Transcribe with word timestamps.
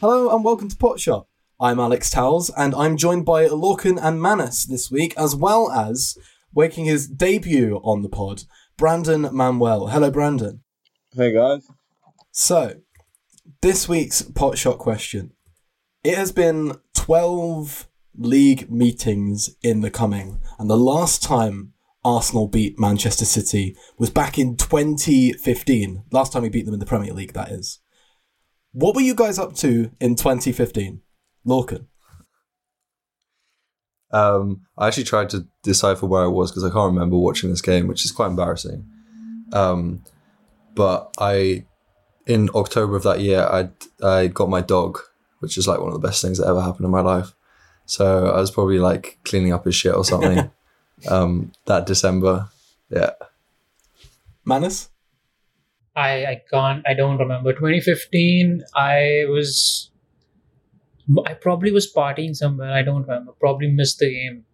Hello 0.00 0.32
and 0.32 0.44
welcome 0.44 0.68
to 0.68 0.76
Potshot. 0.76 1.26
I'm 1.58 1.80
Alex 1.80 2.08
Towells 2.08 2.52
and 2.56 2.72
I'm 2.72 2.96
joined 2.96 3.24
by 3.24 3.48
Lorcan 3.48 3.98
and 4.00 4.22
Manas 4.22 4.64
this 4.64 4.92
week, 4.92 5.12
as 5.16 5.34
well 5.34 5.72
as 5.72 6.16
making 6.54 6.84
his 6.84 7.08
debut 7.08 7.80
on 7.82 8.02
the 8.02 8.08
pod, 8.08 8.44
Brandon 8.76 9.28
Manuel. 9.32 9.88
Hello, 9.88 10.08
Brandon. 10.08 10.62
Hey 11.16 11.32
guys. 11.32 11.66
So, 12.30 12.76
this 13.60 13.88
week's 13.88 14.22
Potshot 14.22 14.78
question. 14.78 15.32
It 16.04 16.14
has 16.14 16.30
been 16.30 16.76
12 16.94 17.88
league 18.16 18.70
meetings 18.70 19.56
in 19.64 19.80
the 19.80 19.90
coming, 19.90 20.38
and 20.60 20.70
the 20.70 20.76
last 20.76 21.24
time 21.24 21.72
Arsenal 22.04 22.46
beat 22.46 22.78
Manchester 22.78 23.24
City 23.24 23.74
was 23.98 24.10
back 24.10 24.38
in 24.38 24.56
2015. 24.56 26.04
Last 26.12 26.32
time 26.32 26.42
we 26.42 26.50
beat 26.50 26.66
them 26.66 26.74
in 26.74 26.80
the 26.80 26.86
Premier 26.86 27.12
League, 27.12 27.32
that 27.32 27.50
is. 27.50 27.80
What 28.72 28.94
were 28.94 29.00
you 29.00 29.14
guys 29.14 29.38
up 29.38 29.54
to 29.56 29.90
in 30.00 30.14
2015? 30.14 31.00
Lorcan. 31.46 31.86
Um, 34.10 34.62
I 34.76 34.86
actually 34.86 35.04
tried 35.04 35.30
to 35.30 35.46
decipher 35.62 36.06
where 36.06 36.22
I 36.22 36.28
was 36.28 36.50
because 36.50 36.64
I 36.64 36.70
can't 36.70 36.92
remember 36.92 37.16
watching 37.16 37.50
this 37.50 37.60
game, 37.60 37.86
which 37.86 38.04
is 38.04 38.12
quite 38.12 38.28
embarrassing. 38.28 38.86
Um, 39.52 40.02
but 40.74 41.12
I, 41.18 41.64
in 42.26 42.48
October 42.54 42.96
of 42.96 43.02
that 43.02 43.20
year, 43.20 43.42
I 43.42 43.70
I 44.04 44.28
got 44.28 44.48
my 44.48 44.60
dog, 44.60 44.98
which 45.40 45.58
is 45.58 45.66
like 45.66 45.80
one 45.80 45.88
of 45.88 46.00
the 46.00 46.06
best 46.06 46.22
things 46.22 46.38
that 46.38 46.46
ever 46.46 46.60
happened 46.60 46.84
in 46.84 46.90
my 46.90 47.00
life. 47.00 47.34
So 47.86 48.26
I 48.26 48.40
was 48.40 48.50
probably 48.50 48.78
like 48.78 49.18
cleaning 49.24 49.52
up 49.52 49.64
his 49.64 49.74
shit 49.74 49.94
or 49.94 50.04
something. 50.04 50.50
um, 51.08 51.52
that 51.66 51.86
December, 51.86 52.48
yeah. 52.90 53.12
Manas. 54.44 54.90
I 55.98 56.10
I 56.32 56.42
can't 56.50 56.86
I 56.86 56.94
don't 56.94 57.18
remember. 57.18 57.52
2015 57.52 58.62
I 58.74 59.24
was 59.28 59.90
I 61.26 61.34
probably 61.34 61.72
was 61.72 61.92
partying 61.92 62.34
somewhere 62.34 62.72
I 62.72 62.82
don't 62.82 63.02
remember. 63.02 63.32
Probably 63.40 63.70
missed 63.70 63.98
the 63.98 64.10
game. 64.10 64.44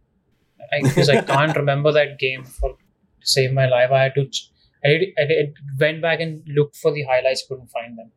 I, 0.72 0.82
because 0.82 1.10
I 1.10 1.20
can't 1.20 1.56
remember 1.56 1.92
that 1.92 2.18
game 2.18 2.44
for 2.44 2.70
to 2.70 3.26
save 3.26 3.52
my 3.52 3.66
life. 3.66 3.90
I 3.90 4.04
had 4.04 4.14
to 4.14 4.26
I, 4.84 4.88
did, 4.88 5.08
I 5.18 5.24
did, 5.26 5.54
went 5.78 6.02
back 6.02 6.20
and 6.20 6.42
looked 6.46 6.76
for 6.76 6.92
the 6.92 7.02
highlights 7.02 7.44
couldn't 7.48 7.68
find 7.68 7.98
them. 7.98 8.12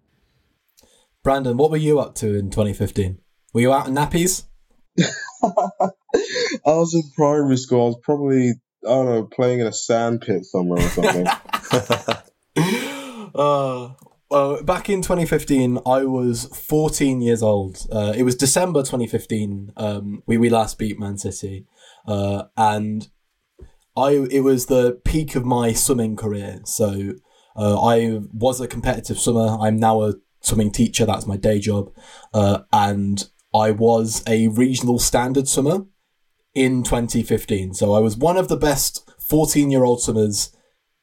Brandon 1.24 1.58
what 1.58 1.72
were 1.72 1.78
you 1.78 2.00
up 2.00 2.16
to 2.16 2.36
in 2.36 2.50
2015 2.50 3.20
were 3.54 3.62
you 3.62 3.74
out 3.74 3.88
in 3.88 3.96
nappies? 3.96 4.44
I 5.44 5.92
was 6.66 6.94
in 6.94 7.04
primary 7.16 7.58
school. 7.58 7.82
I 7.82 7.88
was 7.88 8.00
probably 8.04 8.54
I 8.86 8.90
don't 8.90 9.06
know 9.06 9.24
playing 9.24 9.60
in 9.60 9.68
a 9.68 9.74
sand 9.74 10.22
pit 10.22 10.46
somewhere 10.46 10.84
or 10.86 10.90
something. 10.90 11.26
uh, 13.38 13.94
well, 14.30 14.62
back 14.64 14.90
in 14.90 15.02
2015, 15.02 15.80
I 15.86 16.04
was 16.04 16.46
14 16.46 17.22
years 17.22 17.42
old. 17.42 17.88
Uh, 17.92 18.14
it 18.16 18.24
was 18.24 18.36
December 18.36 18.82
2015. 18.82 19.72
Um, 19.78 20.24
we 20.26 20.38
we 20.38 20.50
last 20.50 20.78
beat 20.78 21.00
Man 21.00 21.18
City, 21.18 21.66
uh, 22.06 22.44
and 22.58 23.08
I 23.96 24.28
it 24.30 24.42
was 24.42 24.66
the 24.66 25.00
peak 25.06 25.36
of 25.36 25.46
my 25.46 25.72
swimming 25.72 26.18
career. 26.18 26.60
So 26.66 27.14
uh, 27.56 27.82
I 27.82 28.20
was 28.34 28.60
a 28.60 28.68
competitive 28.68 29.20
swimmer. 29.20 29.58
I'm 29.62 29.78
now 29.78 30.02
a 30.02 30.16
swimming 30.42 30.72
teacher. 30.72 31.06
That's 31.06 31.26
my 31.26 31.38
day 31.38 31.60
job, 31.60 31.92
uh, 32.34 32.64
and 32.74 33.30
I 33.54 33.72
was 33.72 34.24
a 34.28 34.50
regional 34.50 35.00
standard 35.00 35.48
swimmer 35.48 35.86
in 36.54 36.84
2015. 36.84 37.76
So 37.76 37.94
I 37.94 38.00
was 38.00 38.18
one 38.18 38.36
of 38.36 38.50
the 38.50 38.58
best 38.58 39.10
14 39.22 39.72
year 39.72 39.86
old 39.86 40.02
swimmers 40.02 40.52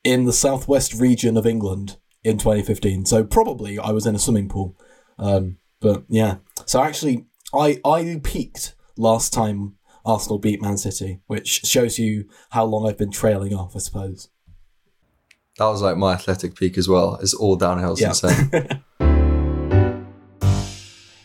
in 0.02 0.24
the 0.24 0.32
southwest 0.32 0.92
region 0.92 1.38
of 1.38 1.46
England 1.46 1.96
in 2.24 2.38
2015. 2.38 3.04
So 3.06 3.22
probably 3.22 3.78
I 3.78 3.90
was 3.90 4.06
in 4.06 4.14
a 4.14 4.18
swimming 4.18 4.48
pool. 4.48 4.76
Um, 5.18 5.58
but 5.80 6.04
yeah. 6.08 6.36
So 6.66 6.82
actually, 6.82 7.26
I, 7.52 7.80
I 7.84 8.20
peaked 8.24 8.74
last 8.96 9.32
time 9.32 9.76
Arsenal 10.04 10.38
beat 10.38 10.60
Man 10.60 10.76
City, 10.76 11.20
which 11.26 11.48
shows 11.64 11.98
you 11.98 12.28
how 12.50 12.64
long 12.64 12.88
I've 12.88 12.98
been 12.98 13.12
trailing 13.12 13.54
off, 13.54 13.76
I 13.76 13.78
suppose. 13.78 14.28
That 15.58 15.66
was 15.66 15.82
like 15.82 15.96
my 15.96 16.14
athletic 16.14 16.56
peak 16.56 16.76
as 16.76 16.88
well. 16.88 17.16
It's 17.22 17.34
all 17.34 17.56
downhill 17.56 17.96
since 17.96 18.22
yeah. 18.22 18.48
then. 18.50 18.84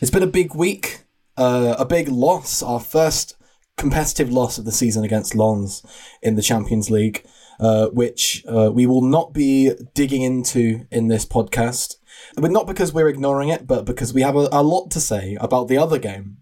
it's 0.00 0.10
been 0.10 0.22
a 0.22 0.28
big 0.28 0.54
week, 0.54 1.04
uh, 1.36 1.74
a 1.78 1.84
big 1.84 2.08
loss. 2.08 2.62
Our 2.62 2.78
first 2.78 3.36
competitive 3.76 4.30
loss 4.30 4.56
of 4.58 4.64
the 4.66 4.72
season 4.72 5.04
against 5.04 5.34
Lens 5.34 5.84
in 6.22 6.36
the 6.36 6.42
Champions 6.42 6.90
League, 6.90 7.24
uh, 7.60 7.88
which 7.88 8.44
uh, 8.48 8.70
we 8.72 8.86
will 8.86 9.02
not 9.02 9.32
be 9.32 9.72
digging 9.94 10.22
into 10.22 10.86
in 10.90 11.08
this 11.08 11.26
podcast. 11.26 11.96
But 12.36 12.50
not 12.50 12.66
because 12.66 12.92
we're 12.92 13.08
ignoring 13.08 13.50
it, 13.50 13.66
but 13.66 13.84
because 13.84 14.12
we 14.12 14.22
have 14.22 14.36
a, 14.36 14.48
a 14.50 14.62
lot 14.62 14.90
to 14.92 15.00
say 15.00 15.36
about 15.40 15.68
the 15.68 15.78
other 15.78 15.98
game, 15.98 16.38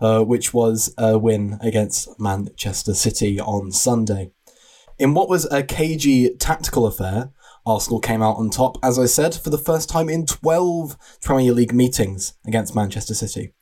uh, 0.00 0.22
which 0.22 0.52
was 0.52 0.92
a 0.98 1.18
win 1.18 1.58
against 1.60 2.18
Manchester 2.18 2.94
City 2.94 3.38
on 3.40 3.70
Sunday. 3.70 4.32
In 4.98 5.14
what 5.14 5.28
was 5.28 5.44
a 5.50 5.62
cagey 5.62 6.34
tactical 6.36 6.86
affair, 6.86 7.30
Arsenal 7.66 8.00
came 8.00 8.22
out 8.22 8.36
on 8.36 8.50
top, 8.50 8.76
as 8.82 8.98
I 8.98 9.06
said, 9.06 9.34
for 9.34 9.50
the 9.50 9.58
first 9.58 9.88
time 9.88 10.08
in 10.08 10.26
12 10.26 10.96
Premier 11.22 11.52
League 11.52 11.74
meetings 11.74 12.34
against 12.46 12.74
Manchester 12.74 13.14
City. 13.14 13.52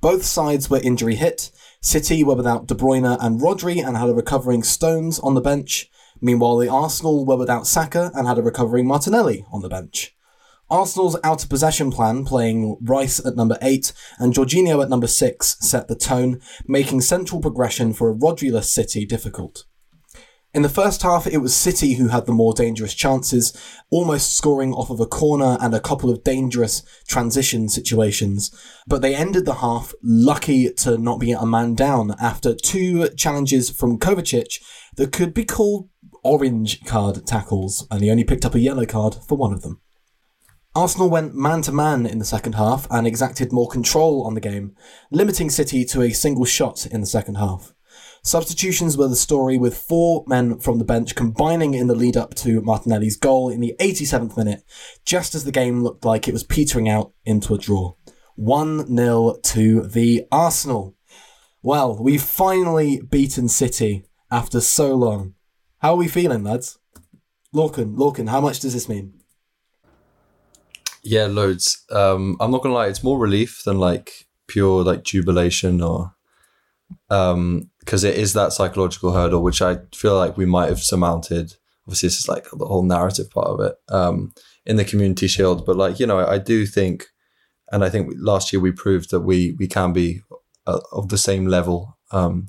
Both 0.00 0.24
sides 0.24 0.68
were 0.68 0.80
injury 0.82 1.14
hit, 1.14 1.50
City 1.80 2.24
were 2.24 2.34
without 2.34 2.66
De 2.66 2.74
Bruyne 2.74 3.16
and 3.20 3.40
Rodri 3.40 3.84
and 3.86 3.96
had 3.96 4.08
a 4.08 4.14
recovering 4.14 4.64
Stones 4.64 5.18
on 5.20 5.34
the 5.34 5.40
bench. 5.40 5.88
Meanwhile, 6.20 6.58
the 6.58 6.68
Arsenal 6.68 7.24
were 7.24 7.36
without 7.36 7.66
Saka 7.66 8.10
and 8.14 8.26
had 8.26 8.38
a 8.38 8.42
recovering 8.42 8.86
Martinelli 8.86 9.44
on 9.52 9.62
the 9.62 9.68
bench. 9.68 10.14
Arsenal's 10.68 11.16
out 11.22 11.44
of 11.44 11.50
possession 11.50 11.92
plan, 11.92 12.24
playing 12.24 12.76
Rice 12.82 13.24
at 13.24 13.36
number 13.36 13.56
8 13.62 13.92
and 14.18 14.34
Jorginho 14.34 14.82
at 14.82 14.88
number 14.88 15.06
6, 15.06 15.56
set 15.60 15.86
the 15.86 15.94
tone, 15.94 16.40
making 16.66 17.02
central 17.02 17.40
progression 17.40 17.92
for 17.92 18.10
a 18.10 18.14
Rodriless 18.14 18.64
City 18.64 19.06
difficult. 19.06 19.64
In 20.56 20.62
the 20.62 20.68
first 20.70 21.02
half, 21.02 21.26
it 21.26 21.38
was 21.38 21.54
City 21.54 21.94
who 21.96 22.08
had 22.08 22.24
the 22.24 22.32
more 22.32 22.54
dangerous 22.54 22.94
chances, 22.94 23.54
almost 23.90 24.34
scoring 24.34 24.72
off 24.72 24.88
of 24.88 25.00
a 25.00 25.06
corner 25.06 25.58
and 25.60 25.74
a 25.74 25.80
couple 25.80 26.08
of 26.08 26.24
dangerous 26.24 26.82
transition 27.06 27.68
situations. 27.68 28.50
But 28.86 29.02
they 29.02 29.14
ended 29.14 29.44
the 29.44 29.56
half 29.56 29.92
lucky 30.02 30.72
to 30.78 30.96
not 30.96 31.20
be 31.20 31.32
a 31.32 31.44
man 31.44 31.74
down 31.74 32.14
after 32.18 32.54
two 32.54 33.10
challenges 33.10 33.68
from 33.68 33.98
Kovacic 33.98 34.62
that 34.96 35.12
could 35.12 35.34
be 35.34 35.44
called 35.44 35.90
orange 36.26 36.84
card 36.84 37.26
tackles, 37.26 37.86
and 37.90 38.02
he 38.02 38.10
only 38.10 38.24
picked 38.24 38.44
up 38.44 38.54
a 38.54 38.60
yellow 38.60 38.84
card 38.84 39.16
for 39.26 39.38
one 39.38 39.52
of 39.52 39.62
them. 39.62 39.80
Arsenal 40.74 41.08
went 41.08 41.34
man 41.34 41.62
to 41.62 41.72
man 41.72 42.04
in 42.04 42.18
the 42.18 42.24
second 42.24 42.54
half 42.54 42.86
and 42.90 43.06
exacted 43.06 43.52
more 43.52 43.68
control 43.68 44.26
on 44.26 44.34
the 44.34 44.40
game, 44.40 44.76
limiting 45.10 45.48
City 45.48 45.84
to 45.86 46.02
a 46.02 46.10
single 46.10 46.44
shot 46.44 46.84
in 46.84 47.00
the 47.00 47.06
second 47.06 47.36
half. 47.36 47.72
Substitutions 48.22 48.96
were 48.96 49.08
the 49.08 49.16
story 49.16 49.56
with 49.56 49.78
four 49.78 50.24
men 50.26 50.58
from 50.58 50.78
the 50.78 50.84
bench 50.84 51.14
combining 51.14 51.74
in 51.74 51.86
the 51.86 51.94
lead 51.94 52.16
up 52.16 52.34
to 52.34 52.60
Martinelli's 52.60 53.16
goal 53.16 53.48
in 53.48 53.60
the 53.60 53.74
87th 53.80 54.36
minute, 54.36 54.64
just 55.04 55.34
as 55.34 55.44
the 55.44 55.52
game 55.52 55.82
looked 55.82 56.04
like 56.04 56.26
it 56.26 56.32
was 56.32 56.42
petering 56.42 56.88
out 56.88 57.12
into 57.24 57.54
a 57.54 57.58
draw. 57.58 57.94
1 58.34 58.94
0 58.94 59.36
to 59.44 59.82
the 59.82 60.26
Arsenal. 60.30 60.94
Well, 61.62 61.96
we've 61.98 62.22
finally 62.22 63.00
beaten 63.00 63.48
City 63.48 64.04
after 64.30 64.60
so 64.60 64.94
long. 64.94 65.34
How 65.78 65.92
are 65.92 65.96
we 65.96 66.08
feeling, 66.08 66.42
lads? 66.42 66.78
Lorcan, 67.54 67.96
Lorcan, 67.96 68.28
how 68.28 68.40
much 68.40 68.60
does 68.60 68.72
this 68.72 68.88
mean? 68.88 69.14
Yeah, 71.02 71.26
loads. 71.26 71.84
Um, 71.90 72.36
I'm 72.40 72.50
not 72.50 72.62
gonna 72.62 72.74
lie, 72.74 72.88
it's 72.88 73.04
more 73.04 73.18
relief 73.18 73.62
than 73.64 73.78
like 73.78 74.26
pure 74.48 74.84
like 74.84 75.02
jubilation 75.02 75.80
or 75.80 76.14
um 77.10 77.68
because 77.80 78.04
it 78.04 78.16
is 78.16 78.32
that 78.32 78.52
psychological 78.52 79.12
hurdle 79.12 79.42
which 79.42 79.60
I 79.60 79.78
feel 79.92 80.16
like 80.16 80.36
we 80.36 80.46
might 80.46 80.68
have 80.68 80.82
surmounted. 80.82 81.54
Obviously, 81.86 82.08
this 82.08 82.20
is 82.20 82.28
like 82.28 82.46
the 82.52 82.66
whole 82.66 82.82
narrative 82.82 83.30
part 83.30 83.46
of 83.46 83.60
it 83.60 83.76
um, 83.88 84.32
in 84.64 84.74
the 84.76 84.84
community 84.84 85.28
shield. 85.28 85.64
But 85.64 85.76
like 85.76 86.00
you 86.00 86.06
know, 86.06 86.18
I, 86.18 86.34
I 86.34 86.38
do 86.38 86.66
think, 86.66 87.06
and 87.70 87.84
I 87.84 87.90
think 87.90 88.12
last 88.16 88.52
year 88.52 88.58
we 88.58 88.72
proved 88.72 89.10
that 89.10 89.20
we 89.20 89.54
we 89.58 89.68
can 89.68 89.92
be 89.92 90.22
uh, 90.66 90.80
of 90.90 91.10
the 91.10 91.18
same 91.18 91.46
level 91.46 91.96
um, 92.10 92.48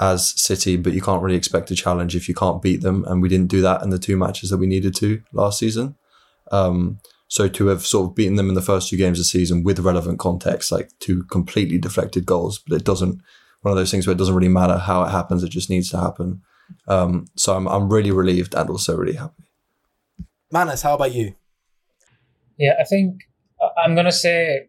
as 0.00 0.40
City, 0.40 0.76
but 0.76 0.94
you 0.94 1.02
can't 1.02 1.22
really 1.22 1.36
expect 1.36 1.70
a 1.70 1.76
challenge 1.76 2.16
if 2.16 2.28
you 2.28 2.34
can't 2.34 2.62
beat 2.62 2.80
them. 2.80 3.04
And 3.06 3.20
we 3.20 3.28
didn't 3.28 3.48
do 3.48 3.60
that 3.60 3.82
in 3.82 3.90
the 3.90 3.98
two 3.98 4.16
matches 4.16 4.50
that 4.50 4.56
we 4.56 4.66
needed 4.66 4.94
to 4.96 5.22
last 5.32 5.58
season. 5.58 5.94
Um, 6.50 6.98
so 7.28 7.46
to 7.46 7.66
have 7.68 7.86
sort 7.86 8.10
of 8.10 8.16
beaten 8.16 8.34
them 8.34 8.48
in 8.48 8.54
the 8.54 8.62
first 8.62 8.88
two 8.88 8.96
games 8.96 9.18
of 9.18 9.20
the 9.20 9.28
season 9.28 9.62
with 9.62 9.78
relevant 9.78 10.18
context, 10.18 10.72
like 10.72 10.90
two 10.98 11.22
completely 11.24 11.78
deflected 11.78 12.26
goals, 12.26 12.58
but 12.58 12.76
it 12.76 12.84
doesn't 12.84 13.20
one 13.62 13.72
of 13.72 13.76
those 13.76 13.90
things 13.90 14.06
where 14.06 14.12
it 14.12 14.18
doesn't 14.18 14.34
really 14.34 14.48
matter 14.48 14.78
how 14.78 15.04
it 15.04 15.10
happens; 15.10 15.44
it 15.44 15.50
just 15.50 15.70
needs 15.70 15.90
to 15.90 16.00
happen. 16.00 16.40
Um, 16.88 17.26
so 17.36 17.54
I'm 17.54 17.68
I'm 17.68 17.88
really 17.88 18.10
relieved 18.10 18.54
and 18.54 18.68
also 18.70 18.96
really 18.96 19.16
happy. 19.16 19.44
Manas, 20.50 20.82
how 20.82 20.94
about 20.94 21.14
you? 21.14 21.34
Yeah, 22.58 22.74
I 22.80 22.84
think 22.84 23.20
uh, 23.62 23.68
I'm 23.84 23.94
gonna 23.94 24.10
say 24.10 24.68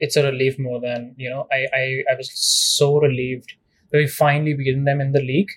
it's 0.00 0.16
a 0.16 0.24
relief 0.24 0.58
more 0.58 0.80
than 0.80 1.14
you 1.16 1.30
know. 1.30 1.46
I 1.50 1.66
I, 1.72 2.02
I 2.12 2.14
was 2.16 2.30
so 2.34 2.98
relieved 2.98 3.54
we 3.92 4.06
finally 4.06 4.54
beaten 4.54 4.84
them 4.84 5.00
in 5.00 5.12
the 5.12 5.20
league. 5.20 5.50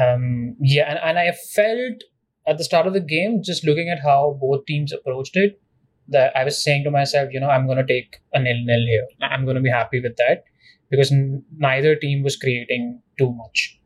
Um, 0.00 0.56
yeah, 0.60 0.90
and, 0.90 0.98
and 1.02 1.18
I 1.18 1.32
felt 1.54 2.02
at 2.46 2.58
the 2.58 2.64
start 2.64 2.86
of 2.86 2.92
the 2.92 3.00
game, 3.00 3.42
just 3.42 3.64
looking 3.64 3.88
at 3.88 4.00
how 4.02 4.38
both 4.40 4.64
teams 4.66 4.92
approached 4.92 5.36
it, 5.36 5.60
that 6.08 6.34
I 6.36 6.44
was 6.44 6.62
saying 6.62 6.84
to 6.84 6.90
myself, 6.90 7.30
you 7.32 7.40
know, 7.40 7.50
I'm 7.50 7.66
going 7.66 7.78
to 7.78 7.86
take 7.86 8.16
a 8.32 8.40
nil 8.40 8.64
nil 8.64 8.86
here. 8.86 9.06
I'm 9.20 9.44
going 9.44 9.56
to 9.56 9.62
be 9.62 9.70
happy 9.70 10.00
with 10.00 10.16
that 10.16 10.44
because 10.90 11.12
n- 11.12 11.44
neither 11.56 11.94
team 11.96 12.22
was 12.22 12.36
creating 12.36 13.02
too 13.18 13.32
much, 13.32 13.78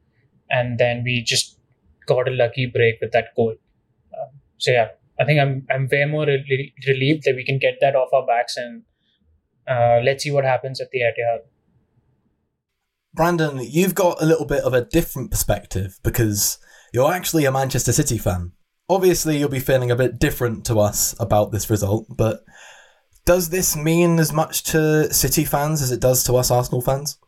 and 0.51 0.79
then 0.79 1.03
we 1.05 1.23
just 1.23 1.59
got 2.07 2.29
a 2.29 2.33
lucky 2.33 2.67
break 2.67 3.01
with 3.01 3.13
that 3.13 3.35
goal. 3.35 3.55
Um, 4.15 4.41
so 4.59 4.71
yeah, 4.71 4.89
I 5.19 5.25
think 5.25 5.41
I'm 5.41 5.67
I'm 5.71 5.89
way 5.91 6.05
more 6.05 6.27
re- 6.27 6.75
relieved 6.87 7.25
that 7.25 7.35
we 7.35 7.45
can 7.45 7.59
get 7.59 7.79
that 7.81 7.97
off 7.97 8.13
our 8.13 8.27
backs 8.27 8.57
and 8.57 8.83
uh, 9.69 10.01
let's 10.03 10.25
see 10.25 10.31
what 10.31 10.45
happens 10.45 10.81
at 10.81 10.91
the 10.91 11.01
Etihad. 11.01 11.41
Brandon, 13.15 13.61
you've 13.61 13.95
got 13.95 14.23
a 14.23 14.27
little 14.27 14.47
bit 14.47 14.65
of 14.65 14.73
a 14.73 14.85
different 14.85 15.31
perspective 15.31 15.99
because 16.03 16.59
you're 16.93 17.13
actually 17.13 17.45
a 17.45 17.53
Manchester 17.53 17.93
City 17.93 18.19
fan. 18.19 18.53
Obviously, 18.89 19.39
you'll 19.39 19.49
be 19.49 19.61
feeling 19.61 19.91
a 19.91 19.97
bit 19.97 20.19
different 20.19 20.65
to 20.67 20.79
us 20.79 21.15
about 21.21 21.53
this 21.53 21.71
result, 21.71 22.07
but 22.17 22.41
does 23.25 23.51
this 23.51 23.77
mean 23.77 24.19
as 24.19 24.33
much 24.33 24.65
to 24.65 25.13
City 25.13 25.45
fans 25.45 25.83
as 25.83 25.93
it 25.93 26.01
does 26.01 26.25
to 26.25 26.35
us 26.35 26.51
Arsenal 26.51 26.81
fans? 26.81 27.19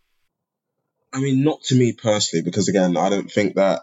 I 1.13 1.21
mean, 1.21 1.45
not 1.45 1.63
to 1.65 1.77
me 1.77 1.93
personally, 1.93 2.43
because 2.43 2.69
again, 2.69 2.97
I 2.97 3.09
don't 3.09 3.31
think 3.31 3.55
that 3.55 3.83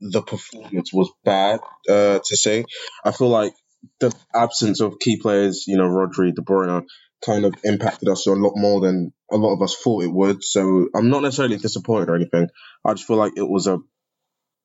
the 0.00 0.22
performance 0.22 0.92
was 0.92 1.10
bad 1.24 1.60
uh, 1.88 2.20
to 2.24 2.36
say. 2.36 2.64
I 3.04 3.10
feel 3.10 3.28
like 3.28 3.52
the 4.00 4.14
absence 4.34 4.80
of 4.80 5.00
key 5.00 5.18
players, 5.20 5.64
you 5.66 5.76
know, 5.76 5.88
Rodri, 5.88 6.34
De 6.34 6.42
Bruyne, 6.42 6.86
kind 7.24 7.44
of 7.44 7.54
impacted 7.64 8.08
us 8.08 8.26
a 8.26 8.32
lot 8.32 8.54
more 8.56 8.80
than 8.80 9.12
a 9.30 9.36
lot 9.36 9.54
of 9.54 9.62
us 9.62 9.76
thought 9.76 10.04
it 10.04 10.12
would. 10.12 10.42
So 10.44 10.88
I'm 10.94 11.10
not 11.10 11.22
necessarily 11.22 11.56
disappointed 11.56 12.08
or 12.08 12.16
anything. 12.16 12.48
I 12.84 12.94
just 12.94 13.06
feel 13.06 13.16
like 13.16 13.32
it 13.36 13.48
was 13.48 13.66
a 13.66 13.78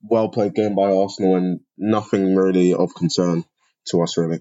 well 0.04 0.30
played 0.30 0.54
game 0.54 0.76
by 0.76 0.92
Arsenal 0.92 1.36
and 1.36 1.62
nothing 1.78 2.36
really 2.36 2.74
of 2.74 2.94
concern 2.96 3.46
to 3.88 4.02
us, 4.02 4.18
really. 4.18 4.40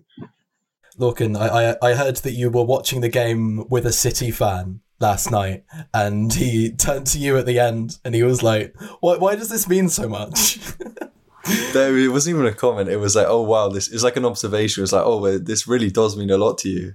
Lorcan, 0.99 1.39
I, 1.39 1.71
I, 1.71 1.91
I 1.91 1.95
heard 1.95 2.17
that 2.17 2.33
you 2.33 2.51
were 2.51 2.65
watching 2.65 3.01
the 3.01 3.09
game 3.09 3.69
with 3.69 3.87
a 3.87 3.93
City 3.93 4.31
fan 4.31 4.81
last 5.01 5.31
night, 5.31 5.65
and 5.95 6.33
he 6.33 6.71
turned 6.71 7.07
to 7.09 7.19
you 7.19 7.37
at 7.39 7.47
the 7.47 7.59
end 7.59 7.99
and 8.05 8.15
he 8.15 8.23
was 8.23 8.43
like, 8.43 8.75
Why, 9.01 9.17
why 9.17 9.35
does 9.35 9.49
this 9.49 9.69
mean 9.69 9.89
so 9.89 10.09
much? 10.09 10.61
There, 11.73 11.97
it 11.99 12.09
wasn't 12.09 12.37
even 12.37 12.47
a 12.47 12.55
comment. 12.55 12.89
It 12.89 12.99
was 12.99 13.17
like, 13.17 13.27
oh 13.29 13.43
wow, 13.43 13.69
this 13.69 13.89
is 13.89 14.05
like 14.05 14.17
an 14.17 14.25
observation. 14.25 14.81
It 14.81 14.85
was 14.85 14.93
like, 14.93 15.05
oh, 15.05 15.19
well, 15.19 15.39
this 15.41 15.67
really 15.67 15.91
does 15.91 16.17
mean 16.17 16.31
a 16.31 16.37
lot 16.39 16.59
to 16.59 16.69
you. 16.69 16.93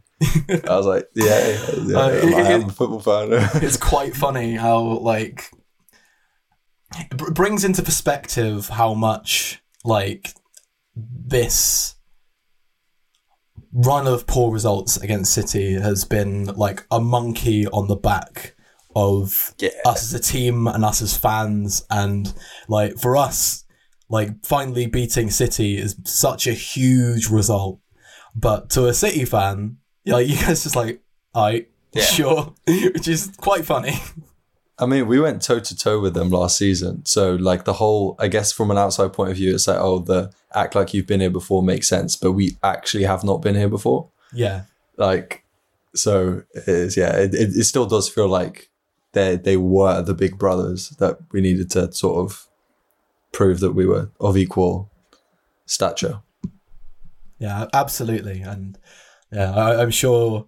I 0.49 0.77
was 0.77 0.85
like, 0.85 1.07
yeah, 1.15 1.49
yeah 1.85 1.97
Uh, 1.97 2.09
it- 2.09 2.33
I 2.33 2.51
am 2.51 2.61
it- 2.61 2.67
a 2.69 2.71
football 2.71 2.99
fan. 3.01 3.27
it's 3.61 3.77
quite 3.77 4.15
funny 4.15 4.55
how 4.55 4.79
like 4.99 5.51
it 6.97 7.17
br- 7.17 7.31
brings 7.31 7.63
into 7.65 7.83
perspective 7.83 8.69
how 8.69 8.93
much 8.93 9.61
like 9.83 10.33
this 10.95 11.95
run 13.73 14.07
of 14.07 14.25
poor 14.27 14.51
results 14.51 14.97
against 14.97 15.33
City 15.33 15.73
has 15.73 16.05
been 16.05 16.45
like 16.45 16.85
a 16.89 16.99
monkey 16.99 17.67
on 17.67 17.87
the 17.87 17.95
back 17.95 18.55
of 18.95 19.53
yeah, 19.59 19.69
us 19.85 20.03
as 20.03 20.13
a 20.13 20.19
team 20.23 20.67
and 20.67 20.83
us 20.83 21.01
as 21.01 21.15
fans 21.15 21.85
and 21.89 22.33
like 22.67 22.97
for 22.97 23.15
us 23.17 23.63
like 24.09 24.45
finally 24.45 24.85
beating 24.87 25.29
city 25.29 25.77
is 25.77 25.95
such 26.03 26.47
a 26.47 26.53
huge 26.53 27.27
result 27.29 27.79
but 28.35 28.69
to 28.69 28.85
a 28.87 28.93
city 28.93 29.25
fan 29.25 29.77
like 30.05 30.27
you 30.27 30.35
guys 30.35 30.63
just 30.63 30.75
like 30.75 31.01
i 31.35 31.65
Yeah. 31.93 32.03
sure 32.03 32.53
which 32.67 33.07
is 33.07 33.31
quite 33.37 33.65
funny 33.65 33.95
I 34.79 34.85
mean, 34.85 35.07
we 35.07 35.19
went 35.19 35.41
toe 35.41 35.59
to 35.59 35.75
toe 35.75 35.99
with 35.99 36.13
them 36.13 36.29
last 36.29 36.55
season. 36.55 37.03
So, 37.05 37.33
like 37.33 37.65
the 37.65 37.73
whole, 37.73 38.15
I 38.19 38.27
guess, 38.27 38.51
from 38.51 38.69
an 38.69 38.77
outside 38.77 39.11
point 39.11 39.31
of 39.31 39.37
view, 39.37 39.55
it's 39.55 39.67
like, 39.67 39.79
oh, 39.79 39.97
the 39.97 40.31
act 40.53 40.75
like 40.75 40.93
you've 40.93 41.07
been 41.07 41.19
here 41.19 41.31
before 41.31 41.63
makes 41.63 41.87
sense, 41.87 42.15
but 42.15 42.33
we 42.33 42.57
actually 42.63 43.05
have 43.05 43.23
not 43.23 43.41
been 43.41 43.55
here 43.55 43.69
before. 43.69 44.09
yeah 44.31 44.65
Like, 44.95 45.43
so 45.95 46.43
it 46.53 46.67
is, 46.67 46.95
yeah, 46.95 47.15
it, 47.17 47.33
it, 47.33 47.49
it 47.55 47.63
still 47.63 47.87
does 47.87 48.07
feel 48.07 48.27
like 48.27 48.69
they 49.13 49.35
they 49.35 49.57
were 49.57 50.03
the 50.03 50.13
big 50.13 50.37
brothers 50.37 50.89
that 50.99 51.17
we 51.31 51.41
needed 51.41 51.71
to 51.71 51.91
sort 51.91 52.23
of 52.23 52.47
prove 53.37 53.59
that 53.59 53.73
we 53.73 53.85
were 53.85 54.09
of 54.19 54.35
equal 54.35 54.91
stature. 55.67 56.21
yeah 57.37 57.67
absolutely 57.71 58.41
and 58.41 58.79
yeah 59.31 59.53
I, 59.53 59.81
i'm 59.81 59.91
sure 59.91 60.47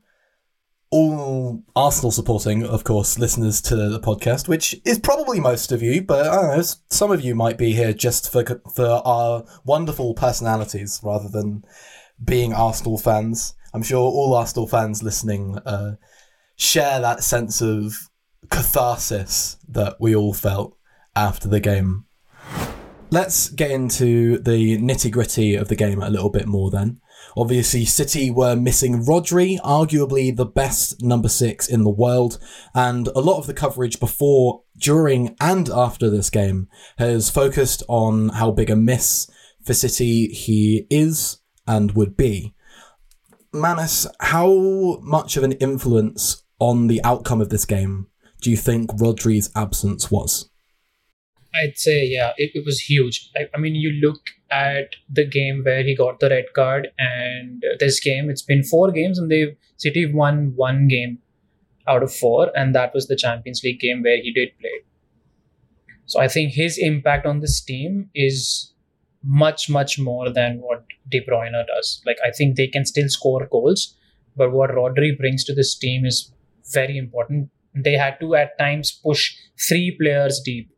all 0.91 1.61
Arsenal 1.75 2.09
supporting, 2.09 2.65
of 2.65 2.83
course, 2.83 3.19
listeners 3.19 3.61
to 3.61 3.75
the 3.75 3.99
podcast, 3.99 4.47
which 4.47 4.75
is 4.85 4.97
probably 4.97 5.39
most 5.39 5.71
of 5.71 5.83
you, 5.83 6.01
but 6.01 6.25
I 6.25 6.35
don't 6.35 6.57
know, 6.57 6.63
some 6.89 7.11
of 7.11 7.21
you 7.21 7.35
might 7.35 7.59
be 7.59 7.73
here 7.73 7.93
just 7.93 8.31
for 8.31 8.43
for 8.73 9.01
our 9.05 9.45
wonderful 9.63 10.15
personalities 10.15 10.99
rather 11.03 11.29
than 11.29 11.63
being 12.23 12.53
Arsenal 12.53 12.97
fans. 12.97 13.53
I'm 13.71 13.83
sure 13.83 13.99
all 13.99 14.33
Arsenal 14.33 14.67
fans 14.67 15.03
listening 15.03 15.59
uh, 15.59 15.97
share 16.55 16.99
that 17.01 17.23
sense 17.23 17.61
of 17.61 18.09
catharsis 18.49 19.57
that 19.67 19.97
we 19.99 20.15
all 20.15 20.33
felt 20.33 20.75
after 21.15 21.47
the 21.47 21.59
game. 21.59 22.05
Let's 23.11 23.49
get 23.49 23.71
into 23.71 24.37
the 24.37 24.77
nitty 24.77 25.09
gritty 25.11 25.55
of 25.55 25.67
the 25.67 25.75
game 25.75 25.99
a 25.99 26.11
little 26.11 26.29
bit 26.29 26.45
more 26.45 26.69
then. 26.69 27.01
Obviously, 27.35 27.83
City 27.83 28.29
were 28.29 28.55
missing 28.55 29.03
Rodri, 29.03 29.59
arguably 29.61 30.35
the 30.35 30.45
best 30.45 31.01
number 31.01 31.27
six 31.27 31.67
in 31.67 31.83
the 31.83 31.89
world, 31.89 32.37
and 32.75 33.07
a 33.09 33.19
lot 33.19 33.39
of 33.39 33.47
the 33.47 33.53
coverage 33.55 33.99
before, 33.99 34.61
during, 34.77 35.35
and 35.41 35.69
after 35.69 36.07
this 36.09 36.29
game 36.29 36.67
has 36.99 37.31
focused 37.31 37.81
on 37.87 38.29
how 38.29 38.51
big 38.51 38.69
a 38.69 38.75
miss 38.75 39.27
for 39.65 39.73
City 39.73 40.27
he 40.27 40.85
is 40.91 41.39
and 41.65 41.93
would 41.93 42.15
be. 42.15 42.53
Manas, 43.51 44.05
how 44.19 44.99
much 45.01 45.35
of 45.35 45.43
an 45.43 45.53
influence 45.53 46.43
on 46.59 46.85
the 46.85 47.03
outcome 47.03 47.41
of 47.41 47.49
this 47.49 47.65
game 47.65 48.05
do 48.39 48.51
you 48.51 48.57
think 48.57 48.91
Rodri's 48.91 49.49
absence 49.55 50.11
was? 50.11 50.49
I'd 51.53 51.77
say, 51.77 52.05
yeah, 52.05 52.33
it, 52.37 52.51
it 52.53 52.65
was 52.65 52.79
huge. 52.79 53.29
I, 53.35 53.47
I 53.55 53.57
mean, 53.57 53.75
you 53.75 53.91
look 54.07 54.21
at 54.51 54.95
the 55.09 55.25
game 55.25 55.63
where 55.63 55.83
he 55.83 55.95
got 55.95 56.19
the 56.19 56.29
red 56.29 56.45
card, 56.53 56.89
and 56.97 57.63
this 57.79 57.99
game, 57.99 58.29
it's 58.29 58.41
been 58.41 58.63
four 58.63 58.91
games, 58.91 59.17
and 59.17 59.31
they've 59.31 59.55
City 59.77 60.11
won 60.11 60.53
one 60.55 60.87
game 60.87 61.19
out 61.87 62.03
of 62.03 62.13
four, 62.13 62.51
and 62.55 62.75
that 62.75 62.93
was 62.93 63.07
the 63.07 63.15
Champions 63.15 63.61
League 63.63 63.79
game 63.79 64.03
where 64.03 64.21
he 64.21 64.31
did 64.31 64.49
play. 64.59 64.83
So 66.05 66.19
I 66.19 66.27
think 66.27 66.53
his 66.53 66.77
impact 66.77 67.25
on 67.25 67.39
this 67.39 67.61
team 67.61 68.09
is 68.13 68.73
much, 69.23 69.69
much 69.69 69.99
more 69.99 70.31
than 70.31 70.59
what 70.59 70.85
De 71.09 71.21
Bruyne 71.25 71.65
does. 71.67 72.01
Like, 72.05 72.17
I 72.25 72.31
think 72.31 72.55
they 72.55 72.67
can 72.67 72.85
still 72.85 73.09
score 73.09 73.47
goals, 73.51 73.95
but 74.35 74.51
what 74.51 74.71
Rodri 74.71 75.17
brings 75.17 75.43
to 75.45 75.53
this 75.53 75.77
team 75.77 76.05
is 76.05 76.31
very 76.73 76.97
important. 76.97 77.49
They 77.75 77.93
had 77.93 78.19
to 78.19 78.35
at 78.35 78.57
times 78.57 78.91
push 78.91 79.35
three 79.67 79.95
players 79.99 80.41
deep 80.43 80.71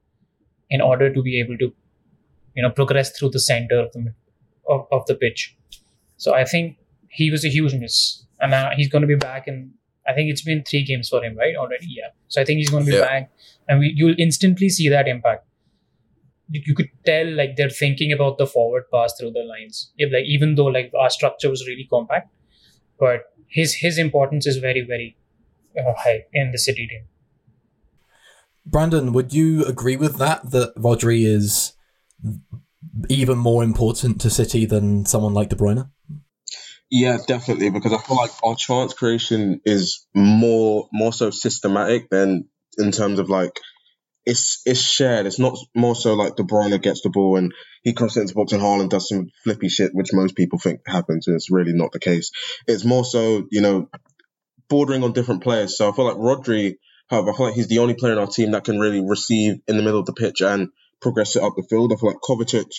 in 0.77 0.81
order 0.81 1.13
to 1.13 1.21
be 1.27 1.39
able 1.41 1.57
to 1.63 1.67
you 2.55 2.63
know 2.63 2.71
progress 2.79 3.11
through 3.17 3.29
the 3.35 3.43
center 3.47 3.79
of 3.83 3.91
the 3.93 4.13
of, 4.75 4.87
of 4.97 5.05
the 5.11 5.15
pitch. 5.25 5.43
So 6.17 6.33
i 6.39 6.43
think 6.45 6.77
he 7.19 7.29
was 7.31 7.45
a 7.45 7.49
huge 7.59 7.73
miss. 7.85 7.99
And 8.43 8.51
now 8.51 8.71
he's 8.75 8.89
going 8.91 9.03
to 9.03 9.07
be 9.07 9.15
back 9.27 9.47
in 9.53 9.61
i 10.09 10.13
think 10.17 10.29
it's 10.33 10.43
been 10.49 10.63
three 10.69 10.83
games 10.91 11.09
for 11.13 11.23
him 11.23 11.37
right 11.43 11.55
already? 11.63 11.87
Yeah. 11.99 12.09
So 12.27 12.41
i 12.41 12.45
think 12.45 12.57
he's 12.63 12.69
going 12.75 12.85
to 12.85 12.91
be 12.91 12.97
Yeah. 12.97 13.07
back 13.13 13.31
and 13.67 13.79
we, 13.79 13.93
you'll 13.95 14.19
instantly 14.27 14.69
see 14.69 14.89
that 14.93 15.07
impact. 15.15 15.45
You 16.55 16.61
you 16.69 16.75
could 16.79 16.89
tell 17.09 17.27
like 17.41 17.55
they're 17.57 17.75
thinking 17.81 18.11
about 18.17 18.37
the 18.39 18.47
forward 18.53 18.85
pass 18.93 19.13
through 19.19 19.31
the 19.39 19.43
lines. 19.51 19.81
If 19.97 20.11
like 20.15 20.25
even 20.37 20.55
though 20.55 20.69
like 20.77 20.91
our 21.05 21.09
structure 21.17 21.49
was 21.55 21.67
really 21.67 21.87
compact 21.95 22.31
but 23.03 23.21
his 23.59 23.75
his 23.83 23.97
importance 24.05 24.47
is 24.53 24.57
very 24.65 24.81
very 24.93 25.07
uh, 25.79 25.93
high 26.03 26.19
in 26.41 26.51
the 26.57 26.59
city 26.65 26.87
team 26.91 27.05
Brandon, 28.65 29.13
would 29.13 29.33
you 29.33 29.65
agree 29.65 29.97
with 29.97 30.17
that? 30.17 30.51
That 30.51 30.75
Rodri 30.75 31.25
is 31.25 31.73
even 33.09 33.37
more 33.37 33.63
important 33.63 34.21
to 34.21 34.29
City 34.29 34.65
than 34.65 35.05
someone 35.05 35.33
like 35.33 35.49
De 35.49 35.55
Bruyne? 35.55 35.89
Yeah, 36.89 37.17
definitely, 37.25 37.69
because 37.69 37.93
I 37.93 37.99
feel 37.99 38.17
like 38.17 38.31
our 38.43 38.55
chance 38.55 38.93
creation 38.93 39.61
is 39.65 40.05
more 40.13 40.89
more 40.91 41.13
so 41.13 41.29
systematic 41.29 42.09
than 42.09 42.49
in 42.77 42.91
terms 42.91 43.17
of 43.19 43.29
like 43.29 43.59
it's 44.25 44.61
it's 44.65 44.81
shared. 44.81 45.25
It's 45.25 45.39
not 45.39 45.57
more 45.73 45.95
so 45.95 46.13
like 46.13 46.35
De 46.35 46.43
Bruyne 46.43 46.81
gets 46.81 47.01
the 47.01 47.09
ball 47.09 47.37
and 47.37 47.53
he 47.83 47.93
crosses 47.93 48.17
into 48.17 48.33
the 48.33 48.39
box 48.39 48.51
and 48.51 48.61
Haaland 48.61 48.89
does 48.89 49.07
some 49.07 49.29
flippy 49.43 49.69
shit, 49.69 49.95
which 49.95 50.13
most 50.13 50.35
people 50.35 50.59
think 50.59 50.81
happens, 50.85 51.27
and 51.27 51.35
it's 51.35 51.49
really 51.49 51.73
not 51.73 51.91
the 51.91 51.99
case. 51.99 52.31
It's 52.67 52.85
more 52.85 53.05
so, 53.05 53.47
you 53.49 53.61
know, 53.61 53.89
bordering 54.69 55.03
on 55.03 55.13
different 55.13 55.43
players. 55.43 55.77
So 55.77 55.89
I 55.89 55.95
feel 55.95 56.05
like 56.05 56.17
Rodri, 56.17 56.75
however, 57.11 57.31
I 57.31 57.37
feel 57.37 57.45
like 57.47 57.55
he's 57.55 57.67
the 57.67 57.79
only 57.79 57.93
player 57.93 58.13
in 58.13 58.19
our 58.19 58.27
team 58.27 58.51
that 58.51 58.63
can 58.63 58.79
really 58.79 59.01
receive 59.01 59.59
in 59.67 59.77
the 59.77 59.83
middle 59.83 59.99
of 59.99 60.05
the 60.05 60.13
pitch 60.13 60.41
and 60.41 60.69
progress 61.01 61.35
it 61.35 61.43
up 61.43 61.53
the 61.55 61.63
field. 61.63 61.91
I 61.91 61.97
feel 61.97 62.09
like 62.09 62.21
Kovacic, 62.21 62.71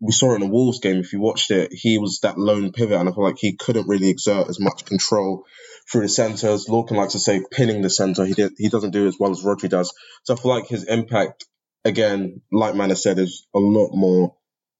we 0.00 0.12
saw 0.12 0.32
it 0.32 0.36
in 0.36 0.40
the 0.40 0.46
Wolves 0.46 0.78
game. 0.78 0.98
If 0.98 1.12
you 1.12 1.20
watched 1.20 1.50
it, 1.50 1.72
he 1.72 1.98
was 1.98 2.20
that 2.22 2.38
lone 2.38 2.72
pivot, 2.72 2.98
and 2.98 3.08
I 3.08 3.12
feel 3.12 3.24
like 3.24 3.38
he 3.38 3.56
couldn't 3.56 3.88
really 3.88 4.08
exert 4.08 4.48
as 4.48 4.60
much 4.60 4.84
control 4.84 5.44
through 5.90 6.02
the 6.02 6.08
centres. 6.08 6.66
Lorcan 6.66 6.92
likes 6.92 7.12
to 7.12 7.18
say 7.18 7.42
pinning 7.50 7.82
the 7.82 7.90
centre. 7.90 8.24
He 8.24 8.34
did, 8.34 8.52
he 8.56 8.68
doesn't 8.68 8.92
do 8.92 9.08
as 9.08 9.16
well 9.18 9.32
as 9.32 9.42
Rodri 9.42 9.68
does. 9.68 9.92
So 10.22 10.34
I 10.34 10.36
feel 10.36 10.52
like 10.52 10.68
his 10.68 10.84
impact, 10.84 11.46
again, 11.84 12.40
like 12.52 12.76
Mana 12.76 12.94
said, 12.94 13.18
is 13.18 13.46
a 13.54 13.58
lot 13.58 13.90
more 13.92 14.36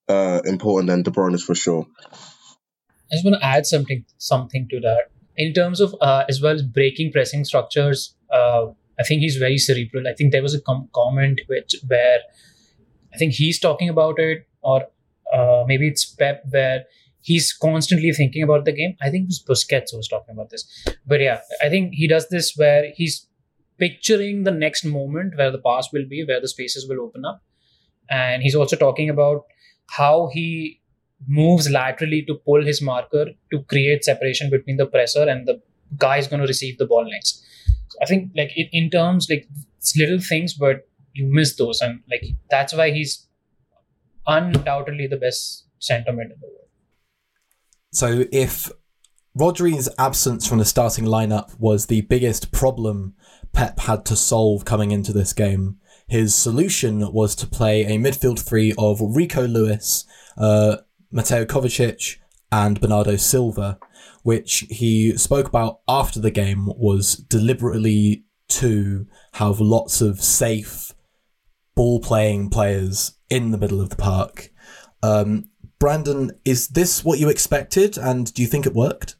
uh, 0.09 0.41
important 0.45 0.91
than 0.91 1.03
De 1.03 1.11
Bruyne's 1.11 1.43
for 1.43 1.55
sure. 1.57 1.87
I 2.11 3.17
just 3.17 3.25
want 3.25 3.37
to 3.41 3.45
add 3.45 3.67
something 3.67 4.05
something 4.17 4.69
to 4.71 4.81
that 4.81 5.11
in 5.37 5.53
terms 5.53 5.81
of 5.81 5.95
uh, 6.01 6.25
as 6.29 6.41
well 6.41 6.55
as 6.55 6.63
breaking 6.63 7.13
pressing 7.13 7.45
structures. 7.45 8.15
Uh, 8.33 8.69
I 8.99 9.05
think 9.05 9.21
he's 9.21 9.37
very 9.37 9.59
cerebral. 9.59 10.07
I 10.09 10.15
think 10.15 10.33
there 10.33 10.43
was 10.43 10.55
a 10.55 10.61
com- 10.61 10.89
comment 10.95 11.41
which 11.47 11.75
where 11.87 12.21
I 13.15 13.17
think 13.17 13.33
he's 13.35 13.59
talking 13.59 13.89
about 13.89 14.19
it, 14.19 14.47
or 14.63 14.87
uh, 15.33 15.65
maybe 15.67 15.89
it's 15.89 16.05
Pep 16.05 16.45
where 16.51 16.85
he's 17.21 17.53
constantly 17.53 18.13
thinking 18.13 18.43
about 18.43 18.65
the 18.65 18.73
game. 18.73 18.97
I 19.01 19.11
think 19.11 19.25
it 19.25 19.29
was 19.29 19.43
Busquets 19.43 19.91
who 19.91 19.97
was 19.99 20.09
talking 20.09 20.35
about 20.35 20.51
this, 20.51 20.67
but 21.07 21.21
yeah, 21.21 21.41
I 21.63 21.69
think 21.69 21.95
he 21.95 22.07
does 22.07 22.29
this 22.29 22.55
where 22.57 22.93
he's 22.95 23.27
picturing 23.79 24.45
the 24.45 24.51
next 24.51 24.85
moment 24.85 25.37
where 25.37 25.51
the 25.51 25.59
pass 25.59 25.93
will 25.93 26.07
be, 26.09 26.25
where 26.25 26.41
the 26.41 26.49
spaces 26.49 26.89
will 26.89 27.01
open 27.01 27.25
up, 27.25 27.43
and 28.11 28.43
he's 28.43 28.55
also 28.55 28.77
talking 28.77 29.11
about 29.11 29.45
how 29.91 30.31
he 30.33 30.81
moves 31.27 31.71
laterally 31.71 32.23
to 32.23 32.35
pull 32.35 32.65
his 32.65 32.83
marker 32.83 33.27
to 33.51 33.63
create 33.65 34.05
separation 34.05 34.51
between 34.51 34.77
the 34.77 34.87
presser 34.87 35.29
and 35.29 35.47
the 35.47 35.61
guy 35.97 36.17
is 36.19 36.27
going 36.27 36.41
to 36.41 36.47
receive 36.47 36.79
the 36.79 36.87
ball 36.87 37.05
next. 37.09 37.45
I 38.01 38.07
think 38.07 38.33
like 38.37 38.51
in 38.57 38.91
terms 38.91 39.29
like 39.29 39.49
it's 39.79 39.97
little 39.97 40.21
things, 40.21 40.55
but 40.55 40.89
you 41.15 41.27
miss 41.27 41.57
those, 41.57 41.81
and 41.81 42.01
like 42.11 42.23
that's 42.51 42.75
why 42.75 42.91
he's 42.91 43.27
undoubtedly 44.27 45.07
the 45.07 45.17
best 45.17 45.67
centre 45.79 46.13
mid 46.13 46.31
in 46.31 46.37
the 46.41 46.47
world. 46.47 46.69
So 47.93 48.25
if 48.33 48.71
Rodri's 49.35 49.89
absence 49.99 50.47
from 50.47 50.59
the 50.59 50.65
starting 50.65 51.05
lineup 51.05 51.59
was 51.59 51.87
the 51.87 52.03
biggest 52.03 52.53
problem 52.53 53.15
Pep 53.53 53.81
had 53.81 54.05
to 54.07 54.17
solve 54.17 54.65
coming 54.65 54.91
into 54.91 55.13
this 55.13 55.33
game, 55.33 55.79
his 56.07 56.35
solution 56.35 57.13
was 57.13 57.35
to 57.37 57.47
play 57.47 57.85
a 57.85 57.99
midfield 57.99 58.39
three 58.39 58.73
of 58.79 59.01
Rico 59.01 59.47
Lewis, 59.47 60.05
uh, 60.37 60.79
Mateo 61.11 61.45
Kovacic, 61.45 62.17
and 62.51 62.81
Bernardo 62.81 63.17
Silva, 63.17 63.79
which 64.23 64.65
he 64.71 65.17
spoke 65.17 65.49
about 65.49 65.81
after 65.89 66.21
the 66.21 66.31
game 66.31 66.67
was 66.77 67.17
deliberately 67.17 68.25
to 68.49 69.07
have 69.35 69.61
lots 69.61 70.01
of 70.01 70.23
safe 70.23 70.93
ball 71.75 72.01
playing 72.01 72.51
players 72.51 73.17
in 73.31 73.51
the 73.51 73.59
middle 73.59 73.81
of 73.81 73.91
the 73.91 73.97
park. 73.97 74.51
Um, 75.03 75.49
Brandon, 75.79 76.31
is 76.45 76.69
this 76.69 77.05
what 77.05 77.19
you 77.19 77.29
expected, 77.29 77.99
and 77.99 78.33
do 78.33 78.43
you 78.43 78.49
think 78.49 78.67
it 78.67 78.75
worked? 78.75 79.17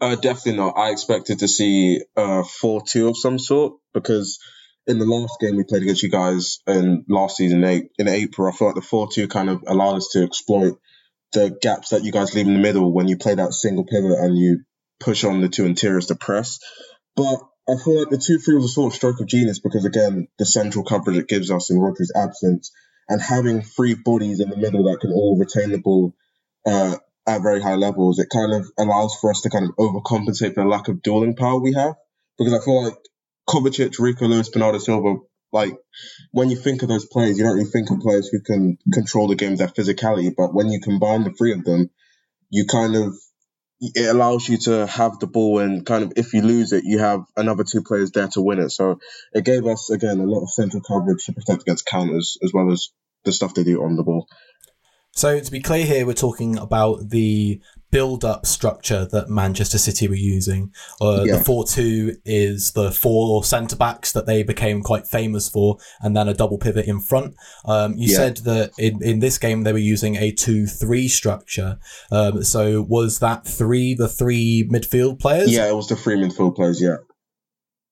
Uh, 0.00 0.16
definitely 0.16 0.56
not. 0.56 0.76
I 0.76 0.90
expected 0.90 1.40
to 1.40 1.48
see 1.48 2.02
a 2.16 2.44
4 2.44 2.82
2 2.86 3.08
of 3.08 3.16
some 3.16 3.38
sort 3.38 3.74
because 3.94 4.38
in 4.86 4.98
the 4.98 5.06
last 5.06 5.38
game 5.40 5.56
we 5.56 5.64
played 5.64 5.82
against 5.82 6.02
you 6.02 6.08
guys 6.08 6.58
in 6.66 7.04
last 7.08 7.36
season 7.36 7.62
in 7.64 8.08
April, 8.08 8.48
I 8.48 8.56
thought 8.56 8.74
the 8.74 8.80
4 8.82 9.10
2 9.12 9.28
kind 9.28 9.48
of 9.48 9.62
allowed 9.66 9.96
us 9.96 10.08
to 10.12 10.24
exploit 10.24 10.78
the 11.32 11.56
gaps 11.60 11.90
that 11.90 12.04
you 12.04 12.12
guys 12.12 12.34
leave 12.34 12.46
in 12.46 12.54
the 12.54 12.60
middle 12.60 12.92
when 12.92 13.08
you 13.08 13.16
play 13.16 13.34
that 13.34 13.52
single 13.54 13.84
pivot 13.84 14.18
and 14.18 14.36
you 14.36 14.64
push 15.00 15.24
on 15.24 15.40
the 15.40 15.48
two 15.48 15.64
interiors 15.64 16.06
to 16.06 16.14
press. 16.14 16.58
But 17.16 17.40
I 17.68 17.76
feel 17.82 18.00
like 18.00 18.10
the 18.10 18.18
2 18.18 18.38
3 18.38 18.54
was 18.56 18.64
a 18.64 18.68
sort 18.68 18.92
of 18.92 18.96
stroke 18.96 19.20
of 19.20 19.28
genius 19.28 19.60
because, 19.60 19.84
again, 19.84 20.28
the 20.38 20.46
central 20.46 20.84
coverage 20.84 21.16
it 21.16 21.28
gives 21.28 21.50
us 21.50 21.70
in 21.70 21.78
Rodri's 21.78 22.12
absence 22.14 22.72
and 23.08 23.20
having 23.20 23.62
three 23.62 23.94
bodies 23.94 24.40
in 24.40 24.50
the 24.50 24.56
middle 24.56 24.84
that 24.84 25.00
can 25.00 25.12
all 25.12 25.38
retain 25.38 25.70
the 25.70 25.78
ball 25.78 26.14
uh, 26.66 26.96
at 27.26 27.42
very 27.42 27.60
high 27.60 27.74
levels, 27.74 28.18
it 28.18 28.28
kind 28.32 28.52
of 28.52 28.66
allows 28.78 29.16
for 29.20 29.30
us 29.30 29.42
to 29.42 29.50
kind 29.50 29.68
of 29.68 29.76
overcompensate 29.76 30.54
for 30.54 30.62
the 30.62 30.68
lack 30.68 30.88
of 30.88 31.02
dueling 31.02 31.36
power 31.36 31.60
we 31.60 31.74
have. 31.74 31.94
Because 32.38 32.54
I 32.54 32.64
feel 32.64 32.84
like 32.84 32.94
Kovacic, 33.48 33.98
Rico 33.98 34.26
Lewis, 34.26 34.48
Bernardo 34.48 34.78
Silva, 34.78 35.16
like 35.52 35.74
when 36.30 36.50
you 36.50 36.56
think 36.56 36.82
of 36.82 36.88
those 36.88 37.04
players, 37.04 37.36
you 37.36 37.44
don't 37.44 37.56
really 37.56 37.70
think 37.70 37.90
of 37.90 38.00
players 38.00 38.28
who 38.28 38.40
can 38.40 38.78
control 38.92 39.28
the 39.28 39.36
game 39.36 39.50
with 39.50 39.58
their 39.58 39.68
physicality. 39.68 40.32
But 40.36 40.54
when 40.54 40.70
you 40.70 40.80
combine 40.80 41.24
the 41.24 41.30
three 41.30 41.52
of 41.52 41.64
them, 41.64 41.90
you 42.50 42.66
kind 42.66 42.96
of 42.96 43.14
it 43.82 44.08
allows 44.08 44.48
you 44.48 44.58
to 44.58 44.86
have 44.86 45.18
the 45.18 45.26
ball 45.26 45.58
and 45.58 45.84
kind 45.84 46.04
of 46.04 46.12
if 46.16 46.32
you 46.32 46.42
lose 46.42 46.72
it, 46.72 46.84
you 46.84 46.98
have 47.00 47.24
another 47.36 47.64
two 47.64 47.82
players 47.82 48.12
there 48.12 48.28
to 48.28 48.40
win 48.40 48.60
it. 48.60 48.70
So 48.70 49.00
it 49.32 49.44
gave 49.44 49.66
us 49.66 49.90
again 49.90 50.20
a 50.20 50.24
lot 50.24 50.42
of 50.42 50.50
central 50.50 50.82
coverage 50.82 51.26
to 51.26 51.32
protect 51.32 51.62
against 51.62 51.86
counters 51.86 52.38
as 52.44 52.52
well 52.52 52.70
as 52.70 52.90
the 53.24 53.32
stuff 53.32 53.54
they 53.54 53.64
do 53.64 53.82
on 53.82 53.96
the 53.96 54.04
ball. 54.04 54.28
So 55.14 55.38
to 55.38 55.50
be 55.50 55.60
clear 55.60 55.84
here, 55.84 56.06
we're 56.06 56.14
talking 56.14 56.56
about 56.58 57.10
the 57.10 57.60
build-up 57.92 58.46
structure 58.46 59.06
that 59.12 59.28
Manchester 59.28 59.78
City 59.78 60.08
were 60.08 60.14
using. 60.16 60.72
Uh, 61.00 61.22
Yeah. 61.24 61.36
The 61.36 61.44
four-two 61.44 62.16
is 62.24 62.72
the 62.72 62.90
four 62.90 63.44
centre 63.44 63.76
backs 63.76 64.10
that 64.12 64.26
they 64.26 64.42
became 64.42 64.82
quite 64.82 65.06
famous 65.06 65.48
for, 65.48 65.76
and 66.00 66.16
then 66.16 66.26
a 66.26 66.34
double 66.34 66.58
pivot 66.58 66.86
in 66.86 66.98
front. 67.00 67.34
Um, 67.64 67.94
you 67.96 68.10
Yeah. 68.10 68.16
said 68.16 68.36
that 68.38 68.72
in, 68.78 69.00
in 69.02 69.20
this 69.20 69.38
game 69.38 69.62
they 69.62 69.72
were 69.72 69.78
using 69.78 70.16
a 70.16 70.32
two-three 70.32 71.06
structure. 71.08 71.78
Um, 72.10 72.42
so 72.42 72.82
was 72.82 73.20
that 73.20 73.46
three 73.46 73.94
the 73.94 74.08
three 74.08 74.66
midfield 74.72 75.20
players? 75.20 75.52
Yeah, 75.52 75.68
it 75.68 75.76
was 75.76 75.88
the 75.88 75.96
three 75.96 76.16
midfield 76.16 76.56
players, 76.56 76.80
yeah. 76.80 76.96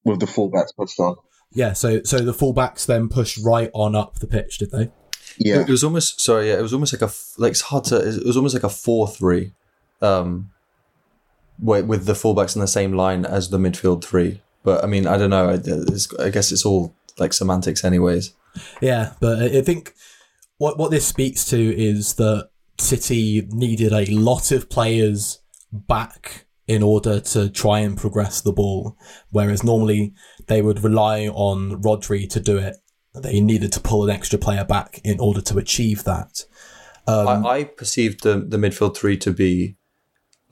With 0.04 0.18
the 0.20 0.26
fullbacks 0.26 0.74
pushed 0.76 0.98
on. 0.98 1.16
Yeah. 1.52 1.74
So 1.74 2.02
so 2.04 2.20
the 2.20 2.32
fullbacks 2.32 2.86
then 2.86 3.08
pushed 3.08 3.38
right 3.44 3.70
on 3.74 3.94
up 3.94 4.18
the 4.18 4.26
pitch, 4.26 4.58
did 4.58 4.70
they? 4.70 4.90
Yeah. 5.38 5.60
It 5.60 5.68
was 5.68 5.84
almost 5.84 6.20
sorry, 6.20 6.48
yeah. 6.48 6.58
It 6.58 6.62
was 6.62 6.72
almost 6.72 6.92
like 6.94 7.02
a 7.02 7.12
like 7.38 7.50
it's 7.52 7.60
hard 7.60 7.84
to. 7.84 7.96
It 7.96 8.24
was 8.24 8.36
almost 8.36 8.54
like 8.54 8.64
a 8.64 8.68
four 8.70 9.06
three, 9.08 9.52
um, 10.00 10.50
with, 11.58 11.86
with 11.86 12.06
the 12.06 12.12
fullbacks 12.12 12.54
in 12.54 12.60
the 12.60 12.66
same 12.66 12.92
line 12.92 13.24
as 13.24 13.50
the 13.50 13.58
midfield 13.58 14.04
three. 14.04 14.40
But 14.62 14.84
I 14.84 14.86
mean, 14.86 15.06
I 15.06 15.16
don't 15.16 15.30
know. 15.30 15.50
I, 15.50 15.58
it's, 15.64 16.12
I 16.16 16.30
guess 16.30 16.52
it's 16.52 16.66
all 16.66 16.94
like 17.18 17.32
semantics, 17.32 17.84
anyways. 17.84 18.34
Yeah, 18.80 19.12
but 19.20 19.38
I 19.38 19.58
I 19.58 19.62
think 19.62 19.94
what 20.58 20.78
what 20.78 20.90
this 20.90 21.06
speaks 21.06 21.44
to 21.46 21.76
is 21.76 22.14
that 22.14 22.50
City 22.78 23.46
needed 23.50 23.92
a 23.92 24.06
lot 24.06 24.52
of 24.52 24.68
players 24.68 25.40
back 25.72 26.46
in 26.66 26.82
order 26.82 27.20
to 27.20 27.48
try 27.48 27.80
and 27.80 27.96
progress 27.96 28.40
the 28.40 28.52
ball, 28.52 28.96
whereas 29.30 29.64
normally 29.64 30.12
they 30.46 30.62
would 30.62 30.84
rely 30.84 31.26
on 31.28 31.82
Rodri 31.82 32.28
to 32.30 32.40
do 32.40 32.58
it. 32.58 32.76
They 33.14 33.40
needed 33.40 33.72
to 33.72 33.80
pull 33.80 34.04
an 34.04 34.10
extra 34.10 34.38
player 34.38 34.64
back 34.64 35.00
in 35.02 35.18
order 35.18 35.40
to 35.40 35.58
achieve 35.58 36.04
that. 36.04 36.44
Um, 37.08 37.44
I, 37.44 37.50
I 37.50 37.64
perceived 37.64 38.22
the 38.22 38.38
the 38.38 38.56
midfield 38.56 38.96
three 38.96 39.16
to 39.18 39.32
be 39.32 39.76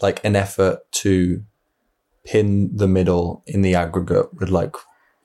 like 0.01 0.25
an 0.25 0.37
effort 0.37 0.81
to 0.93 1.43
pin 2.25 2.77
the 2.77 2.89
middle 2.89 3.43
in 3.47 3.63
the 3.63 3.75
aggregate 3.75 4.35
with 4.35 4.51
like 4.51 4.75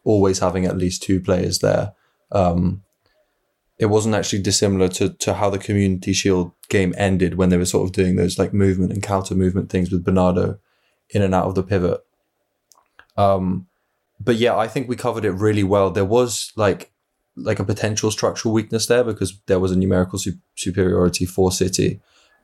always 0.04 0.40
having 0.40 0.66
at 0.66 0.78
least 0.78 1.04
two 1.04 1.20
players 1.20 1.60
there. 1.60 1.94
Um, 2.32 2.84
it 3.78 3.88
wasn't 3.88 4.16
actually 4.16 4.42
dissimilar 4.42 4.88
to, 4.90 5.10
to 5.10 5.34
how 5.34 5.50
the 5.50 5.58
Community 5.58 6.14
Shield 6.14 6.52
game 6.70 6.94
ended 6.98 7.36
when 7.36 7.50
they 7.50 7.58
were 7.58 7.66
sort 7.66 7.88
of 7.88 7.92
doing 7.94 8.16
those 8.16 8.40
like 8.40 8.54
movement 8.54 8.94
and 8.94 9.04
counter 9.04 9.36
movement 9.36 9.70
things 9.70 9.92
with 9.92 10.06
Bernardo 10.06 10.60
in 11.10 11.22
and 11.22 11.36
out 11.36 11.48
of 11.48 11.56
the 11.56 11.64
pivot. 11.64 12.02
Um, 13.18 13.68
but 14.20 14.36
yeah, 14.36 14.56
I 14.56 14.68
think 14.68 14.88
we 14.88 14.96
covered 14.96 15.26
it 15.26 15.32
really 15.32 15.64
well. 15.64 15.92
There 15.92 16.06
was 16.06 16.52
like 16.56 16.92
like 17.36 17.60
a 17.60 17.64
potential 17.64 18.12
structural 18.12 18.54
weakness 18.54 18.86
there 18.86 19.04
because 19.04 19.42
there 19.48 19.60
was 19.60 19.72
a 19.72 19.76
numerical 19.76 20.20
su- 20.20 20.38
superiority 20.56 21.26
for 21.26 21.52
City, 21.52 22.00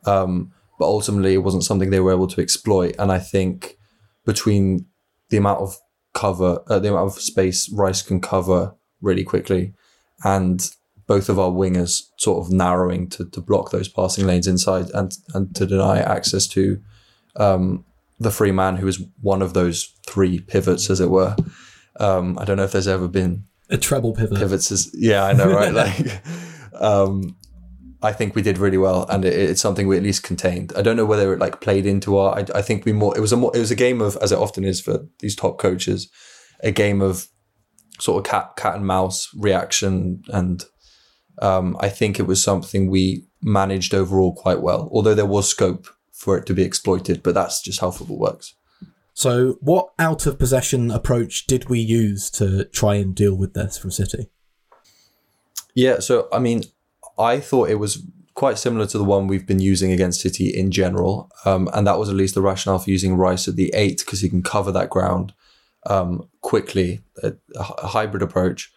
um, 0.05 0.51
but 0.79 0.85
ultimately 0.85 1.35
it 1.35 1.43
wasn't 1.43 1.63
something 1.63 1.91
they 1.91 1.99
were 1.99 2.13
able 2.13 2.27
to 2.27 2.41
exploit. 2.41 2.95
And 2.97 3.11
I 3.11 3.19
think 3.19 3.77
between 4.25 4.87
the 5.29 5.37
amount 5.37 5.59
of 5.59 5.77
cover, 6.13 6.63
uh, 6.67 6.79
the 6.79 6.89
amount 6.89 7.11
of 7.11 7.21
space 7.21 7.71
Rice 7.71 8.01
can 8.01 8.19
cover 8.19 8.73
really 9.01 9.23
quickly, 9.23 9.73
and 10.23 10.67
both 11.05 11.29
of 11.29 11.37
our 11.37 11.51
wingers 11.51 12.03
sort 12.17 12.43
of 12.43 12.51
narrowing 12.51 13.09
to, 13.09 13.25
to 13.29 13.41
block 13.41 13.71
those 13.71 13.87
passing 13.87 14.25
lanes 14.25 14.47
inside 14.47 14.89
and 14.93 15.15
and 15.35 15.55
to 15.55 15.67
deny 15.67 15.99
access 15.99 16.47
to 16.47 16.81
um, 17.35 17.85
the 18.19 18.31
free 18.31 18.51
man 18.51 18.77
who 18.77 18.87
is 18.87 19.03
one 19.21 19.43
of 19.43 19.53
those 19.53 19.93
three 20.07 20.39
pivots, 20.39 20.89
as 20.89 20.99
it 20.99 21.11
were. 21.11 21.35
Um, 21.99 22.39
I 22.39 22.45
don't 22.45 22.57
know 22.57 22.63
if 22.63 22.71
there's 22.71 22.87
ever 22.87 23.07
been 23.07 23.43
a 23.69 23.77
treble 23.77 24.13
pivot. 24.13 24.37
pivots 24.37 24.71
is 24.71 24.89
yeah 24.93 25.23
i 25.23 25.33
know 25.33 25.51
right 25.51 25.73
like 25.73 26.21
um 26.81 27.35
i 28.01 28.11
think 28.11 28.35
we 28.35 28.41
did 28.41 28.57
really 28.57 28.77
well 28.77 29.05
and 29.09 29.25
it, 29.25 29.33
it's 29.33 29.61
something 29.61 29.87
we 29.87 29.97
at 29.97 30.03
least 30.03 30.23
contained 30.23 30.71
i 30.75 30.81
don't 30.81 30.95
know 30.95 31.05
whether 31.05 31.33
it 31.33 31.39
like 31.39 31.61
played 31.61 31.85
into 31.85 32.17
our 32.17 32.37
I, 32.37 32.45
I 32.55 32.61
think 32.61 32.85
we 32.85 32.93
more 32.93 33.15
it 33.17 33.21
was 33.21 33.31
a 33.31 33.37
more 33.37 33.55
it 33.55 33.59
was 33.59 33.71
a 33.71 33.75
game 33.75 34.01
of 34.01 34.17
as 34.21 34.31
it 34.31 34.37
often 34.39 34.63
is 34.63 34.81
for 34.81 35.05
these 35.19 35.35
top 35.35 35.57
coaches 35.57 36.09
a 36.61 36.71
game 36.71 37.01
of 37.01 37.27
sort 37.99 38.25
of 38.25 38.29
cat 38.29 38.55
cat 38.55 38.75
and 38.75 38.85
mouse 38.85 39.29
reaction 39.37 40.23
and 40.29 40.63
um 41.41 41.75
i 41.79 41.89
think 41.89 42.19
it 42.19 42.27
was 42.27 42.43
something 42.43 42.89
we 42.89 43.25
managed 43.41 43.93
overall 43.93 44.33
quite 44.33 44.61
well 44.61 44.89
although 44.91 45.15
there 45.15 45.25
was 45.25 45.49
scope 45.49 45.87
for 46.11 46.37
it 46.37 46.45
to 46.45 46.53
be 46.53 46.63
exploited 46.63 47.23
but 47.23 47.33
that's 47.33 47.61
just 47.61 47.79
how 47.79 47.91
football 47.91 48.19
works 48.19 48.55
So, 49.13 49.57
what 49.59 49.89
out 49.99 50.25
of 50.27 50.39
possession 50.39 50.91
approach 50.91 51.45
did 51.45 51.67
we 51.67 51.79
use 51.79 52.29
to 52.31 52.63
try 52.71 52.95
and 52.95 53.13
deal 53.13 53.35
with 53.35 53.53
this 53.53 53.77
from 53.77 53.91
City? 53.91 54.29
Yeah, 55.75 55.99
so 55.99 56.29
I 56.31 56.39
mean, 56.39 56.63
I 57.19 57.39
thought 57.39 57.69
it 57.69 57.75
was 57.75 58.03
quite 58.33 58.57
similar 58.57 58.85
to 58.87 58.97
the 58.97 59.03
one 59.03 59.27
we've 59.27 59.45
been 59.45 59.59
using 59.59 59.91
against 59.91 60.21
City 60.21 60.47
in 60.47 60.71
general, 60.71 61.29
um, 61.45 61.69
and 61.73 61.85
that 61.85 61.99
was 61.99 62.09
at 62.09 62.15
least 62.15 62.35
the 62.35 62.41
rationale 62.41 62.79
for 62.79 62.89
using 62.89 63.17
Rice 63.17 63.47
at 63.47 63.55
the 63.55 63.71
eight 63.75 63.99
because 63.99 64.21
he 64.21 64.29
can 64.29 64.41
cover 64.41 64.71
that 64.71 64.89
ground 64.89 65.33
um, 65.85 66.29
quickly, 66.41 67.01
a, 67.21 67.33
a 67.55 67.87
hybrid 67.87 68.23
approach 68.23 68.71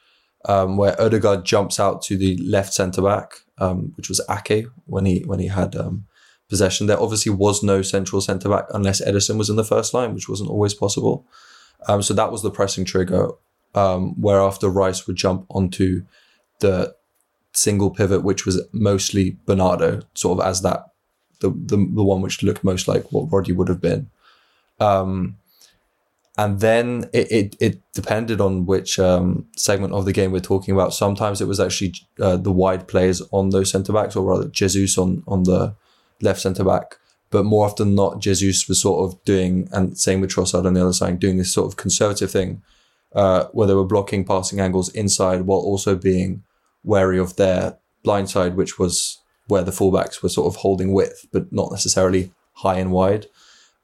um, 0.47 0.77
where 0.77 1.01
Odegaard 1.01 1.45
jumps 1.45 1.79
out 1.79 2.03
to 2.03 2.17
the 2.17 2.37
left 2.39 2.75
centre 2.75 3.03
back, 3.03 3.43
um, 3.59 3.93
which 3.97 4.09
was 4.09 4.21
Ake 4.29 4.67
when 4.87 5.07
he 5.07 5.21
when 5.21 5.39
he 5.39 5.49
had 5.49 5.77
um, 5.77 6.07
possession. 6.49 6.87
There 6.87 7.01
obviously 7.01 7.33
was 7.33 7.63
no 7.63 7.83
central 7.83 8.21
centre 8.21 8.49
back 8.49 8.67
unless 8.71 9.01
Ederson 9.01 9.39
was 9.39 9.51
in 9.51 9.57
the 9.57 9.65
first 9.65 9.95
line, 9.95 10.15
which 10.15 10.29
wasn't 10.29 10.51
always 10.51 10.75
possible. 10.75 11.27
Um, 11.89 12.03
so 12.03 12.15
that 12.15 12.31
was 12.31 12.43
the 12.43 12.51
pressing 12.51 12.85
trigger, 12.85 13.31
um, 13.75 14.21
whereafter 14.21 14.69
Rice 14.69 15.07
would 15.07 15.17
jump 15.17 15.47
onto 15.51 16.05
the 16.61 16.95
single 17.53 17.91
pivot, 17.91 18.23
which 18.23 18.47
was 18.47 18.63
mostly 18.73 19.37
Bernardo, 19.47 20.03
sort 20.15 20.39
of 20.39 20.47
as 20.47 20.63
that 20.63 20.87
the 21.41 21.51
the, 21.51 21.77
the 21.77 22.05
one 22.05 22.21
which 22.23 22.43
looked 22.43 22.65
most 22.65 22.89
like 22.89 23.11
what 23.13 23.29
Rodri 23.29 23.55
would 23.55 23.69
have 23.69 23.81
been. 23.81 24.11
Um, 24.81 25.37
and 26.39 26.61
then 26.61 27.11
it, 27.13 27.31
it, 27.31 27.57
it 27.61 27.93
depended 27.93 28.41
on 28.41 28.65
which 28.65 28.99
um, 28.99 29.47
segment 29.55 29.93
of 29.93 30.07
the 30.07 30.15
game 30.15 30.33
we're 30.33 30.41
talking 30.41 30.73
about. 30.73 30.95
Sometimes 30.95 31.43
it 31.43 31.47
was 31.47 31.61
actually 31.61 31.95
uh, 32.19 32.39
the 32.39 32.51
wide 32.51 32.89
players 32.89 33.21
on 33.33 33.51
those 33.51 33.71
centre 33.71 33.93
backs, 33.93 34.17
or 34.17 34.25
rather 34.25 34.49
Jesus 34.49 34.97
on 34.97 35.23
on 35.27 35.43
the 35.43 35.75
left 36.21 36.41
centre 36.41 36.65
back. 36.65 36.97
But 37.31 37.45
more 37.45 37.67
often 37.67 37.89
than 37.89 37.95
not, 37.95 38.21
Jesus 38.21 38.69
was 38.69 38.81
sort 38.81 39.05
of 39.05 39.23
doing, 39.25 39.69
and 39.73 39.99
same 39.99 40.21
with 40.21 40.31
Trossard 40.31 40.67
on 40.67 40.75
the 40.75 40.83
other 40.83 40.93
side, 40.93 41.19
doing 41.19 41.39
this 41.39 41.53
sort 41.53 41.67
of 41.67 41.77
conservative 41.77 42.31
thing, 42.31 42.63
uh, 43.15 43.47
where 43.53 43.67
they 43.67 43.75
were 43.75 43.85
blocking 43.85 44.25
passing 44.25 44.61
angles 44.61 44.89
inside 44.91 45.43
while 45.43 45.61
also 45.61 45.97
being 45.97 46.43
wary 46.85 47.19
of 47.19 47.37
their 47.37 47.79
blind 48.03 48.31
side, 48.31 48.57
which 48.57 48.79
was 48.79 49.19
where 49.49 49.63
the 49.63 49.71
fullbacks 49.71 50.23
were 50.23 50.29
sort 50.29 50.53
of 50.53 50.61
holding 50.61 50.93
width, 50.93 51.27
but 51.33 51.53
not 51.53 51.71
necessarily 51.71 52.33
high 52.55 52.79
and 52.79 52.93
wide. 52.93 53.27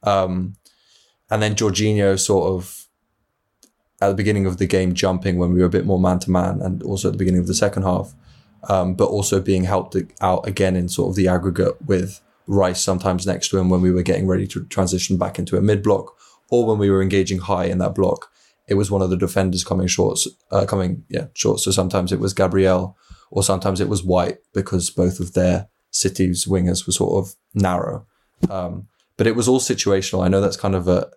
Um, 0.03 0.55
and 1.29 1.41
then 1.41 1.55
Jorginho 1.55 2.19
sort 2.19 2.51
of 2.51 2.87
at 4.01 4.07
the 4.07 4.15
beginning 4.15 4.45
of 4.45 4.57
the 4.57 4.65
game 4.65 4.93
jumping 4.93 5.37
when 5.37 5.53
we 5.53 5.59
were 5.59 5.65
a 5.65 5.69
bit 5.69 5.85
more 5.85 5.99
man 5.99 6.19
to 6.19 6.31
man, 6.31 6.61
and 6.61 6.81
also 6.83 7.09
at 7.09 7.11
the 7.11 7.17
beginning 7.17 7.41
of 7.41 7.47
the 7.47 7.53
second 7.53 7.83
half, 7.83 8.13
um, 8.69 8.95
but 8.95 9.09
also 9.09 9.39
being 9.41 9.63
helped 9.63 9.95
out 10.21 10.47
again 10.47 10.75
in 10.75 10.87
sort 10.89 11.09
of 11.09 11.15
the 11.15 11.27
aggregate 11.27 11.81
with 11.85 12.21
Rice 12.47 12.81
sometimes 12.81 13.27
next 13.27 13.49
to 13.49 13.59
him 13.59 13.69
when 13.69 13.81
we 13.81 13.91
were 13.91 14.01
getting 14.01 14.25
ready 14.25 14.47
to 14.47 14.65
transition 14.65 15.17
back 15.17 15.37
into 15.37 15.57
a 15.57 15.61
mid 15.61 15.83
block, 15.83 16.17
or 16.49 16.65
when 16.65 16.79
we 16.79 16.89
were 16.89 17.01
engaging 17.01 17.39
high 17.39 17.65
in 17.65 17.77
that 17.77 17.93
block. 17.93 18.31
It 18.69 18.75
was 18.75 18.91
one 18.91 19.01
of 19.01 19.09
the 19.09 19.17
defenders 19.17 19.63
coming 19.63 19.87
short, 19.87 20.19
uh, 20.51 20.65
coming 20.65 21.03
yeah 21.09 21.27
short. 21.33 21.59
So 21.59 21.71
sometimes 21.71 22.11
it 22.11 22.19
was 22.19 22.33
Gabriel, 22.33 22.97
or 23.31 23.43
sometimes 23.43 23.81
it 23.81 23.89
was 23.89 24.03
White 24.03 24.37
because 24.53 24.89
both 24.89 25.19
of 25.19 25.33
their 25.33 25.67
City's 25.91 26.45
wingers 26.45 26.85
were 26.85 26.93
sort 26.93 27.25
of 27.25 27.35
narrow. 27.53 28.05
Um, 28.49 28.87
but 29.17 29.27
it 29.27 29.35
was 29.35 29.47
all 29.47 29.59
situational. 29.59 30.23
I 30.23 30.27
know 30.27 30.39
that's 30.39 30.57
kind 30.57 30.75
of 30.75 30.87
a 30.87 31.09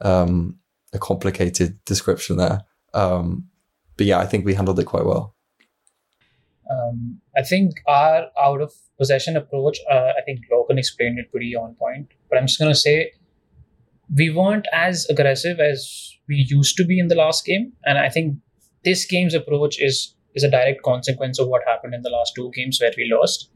um, 0.00 0.58
a 0.92 0.98
complicated 0.98 1.82
description 1.84 2.36
there. 2.36 2.62
Um, 2.92 3.48
but 3.96 4.06
yeah, 4.06 4.18
I 4.18 4.26
think 4.26 4.44
we 4.44 4.54
handled 4.54 4.80
it 4.80 4.84
quite 4.84 5.04
well. 5.04 5.34
Um, 6.70 7.20
I 7.36 7.42
think 7.42 7.74
our 7.86 8.26
out 8.40 8.60
of 8.60 8.72
possession 8.98 9.36
approach, 9.36 9.78
uh, 9.90 10.12
I 10.18 10.22
think 10.24 10.40
Lorcan 10.52 10.78
explained 10.78 11.18
it 11.18 11.30
pretty 11.30 11.54
on 11.56 11.74
point. 11.74 12.08
But 12.28 12.38
I'm 12.38 12.46
just 12.46 12.60
to 12.60 12.74
say 12.74 13.12
we 14.14 14.30
weren't 14.30 14.66
as 14.72 15.06
aggressive 15.08 15.60
as 15.60 16.09
we 16.30 16.46
used 16.48 16.76
to 16.78 16.84
be 16.84 16.98
in 16.98 17.08
the 17.08 17.14
last 17.14 17.44
game. 17.44 17.72
And 17.84 17.98
I 17.98 18.08
think 18.08 18.36
this 18.84 19.04
game's 19.04 19.34
approach 19.34 19.80
is 19.80 20.14
is 20.34 20.44
a 20.44 20.50
direct 20.50 20.82
consequence 20.82 21.38
of 21.38 21.48
what 21.48 21.62
happened 21.66 21.94
in 21.94 22.02
the 22.02 22.10
last 22.10 22.34
two 22.36 22.50
games 22.54 22.80
where 22.80 22.92
we 22.96 23.10
lost. 23.12 23.50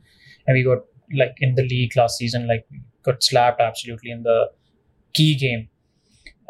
And 0.47 0.55
we 0.55 0.65
got 0.65 0.85
like 1.17 1.37
in 1.39 1.55
the 1.55 1.63
league 1.63 1.97
last 1.97 2.19
season, 2.19 2.49
like 2.49 2.67
got 3.05 3.23
slapped 3.23 3.61
absolutely 3.61 4.11
in 4.11 4.25
the 4.25 4.51
key 5.15 5.37
game 5.37 5.69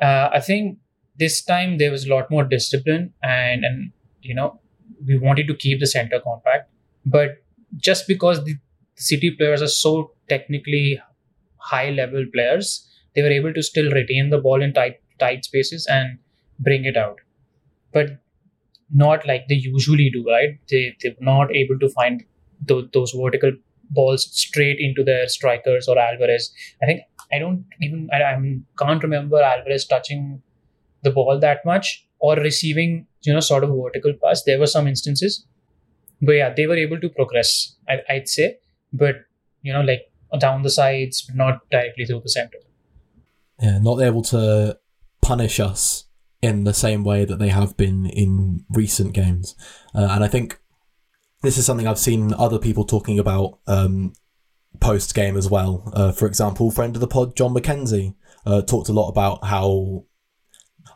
uh, 0.03 0.31
I 0.33 0.41
think 0.41 0.79
this 1.19 1.43
time 1.43 1.79
there 1.79 1.91
was 1.91 2.07
a 2.07 2.11
lot 2.11 2.31
more 2.31 2.45
discipline 2.45 3.13
and 3.23 3.65
and 3.65 3.93
you 4.23 4.35
know 4.35 4.61
we 5.07 5.19
wanted 5.19 5.47
to 5.49 5.55
keep 5.55 5.81
the 5.81 5.87
center 5.87 6.21
compact, 6.21 6.71
but 7.05 7.43
just 7.77 8.07
because 8.09 8.45
the 8.45 8.57
city 8.97 9.31
players 9.31 9.63
are 9.63 9.69
so 9.69 10.13
technically 10.29 11.01
high 11.57 11.91
level 11.91 12.25
players, 12.33 12.89
they 13.15 13.23
were 13.23 13.31
able 13.31 13.53
to 13.53 13.63
still 13.63 13.91
retain 13.91 14.31
the 14.31 14.39
ball 14.39 14.63
in 14.63 14.73
tight 14.73 15.01
tight 15.19 15.45
spaces 15.45 15.87
and 15.89 16.19
bring 16.59 16.85
it 16.85 16.97
out, 16.97 17.19
but 17.93 18.21
not 18.93 19.27
like 19.27 19.47
they 19.49 19.57
usually 19.57 20.11
do. 20.11 20.25
Right? 20.29 20.59
They 20.71 20.97
they're 21.03 21.17
not 21.21 21.55
able 21.55 21.79
to 21.79 21.89
find 21.89 22.25
th- 22.69 22.87
those 22.93 23.13
vertical 23.13 23.53
balls 23.91 24.29
straight 24.33 24.79
into 24.81 25.05
their 25.05 25.29
strikers 25.29 25.89
or 25.89 25.99
Alvarez. 25.99 26.53
I 26.83 26.87
think 26.87 27.03
I 27.33 27.39
don't 27.39 27.65
even 27.81 28.09
I, 28.13 28.23
I 28.23 28.59
can't 28.79 29.03
remember 29.03 29.41
Alvarez 29.43 29.87
touching 29.87 30.43
the 31.03 31.11
ball 31.11 31.39
that 31.41 31.65
much 31.65 32.07
or 32.19 32.37
receiving 32.37 33.07
you 33.23 33.33
know 33.33 33.41
sort 33.41 33.65
of 33.65 33.71
vertical 33.71 34.15
pass. 34.23 34.43
There 34.45 34.59
were 34.59 34.67
some 34.67 34.87
instances, 34.87 35.47
but 36.21 36.33
yeah, 36.33 36.53
they 36.55 36.67
were 36.67 36.77
able 36.77 37.01
to 37.01 37.09
progress. 37.09 37.77
I, 37.89 38.01
I'd 38.09 38.29
say, 38.29 38.59
but 38.93 39.17
you 39.63 39.73
know 39.73 39.83
like 39.83 40.11
down 40.39 40.63
the 40.63 40.71
sides, 40.71 41.23
but 41.23 41.37
not 41.37 41.71
directly 41.71 42.05
through 42.05 42.21
the 42.21 42.29
center. 42.29 42.59
Yeah, 43.61 43.79
not 43.79 44.01
able 44.01 44.23
to 44.23 44.79
punish 45.21 45.61
us 45.61 46.04
in 46.45 46.65
the 46.65 46.75
same 46.75 47.05
way 47.05 47.25
that 47.25 47.39
they 47.39 47.49
have 47.49 47.77
been 47.77 48.07
in 48.07 48.65
recent 48.69 49.13
games, 49.15 49.55
uh, 49.95 50.09
and 50.11 50.23
I 50.23 50.29
think 50.29 50.59
this 51.43 51.59
is 51.59 51.67
something 51.67 51.87
I've 51.87 51.99
seen 51.99 52.33
other 52.35 52.59
people 52.59 52.85
talking 52.85 53.19
about 53.19 53.59
um, 53.67 54.13
post 54.81 55.15
game 55.15 55.37
as 55.37 55.49
well. 55.49 55.91
Uh, 55.93 56.13
for 56.13 56.27
example, 56.27 56.71
friend 56.71 56.97
of 56.97 57.01
the 57.01 57.07
pod, 57.07 57.37
John 57.37 57.55
McKenzie, 57.55 58.15
uh, 58.47 58.63
talked 58.63 58.89
a 58.89 58.93
lot 58.93 59.09
about 59.09 59.45
how 59.45 60.05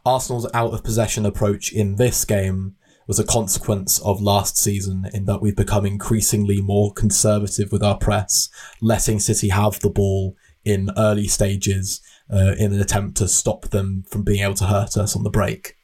Arsenal's 0.04 0.48
out 0.54 0.72
of 0.72 0.84
possession 0.84 1.26
approach 1.26 1.72
in 1.72 1.96
this 1.96 2.24
game 2.24 2.76
was 3.06 3.18
a 3.18 3.24
consequence 3.24 3.98
of 4.00 4.20
last 4.20 4.58
season 4.58 5.04
in 5.14 5.24
that 5.24 5.40
we've 5.40 5.56
become 5.56 5.86
increasingly 5.86 6.60
more 6.60 6.92
conservative 6.92 7.72
with 7.72 7.82
our 7.82 7.96
press, 7.96 8.50
letting 8.82 9.18
City 9.18 9.48
have 9.48 9.80
the 9.80 9.90
ball 9.90 10.36
in 10.64 10.90
early 10.96 11.26
stages 11.26 12.02
uh, 12.32 12.54
in 12.58 12.72
an 12.72 12.80
attempt 12.80 13.16
to 13.18 13.28
stop 13.28 13.68
them 13.68 14.04
from 14.08 14.22
being 14.22 14.42
able 14.42 14.54
to 14.54 14.66
hurt 14.66 14.96
us 14.96 15.16
on 15.16 15.22
the 15.22 15.30
break. 15.30 15.76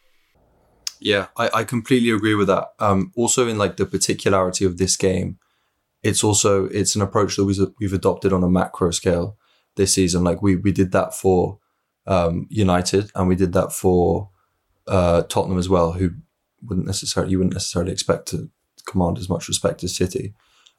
Yeah, 1.01 1.27
I, 1.37 1.51
I 1.55 1.65
completely 1.65 2.11
agree 2.11 2.35
with 2.35 2.49
that. 2.49 2.69
Um, 2.79 3.13
also, 3.17 3.49
in 3.49 3.59
like 3.59 3.77
the 3.77 3.87
particularity 3.87 4.65
of 4.65 4.79
this 4.79 4.97
game, 4.97 5.39
it's 6.03 6.25
also 6.25 6.67
it's 6.67 6.95
an 6.95 7.03
approach 7.03 7.37
that 7.37 7.45
we've, 7.45 7.59
we've 7.81 7.93
adopted 7.93 8.33
on 8.33 8.43
a 8.43 8.49
macro 8.49 8.91
scale 8.91 9.37
this 9.77 9.95
season. 9.95 10.25
Like 10.25 10.43
we 10.43 10.57
we 10.57 10.73
did 10.73 10.93
that 10.93 11.15
for 11.15 11.59
um, 12.07 12.47
United 12.51 13.11
and 13.15 13.29
we 13.29 13.37
did 13.37 13.53
that 13.55 13.73
for 13.73 14.31
uh, 14.87 15.23
Tottenham 15.23 15.59
as 15.59 15.69
well, 15.69 15.93
who 15.93 16.11
wouldn't 16.63 16.87
necessarily 16.87 17.33
you 17.33 17.39
wouldn't 17.39 17.55
necessarily 17.55 17.93
expect 17.93 18.29
to 18.29 18.51
command 18.87 19.19
as 19.19 19.29
much 19.29 19.49
respect 19.49 19.83
as 19.85 19.97
City. 19.97 20.35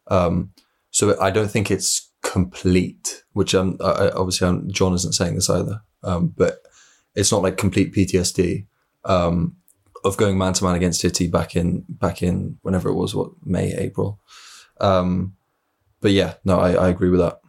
Um, 0.07 0.51
so 0.91 1.19
I 1.19 1.31
don't 1.31 1.51
think 1.51 1.69
it's 1.71 2.11
complete. 2.25 3.23
Which 3.33 3.53
I'm 3.53 3.77
I, 3.81 4.09
obviously 4.09 4.47
I'm, 4.47 4.69
John 4.71 4.93
isn't 4.93 5.13
saying 5.13 5.35
this 5.35 5.49
either, 5.49 5.81
um, 6.03 6.33
but 6.35 6.59
it's 7.15 7.31
not 7.31 7.43
like 7.43 7.57
complete 7.57 7.93
PTSD 7.93 8.65
um, 9.05 9.55
of 10.03 10.17
going 10.17 10.37
man 10.37 10.53
to 10.53 10.63
man 10.63 10.75
against 10.75 11.01
City 11.01 11.27
back 11.27 11.55
in 11.55 11.85
back 11.87 12.21
in 12.21 12.57
whenever 12.63 12.89
it 12.89 12.95
was 12.95 13.15
what 13.15 13.31
May 13.43 13.73
April. 13.75 14.19
Um, 14.81 15.35
but 16.01 16.11
yeah, 16.11 16.35
no, 16.43 16.59
I, 16.59 16.73
I 16.73 16.89
agree 16.89 17.09
with 17.09 17.19
that. 17.19 17.39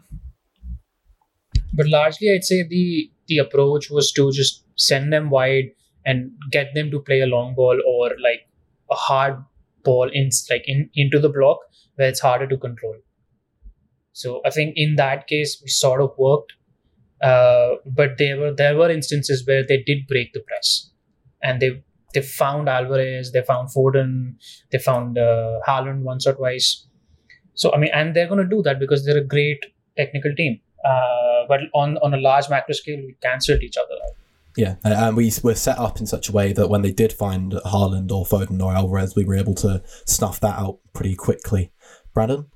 But 1.72 1.88
largely, 1.88 2.32
I'd 2.32 2.44
say 2.44 2.66
the 2.68 3.10
the 3.28 3.38
approach 3.38 3.90
was 3.90 4.12
to 4.12 4.30
just 4.32 4.64
send 4.76 5.12
them 5.12 5.30
wide 5.30 5.70
and 6.04 6.30
get 6.50 6.74
them 6.74 6.90
to 6.90 7.00
play 7.00 7.20
a 7.20 7.26
long 7.26 7.54
ball 7.54 7.78
or 7.86 8.10
like 8.22 8.48
a 8.90 8.94
hard 8.94 9.42
ball 9.84 10.08
in 10.12 10.30
like 10.50 10.64
in 10.66 10.88
into 10.94 11.18
the 11.18 11.28
block 11.28 11.58
where 11.96 12.08
it's 12.08 12.20
harder 12.20 12.46
to 12.46 12.56
control. 12.56 12.96
So 14.16 14.40
I 14.46 14.50
think 14.50 14.72
in 14.76 14.96
that 14.96 15.26
case 15.26 15.60
we 15.62 15.68
sort 15.68 16.00
of 16.00 16.12
worked, 16.16 16.54
uh, 17.22 17.74
but 17.84 18.16
there 18.16 18.38
were 18.40 18.54
there 18.54 18.74
were 18.74 18.90
instances 18.90 19.46
where 19.46 19.62
they 19.62 19.82
did 19.86 20.06
break 20.08 20.32
the 20.32 20.40
press, 20.40 20.90
and 21.42 21.60
they 21.60 21.82
they 22.14 22.22
found 22.22 22.66
Alvarez, 22.66 23.32
they 23.32 23.42
found 23.42 23.68
Foden, 23.68 24.36
they 24.72 24.78
found 24.78 25.18
uh, 25.18 25.60
Haaland 25.68 26.00
once 26.00 26.26
or 26.26 26.32
twice, 26.32 26.86
so 27.52 27.74
I 27.74 27.78
mean, 27.78 27.90
and 27.92 28.16
they're 28.16 28.26
going 28.26 28.42
to 28.42 28.56
do 28.56 28.62
that 28.62 28.80
because 28.80 29.04
they're 29.04 29.18
a 29.18 29.30
great 29.36 29.66
technical 29.98 30.34
team. 30.34 30.60
Uh, 30.82 31.44
but 31.46 31.60
on 31.74 31.98
on 31.98 32.14
a 32.14 32.18
large 32.28 32.48
macro 32.48 32.72
scale, 32.72 32.96
we 32.96 33.16
cancelled 33.22 33.62
each 33.62 33.76
other 33.76 33.96
out. 34.02 34.16
Yeah, 34.56 34.76
and 34.82 35.14
we 35.14 35.30
were 35.42 35.54
set 35.54 35.78
up 35.78 36.00
in 36.00 36.06
such 36.06 36.30
a 36.30 36.32
way 36.32 36.54
that 36.54 36.70
when 36.70 36.80
they 36.80 36.92
did 36.92 37.12
find 37.12 37.52
Haaland 37.52 38.10
or 38.10 38.24
Foden 38.24 38.62
or 38.62 38.72
Alvarez, 38.72 39.14
we 39.14 39.26
were 39.26 39.36
able 39.36 39.54
to 39.56 39.82
snuff 40.06 40.40
that 40.40 40.58
out 40.58 40.78
pretty 40.94 41.14
quickly. 41.14 41.70
Brandon? 42.14 42.46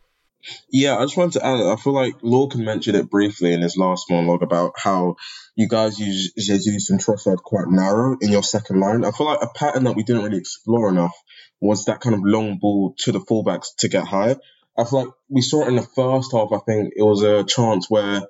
Yeah, 0.70 0.96
I 0.96 1.03
just 1.03 1.16
wanted 1.16 1.40
to 1.40 1.46
add, 1.46 1.61
I 1.61 1.76
feel 1.76 1.92
like 1.92 2.18
Lorcan 2.20 2.64
mentioned 2.64 2.96
it 2.96 3.11
briefly 3.11 3.53
in 3.53 3.61
his 3.61 3.76
last 3.76 4.11
monologue 4.11 4.42
about 4.42 4.72
how 4.76 5.16
you 5.55 5.68
guys 5.68 5.98
use 5.98 6.33
Jesus 6.33 6.90
and 6.90 7.00
Trossard 7.00 7.38
quite 7.38 7.68
narrow 7.68 8.16
in 8.20 8.31
your 8.31 8.42
second 8.42 8.81
line. 8.81 9.05
I 9.05 9.11
feel 9.11 9.26
like 9.26 9.42
a 9.42 9.48
pattern 9.48 9.85
that 9.85 9.96
we 9.96 10.03
didn't 10.03 10.22
really 10.22 10.38
explore 10.38 10.88
enough 10.88 11.14
was 11.61 11.85
that 11.85 12.00
kind 12.00 12.14
of 12.14 12.22
long 12.24 12.59
ball 12.59 12.94
to 13.00 13.12
the 13.12 13.20
fullbacks 13.20 13.68
to 13.79 13.88
get 13.88 14.05
high. 14.05 14.37
I 14.79 14.85
feel 14.85 15.05
like 15.05 15.14
we 15.29 15.42
saw 15.42 15.64
it 15.64 15.68
in 15.68 15.76
the 15.76 15.83
first 15.83 16.33
half. 16.33 16.48
I 16.53 16.59
think 16.66 16.94
it 16.96 17.03
was 17.03 17.22
a 17.22 17.44
chance 17.44 17.90
where 17.90 18.22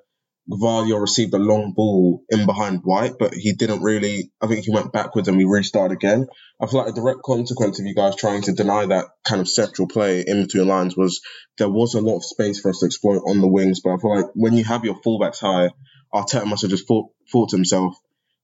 Gvardiol 0.51 0.99
received 0.99 1.33
a 1.33 1.39
long 1.39 1.73
ball 1.73 2.23
in 2.29 2.45
behind 2.45 2.81
White, 2.83 3.13
but 3.17 3.33
he 3.33 3.53
didn't 3.53 3.81
really. 3.81 4.31
I 4.41 4.47
think 4.47 4.65
he 4.65 4.71
went 4.71 4.91
backwards 4.91 5.27
and 5.27 5.37
we 5.37 5.45
restarted 5.45 5.95
again. 5.95 6.27
I 6.61 6.67
feel 6.67 6.81
like 6.81 6.91
a 6.91 6.95
direct 6.95 7.23
consequence 7.23 7.79
of 7.79 7.85
you 7.85 7.95
guys 7.95 8.15
trying 8.15 8.41
to 8.43 8.53
deny 8.53 8.85
that 8.85 9.05
kind 9.23 9.41
of 9.41 9.49
central 9.49 9.87
play 9.87 10.23
in 10.25 10.43
between 10.43 10.67
lines 10.67 10.97
was 10.97 11.21
there 11.57 11.69
was 11.69 11.93
a 11.93 12.01
lot 12.01 12.17
of 12.17 12.25
space 12.25 12.59
for 12.59 12.69
us 12.69 12.79
to 12.79 12.85
exploit 12.85 13.23
on 13.27 13.39
the 13.39 13.47
wings. 13.47 13.79
But 13.81 13.93
I 13.93 13.97
feel 13.97 14.15
like 14.15 14.31
when 14.33 14.53
you 14.53 14.63
have 14.65 14.83
your 14.83 15.01
fullbacks 15.01 15.39
high, 15.39 15.71
Arteta 16.13 16.45
must 16.45 16.63
have 16.63 16.71
just 16.71 16.87
thought, 16.87 17.09
thought 17.31 17.49
to 17.49 17.55
himself, 17.55 17.95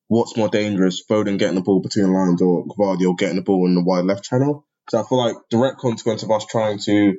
what's 0.07 0.37
more 0.37 0.49
dangerous, 0.49 1.03
Foden 1.09 1.37
getting 1.37 1.55
the 1.55 1.61
ball 1.61 1.81
between 1.81 2.13
lines 2.13 2.41
or 2.41 2.65
Gvardiol 2.65 3.17
getting 3.17 3.35
the 3.35 3.41
ball 3.41 3.67
in 3.67 3.75
the 3.75 3.83
wide 3.83 4.05
left 4.05 4.23
channel? 4.23 4.65
So 4.89 4.99
I 4.99 5.03
feel 5.03 5.17
like 5.17 5.35
direct 5.49 5.79
consequence 5.79 6.23
of 6.23 6.31
us 6.31 6.45
trying 6.45 6.79
to 6.79 7.17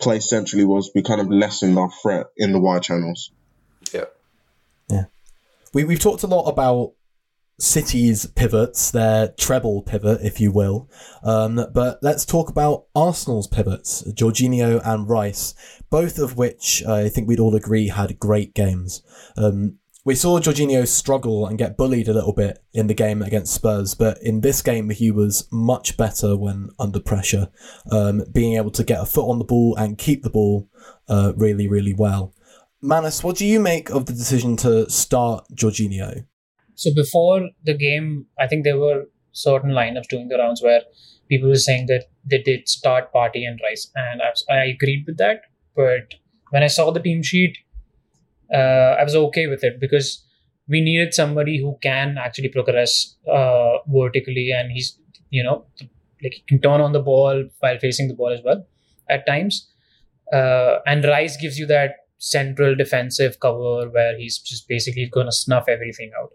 play 0.00 0.18
centrally 0.18 0.64
was 0.64 0.90
we 0.94 1.02
kind 1.02 1.20
of 1.20 1.30
lessened 1.30 1.78
our 1.78 1.90
threat 2.02 2.26
in 2.36 2.52
the 2.52 2.58
wide 2.58 2.82
channels. 2.82 3.30
Yeah. 3.92 4.06
We, 5.74 5.82
we've 5.82 5.98
talked 5.98 6.22
a 6.22 6.28
lot 6.28 6.48
about 6.48 6.92
City's 7.58 8.26
pivots, 8.26 8.92
their 8.92 9.28
treble 9.28 9.82
pivot, 9.82 10.20
if 10.22 10.40
you 10.40 10.52
will. 10.52 10.88
Um, 11.24 11.66
but 11.74 11.98
let's 12.00 12.24
talk 12.24 12.48
about 12.48 12.86
Arsenal's 12.94 13.48
pivots, 13.48 14.04
Jorginho 14.12 14.80
and 14.84 15.08
Rice, 15.08 15.54
both 15.90 16.18
of 16.18 16.36
which 16.36 16.84
I 16.84 17.08
think 17.08 17.26
we'd 17.26 17.40
all 17.40 17.56
agree 17.56 17.88
had 17.88 18.18
great 18.18 18.54
games. 18.54 19.02
Um, 19.36 19.78
we 20.04 20.14
saw 20.14 20.38
Jorginho 20.38 20.86
struggle 20.86 21.46
and 21.46 21.56
get 21.56 21.78
bullied 21.78 22.08
a 22.08 22.12
little 22.12 22.34
bit 22.34 22.62
in 22.74 22.88
the 22.88 22.94
game 22.94 23.22
against 23.22 23.54
Spurs, 23.54 23.94
but 23.94 24.22
in 24.22 24.42
this 24.42 24.60
game 24.60 24.90
he 24.90 25.10
was 25.10 25.48
much 25.50 25.96
better 25.96 26.36
when 26.36 26.68
under 26.78 27.00
pressure, 27.00 27.48
um, 27.90 28.22
being 28.30 28.56
able 28.56 28.70
to 28.72 28.84
get 28.84 29.00
a 29.00 29.06
foot 29.06 29.28
on 29.28 29.38
the 29.38 29.44
ball 29.44 29.74
and 29.76 29.96
keep 29.96 30.22
the 30.22 30.30
ball 30.30 30.68
uh, 31.08 31.32
really, 31.36 31.66
really 31.66 31.94
well. 31.94 32.33
Manas, 32.84 33.24
what 33.24 33.36
do 33.36 33.46
you 33.46 33.60
make 33.60 33.88
of 33.88 34.04
the 34.04 34.12
decision 34.12 34.56
to 34.58 34.90
start 34.90 35.46
Jorginho? 35.54 36.26
So 36.74 36.90
before 36.94 37.48
the 37.64 37.72
game, 37.72 38.26
I 38.38 38.46
think 38.46 38.64
there 38.64 38.78
were 38.78 39.04
certain 39.32 39.70
lineups 39.70 40.08
doing 40.08 40.28
the 40.28 40.36
rounds 40.36 40.62
where 40.62 40.82
people 41.30 41.48
were 41.48 41.54
saying 41.54 41.86
that 41.86 42.04
they 42.26 42.42
did 42.42 42.68
start 42.68 43.10
Partey 43.10 43.48
and 43.48 43.58
Rice, 43.62 43.90
and 43.94 44.20
I, 44.20 44.28
was, 44.28 44.44
I 44.50 44.64
agreed 44.64 45.04
with 45.06 45.16
that. 45.16 45.40
But 45.74 46.12
when 46.50 46.62
I 46.62 46.66
saw 46.66 46.90
the 46.90 47.00
team 47.00 47.22
sheet, 47.22 47.56
uh, 48.52 48.96
I 48.98 49.02
was 49.02 49.14
okay 49.16 49.46
with 49.46 49.64
it 49.64 49.80
because 49.80 50.22
we 50.68 50.82
needed 50.82 51.14
somebody 51.14 51.58
who 51.58 51.78
can 51.80 52.18
actually 52.18 52.50
progress 52.50 53.16
uh, 53.26 53.78
vertically, 53.86 54.50
and 54.50 54.70
he's 54.70 54.98
you 55.30 55.42
know 55.42 55.64
like 56.22 56.34
he 56.34 56.44
can 56.46 56.60
turn 56.60 56.82
on 56.82 56.92
the 56.92 57.00
ball 57.00 57.48
while 57.60 57.78
facing 57.78 58.08
the 58.08 58.14
ball 58.14 58.30
as 58.30 58.40
well 58.44 58.66
at 59.08 59.26
times. 59.26 59.70
Uh, 60.30 60.80
and 60.86 61.02
Rice 61.04 61.38
gives 61.38 61.58
you 61.58 61.66
that 61.66 62.03
central 62.24 62.74
defensive 62.74 63.38
cover 63.38 63.90
where 63.90 64.16
he's 64.16 64.38
just 64.38 64.66
basically 64.66 65.06
going 65.12 65.26
to 65.26 65.32
snuff 65.32 65.68
everything 65.68 66.10
out. 66.18 66.30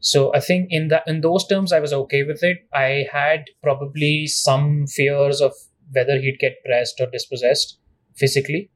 So 0.00 0.34
I 0.34 0.40
think 0.40 0.68
in 0.70 0.88
that 0.88 1.02
in 1.06 1.20
those 1.20 1.46
terms 1.46 1.70
I 1.70 1.80
was 1.80 1.92
okay 1.92 2.22
with 2.22 2.42
it. 2.42 2.58
I 2.72 3.06
had 3.12 3.44
probably 3.62 4.26
some 4.26 4.86
fears 4.86 5.42
of 5.42 5.52
whether 5.92 6.18
he'd 6.18 6.38
get 6.38 6.64
pressed 6.64 6.98
or 7.00 7.08
dispossessed 7.10 7.78
physically, 8.16 8.70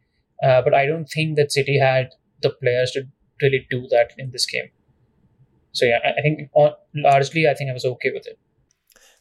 uh, 0.45 0.61
but 0.61 0.75
I 0.75 0.85
don't 0.85 1.07
think 1.07 1.37
that 1.37 1.53
City 1.53 1.79
had 1.79 2.11
the 2.43 2.51
players 2.51 2.91
to 2.93 3.05
really 3.41 3.67
do 3.71 3.87
that 3.91 4.13
in 4.19 4.31
this 4.31 4.45
game. 4.45 4.71
So 5.73 5.87
yeah, 5.87 6.01
I, 6.05 6.19
I 6.19 6.23
think 6.23 6.51
on, 6.53 6.73
largely 6.95 7.49
I 7.49 7.55
think 7.55 7.71
I 7.71 7.73
was 7.73 7.87
okay 7.87 8.11
with 8.13 8.27
it. 8.27 8.39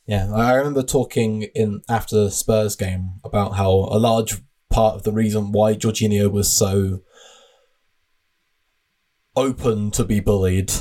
Yeah, 0.05 0.33
I 0.33 0.53
remember 0.55 0.83
talking 0.83 1.43
in 1.55 1.81
after 1.87 2.15
the 2.15 2.31
Spurs 2.31 2.75
game 2.75 3.21
about 3.23 3.55
how 3.55 3.71
a 3.71 3.99
large 3.99 4.41
part 4.69 4.95
of 4.95 5.03
the 5.03 5.11
reason 5.11 5.51
why 5.51 5.75
Jorginho 5.75 6.31
was 6.31 6.51
so 6.51 7.01
open 9.35 9.91
to 9.91 10.03
be 10.03 10.19
bullied 10.19 10.71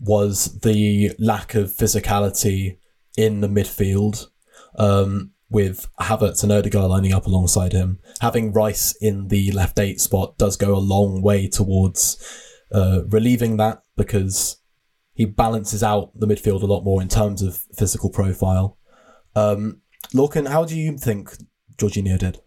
was 0.00 0.60
the 0.60 1.12
lack 1.18 1.54
of 1.54 1.70
physicality 1.70 2.78
in 3.16 3.40
the 3.40 3.48
midfield, 3.48 4.26
um, 4.78 5.32
with 5.50 5.88
Havertz 6.00 6.42
and 6.42 6.52
Odegaard 6.52 6.90
lining 6.90 7.12
up 7.12 7.26
alongside 7.26 7.72
him. 7.72 7.98
Having 8.20 8.52
Rice 8.52 8.94
in 9.00 9.28
the 9.28 9.50
left 9.52 9.78
eight 9.78 10.00
spot 10.00 10.38
does 10.38 10.56
go 10.56 10.74
a 10.74 10.78
long 10.78 11.22
way 11.22 11.48
towards 11.48 12.16
uh, 12.72 13.00
relieving 13.06 13.56
that 13.56 13.82
because 13.96 14.60
he 15.14 15.24
balances 15.24 15.82
out 15.82 16.12
the 16.14 16.26
midfield 16.26 16.62
a 16.62 16.66
lot 16.66 16.84
more 16.84 17.02
in 17.02 17.08
terms 17.08 17.42
of 17.42 17.62
physical 17.76 18.10
profile. 18.10 18.78
Um, 19.34 19.80
Lorcan, 20.14 20.48
how 20.48 20.64
do 20.64 20.78
you 20.78 20.96
think 20.96 21.30
Jorginho 21.76 22.18
did? 22.18 22.40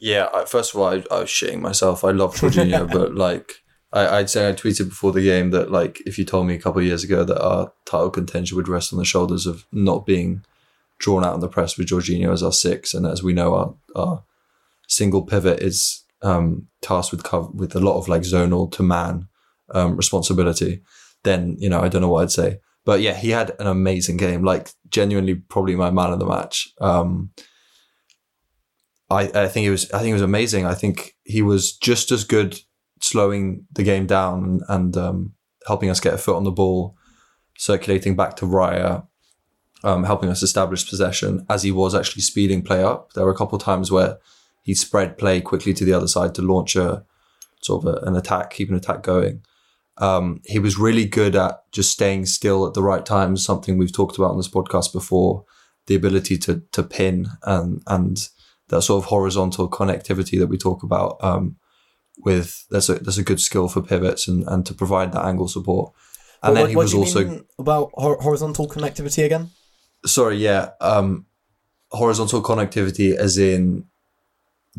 Yeah, 0.00 0.28
I, 0.32 0.46
first 0.46 0.74
of 0.74 0.80
all, 0.80 0.88
I, 0.88 1.04
I 1.10 1.20
was 1.20 1.28
shitting 1.28 1.60
myself. 1.60 2.04
I 2.04 2.10
love 2.10 2.34
Jorginho, 2.34 2.90
but 2.92 3.14
like 3.14 3.62
I, 3.92 4.18
would 4.18 4.30
say 4.30 4.48
I 4.48 4.52
tweeted 4.52 4.88
before 4.88 5.12
the 5.12 5.22
game 5.22 5.50
that 5.50 5.70
like 5.70 6.00
if 6.06 6.18
you 6.18 6.24
told 6.24 6.46
me 6.46 6.54
a 6.54 6.58
couple 6.58 6.80
of 6.80 6.86
years 6.86 7.04
ago 7.04 7.22
that 7.24 7.42
our 7.42 7.72
title 7.84 8.10
contention 8.10 8.56
would 8.56 8.68
rest 8.68 8.92
on 8.92 8.98
the 8.98 9.04
shoulders 9.04 9.46
of 9.46 9.66
not 9.72 10.06
being 10.06 10.42
drawn 10.98 11.24
out 11.24 11.34
in 11.34 11.40
the 11.40 11.48
press 11.48 11.76
with 11.76 11.88
Jorginho 11.88 12.32
as 12.32 12.42
our 12.42 12.52
six, 12.52 12.94
and 12.94 13.06
as 13.06 13.22
we 13.22 13.32
know, 13.32 13.54
our 13.54 13.74
our 13.94 14.24
single 14.88 15.22
pivot 15.22 15.60
is 15.60 16.04
um, 16.22 16.68
tasked 16.80 17.12
with 17.12 17.22
cover, 17.22 17.50
with 17.52 17.76
a 17.76 17.80
lot 17.80 17.98
of 17.98 18.08
like 18.08 18.22
zonal 18.22 18.70
to 18.72 18.82
man 18.82 19.28
um, 19.74 19.96
responsibility. 19.96 20.82
Then 21.24 21.56
you 21.58 21.68
know 21.68 21.80
I 21.80 21.88
don't 21.88 22.02
know 22.02 22.08
what 22.08 22.22
I'd 22.22 22.30
say, 22.30 22.60
but 22.86 23.00
yeah, 23.00 23.14
he 23.14 23.30
had 23.30 23.52
an 23.58 23.66
amazing 23.66 24.16
game. 24.16 24.44
Like 24.44 24.70
genuinely, 24.88 25.34
probably 25.34 25.76
my 25.76 25.90
man 25.90 26.12
of 26.12 26.20
the 26.20 26.26
match. 26.26 26.72
Um, 26.80 27.32
I, 29.10 29.22
I 29.34 29.48
think 29.48 29.66
it 29.66 29.70
was 29.70 29.90
I 29.92 29.98
think 29.98 30.10
it 30.10 30.14
was 30.14 30.22
amazing. 30.22 30.66
I 30.66 30.74
think 30.74 31.16
he 31.24 31.42
was 31.42 31.76
just 31.76 32.12
as 32.12 32.24
good 32.24 32.60
slowing 33.00 33.66
the 33.72 33.82
game 33.82 34.06
down 34.06 34.60
and, 34.68 34.96
um, 34.96 35.32
helping 35.66 35.90
us 35.90 36.00
get 36.00 36.14
a 36.14 36.18
foot 36.18 36.36
on 36.36 36.44
the 36.44 36.50
ball, 36.50 36.96
circulating 37.56 38.14
back 38.14 38.36
to 38.36 38.46
Raya, 38.46 39.06
um, 39.84 40.04
helping 40.04 40.28
us 40.28 40.42
establish 40.42 40.88
possession 40.88 41.44
as 41.48 41.62
he 41.62 41.72
was 41.72 41.94
actually 41.94 42.22
speeding 42.22 42.62
play 42.62 42.82
up. 42.82 43.12
There 43.12 43.24
were 43.24 43.32
a 43.32 43.36
couple 43.36 43.56
of 43.56 43.62
times 43.62 43.90
where 43.90 44.18
he 44.62 44.74
spread 44.74 45.18
play 45.18 45.40
quickly 45.40 45.74
to 45.74 45.84
the 45.84 45.92
other 45.92 46.08
side 46.08 46.34
to 46.34 46.42
launch 46.42 46.76
a 46.76 47.04
sort 47.62 47.84
of 47.84 47.94
a, 47.94 48.06
an 48.06 48.16
attack, 48.16 48.50
keep 48.50 48.68
an 48.68 48.76
attack 48.76 49.02
going. 49.02 49.42
Um, 49.98 50.40
he 50.46 50.58
was 50.58 50.78
really 50.78 51.04
good 51.04 51.36
at 51.36 51.70
just 51.72 51.90
staying 51.90 52.26
still 52.26 52.66
at 52.66 52.74
the 52.74 52.82
right 52.82 53.04
times, 53.04 53.44
something 53.44 53.76
we've 53.76 53.92
talked 53.92 54.16
about 54.16 54.30
on 54.30 54.36
this 54.36 54.48
podcast 54.48 54.92
before. 54.92 55.44
The 55.86 55.94
ability 55.94 56.38
to 56.38 56.62
to 56.72 56.82
pin 56.82 57.26
and 57.42 57.82
and 57.86 58.28
that 58.70 58.82
sort 58.82 59.02
of 59.02 59.08
horizontal 59.08 59.68
connectivity 59.68 60.38
that 60.38 60.48
we 60.48 60.56
talk 60.56 60.82
about. 60.82 61.22
Um, 61.22 61.56
with 62.22 62.66
there's 62.70 62.88
a 62.88 62.94
there's 62.94 63.18
a 63.18 63.22
good 63.22 63.40
skill 63.40 63.68
for 63.68 63.80
pivots 63.80 64.28
and, 64.28 64.44
and 64.46 64.66
to 64.66 64.74
provide 64.74 65.12
that 65.12 65.24
angle 65.24 65.48
support. 65.48 65.92
And 66.42 66.54
well, 66.54 66.62
then 66.62 66.70
he 66.70 66.76
what 66.76 66.82
was 66.82 66.90
do 66.92 66.98
you 66.98 67.04
also 67.04 67.24
mean 67.24 67.44
about 67.58 67.90
hor- 67.94 68.20
horizontal 68.20 68.68
connectivity 68.68 69.24
again. 69.24 69.50
sorry, 70.06 70.36
yeah, 70.36 70.70
um, 70.80 71.26
horizontal 71.90 72.42
connectivity 72.42 73.14
as 73.14 73.36
in 73.38 73.84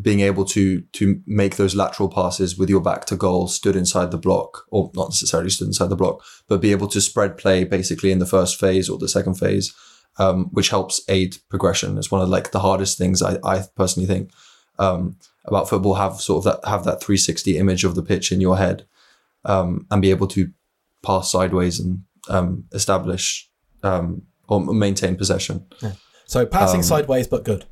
being 0.01 0.21
able 0.21 0.45
to 0.45 0.81
to 0.93 1.21
make 1.27 1.57
those 1.57 1.75
lateral 1.75 2.09
passes 2.09 2.57
with 2.57 2.69
your 2.69 2.81
back 2.81 3.05
to 3.05 3.15
goal, 3.15 3.47
stood 3.47 3.75
inside 3.75 4.11
the 4.11 4.17
block, 4.17 4.65
or 4.69 4.91
not 4.95 5.09
necessarily 5.09 5.49
stood 5.49 5.67
inside 5.67 5.89
the 5.89 5.95
block, 5.95 6.23
but 6.47 6.61
be 6.61 6.71
able 6.71 6.87
to 6.87 7.01
spread 7.01 7.37
play 7.37 7.63
basically 7.63 8.11
in 8.11 8.19
the 8.19 8.25
first 8.25 8.59
phase 8.59 8.89
or 8.89 8.97
the 8.97 9.09
second 9.09 9.35
phase, 9.35 9.73
um, 10.17 10.45
which 10.51 10.69
helps 10.69 11.01
aid 11.07 11.37
progression. 11.49 11.97
It's 11.97 12.11
one 12.11 12.21
of 12.21 12.29
like 12.29 12.51
the 12.51 12.59
hardest 12.59 12.97
things 12.97 13.21
I, 13.21 13.37
I 13.43 13.63
personally 13.75 14.07
think 14.07 14.31
um, 14.79 15.17
about 15.45 15.69
football. 15.69 15.95
Have 15.95 16.21
sort 16.21 16.45
of 16.45 16.61
that 16.61 16.69
have 16.69 16.83
that 16.85 17.01
360 17.01 17.57
image 17.57 17.83
of 17.83 17.95
the 17.95 18.03
pitch 18.03 18.31
in 18.31 18.41
your 18.41 18.57
head, 18.57 18.85
um, 19.45 19.85
and 19.89 20.01
be 20.01 20.11
able 20.11 20.27
to 20.27 20.51
pass 21.03 21.31
sideways 21.31 21.79
and 21.79 22.03
um, 22.29 22.65
establish 22.71 23.49
um, 23.83 24.23
or 24.47 24.61
maintain 24.61 25.15
possession. 25.15 25.65
So 26.25 26.45
passing 26.45 26.79
Um, 26.79 26.83
sideways, 26.83 27.27
but 27.27 27.43
good. 27.43 27.65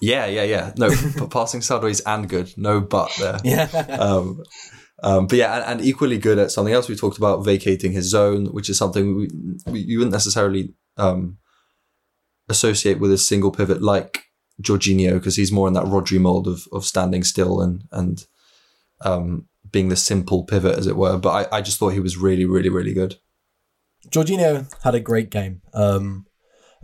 Yeah, 0.00 0.26
yeah, 0.26 0.42
yeah. 0.42 0.72
No, 0.76 0.90
p- 1.18 1.26
passing 1.28 1.62
sideways 1.62 2.00
and 2.00 2.28
good. 2.28 2.52
No 2.56 2.80
but 2.80 3.10
there. 3.18 3.40
Yeah. 3.44 3.68
Um, 3.98 4.42
um, 5.02 5.26
but 5.26 5.36
yeah, 5.38 5.54
and, 5.56 5.64
and 5.80 5.86
equally 5.88 6.16
good 6.18 6.38
at 6.38 6.50
something 6.50 6.72
else 6.72 6.88
we 6.88 6.96
talked 6.96 7.18
about, 7.18 7.44
vacating 7.44 7.92
his 7.92 8.08
zone, 8.08 8.46
which 8.46 8.70
is 8.70 8.78
something 8.78 9.16
we, 9.16 9.28
we, 9.66 9.80
you 9.80 9.98
wouldn't 9.98 10.12
necessarily 10.12 10.72
um, 10.96 11.38
associate 12.48 13.00
with 13.00 13.12
a 13.12 13.18
single 13.18 13.50
pivot 13.50 13.82
like 13.82 14.24
Jorginho, 14.62 15.14
because 15.14 15.36
he's 15.36 15.52
more 15.52 15.68
in 15.68 15.74
that 15.74 15.84
Rodri 15.84 16.20
mold 16.20 16.46
of 16.46 16.66
of 16.72 16.84
standing 16.84 17.24
still 17.24 17.60
and 17.60 17.84
and 17.90 18.26
um, 19.00 19.48
being 19.70 19.88
the 19.88 19.96
simple 19.96 20.44
pivot, 20.44 20.78
as 20.78 20.86
it 20.86 20.96
were. 20.96 21.18
But 21.18 21.52
I, 21.52 21.58
I 21.58 21.60
just 21.62 21.78
thought 21.78 21.92
he 21.94 22.00
was 22.00 22.16
really, 22.16 22.44
really, 22.44 22.68
really 22.68 22.94
good. 22.94 23.16
Jorginho 24.08 24.72
had 24.82 24.94
a 24.94 25.00
great 25.00 25.30
game. 25.30 25.62
Um, 25.72 26.26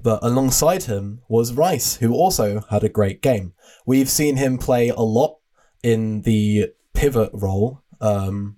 but 0.03 0.21
alongside 0.23 0.85
him 0.85 1.21
was 1.29 1.53
Rice, 1.53 1.97
who 1.97 2.15
also 2.15 2.63
had 2.71 2.85
a 2.85 2.89
great 2.89 3.21
game. 3.21 3.53
We've 3.87 4.09
seen 4.09 4.37
him 4.37 4.59
play 4.59 4.89
a 4.89 5.01
lot 5.01 5.39
in 5.83 6.23
the 6.23 6.73
pivot 6.95 7.31
role 7.33 7.83
um, 8.01 8.57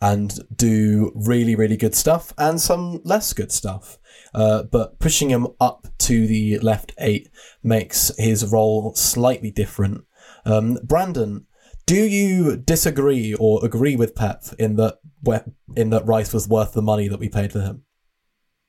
and 0.00 0.38
do 0.54 1.12
really, 1.14 1.54
really 1.54 1.76
good 1.76 1.94
stuff 1.94 2.32
and 2.36 2.60
some 2.60 3.00
less 3.04 3.32
good 3.32 3.52
stuff. 3.52 3.98
Uh, 4.34 4.62
but 4.62 4.98
pushing 4.98 5.30
him 5.30 5.46
up 5.60 5.86
to 5.98 6.26
the 6.26 6.58
left 6.60 6.92
eight 6.98 7.28
makes 7.62 8.10
his 8.18 8.50
role 8.50 8.94
slightly 8.94 9.50
different. 9.50 10.04
Um, 10.44 10.78
Brandon, 10.84 11.46
Do 11.86 11.96
you 11.96 12.56
disagree 12.56 13.34
or 13.34 13.64
agree 13.64 13.96
with 13.96 14.14
Pep 14.14 14.44
in 14.58 14.76
that 14.76 14.98
in 15.76 15.90
that 15.90 16.06
Rice 16.06 16.32
was 16.32 16.48
worth 16.48 16.72
the 16.72 16.82
money 16.82 17.08
that 17.08 17.20
we 17.20 17.28
paid 17.28 17.52
for 17.52 17.60
him? 17.60 17.84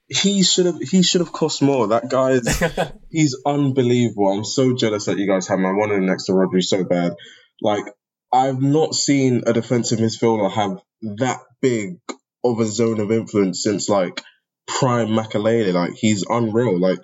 He 0.08 0.44
should 0.44 0.66
have. 0.66 0.80
He 0.82 1.02
should 1.04 1.22
have 1.22 1.32
cost 1.32 1.62
more. 1.62 1.88
That 1.88 2.10
guy 2.10 2.32
is. 2.32 2.64
he's 3.10 3.38
unbelievable. 3.46 4.28
I'm 4.28 4.44
so 4.44 4.76
jealous 4.76 5.06
that 5.06 5.18
you 5.18 5.28
guys 5.28 5.48
have 5.48 5.60
him. 5.60 5.66
I 5.66 5.72
wanted 5.72 6.00
him 6.00 6.06
next 6.08 6.26
to 6.26 6.34
Rodri 6.34 6.62
so 6.62 6.84
bad. 6.84 7.14
Like 7.62 7.86
I've 8.32 8.62
not 8.62 8.96
seen 8.96 9.44
a 9.46 9.54
defensive 9.54 10.00
midfielder 10.00 10.52
have 10.52 10.82
that 11.18 11.40
big 11.62 12.00
of 12.44 12.60
a 12.60 12.66
zone 12.66 13.00
of 13.00 13.12
influence 13.12 13.64
since 13.64 13.88
like 13.88 14.22
prime 14.68 15.10
Makelele. 15.10 15.74
Like 15.74 15.94
he's 15.94 16.24
unreal. 16.28 16.80
Like 16.80 17.00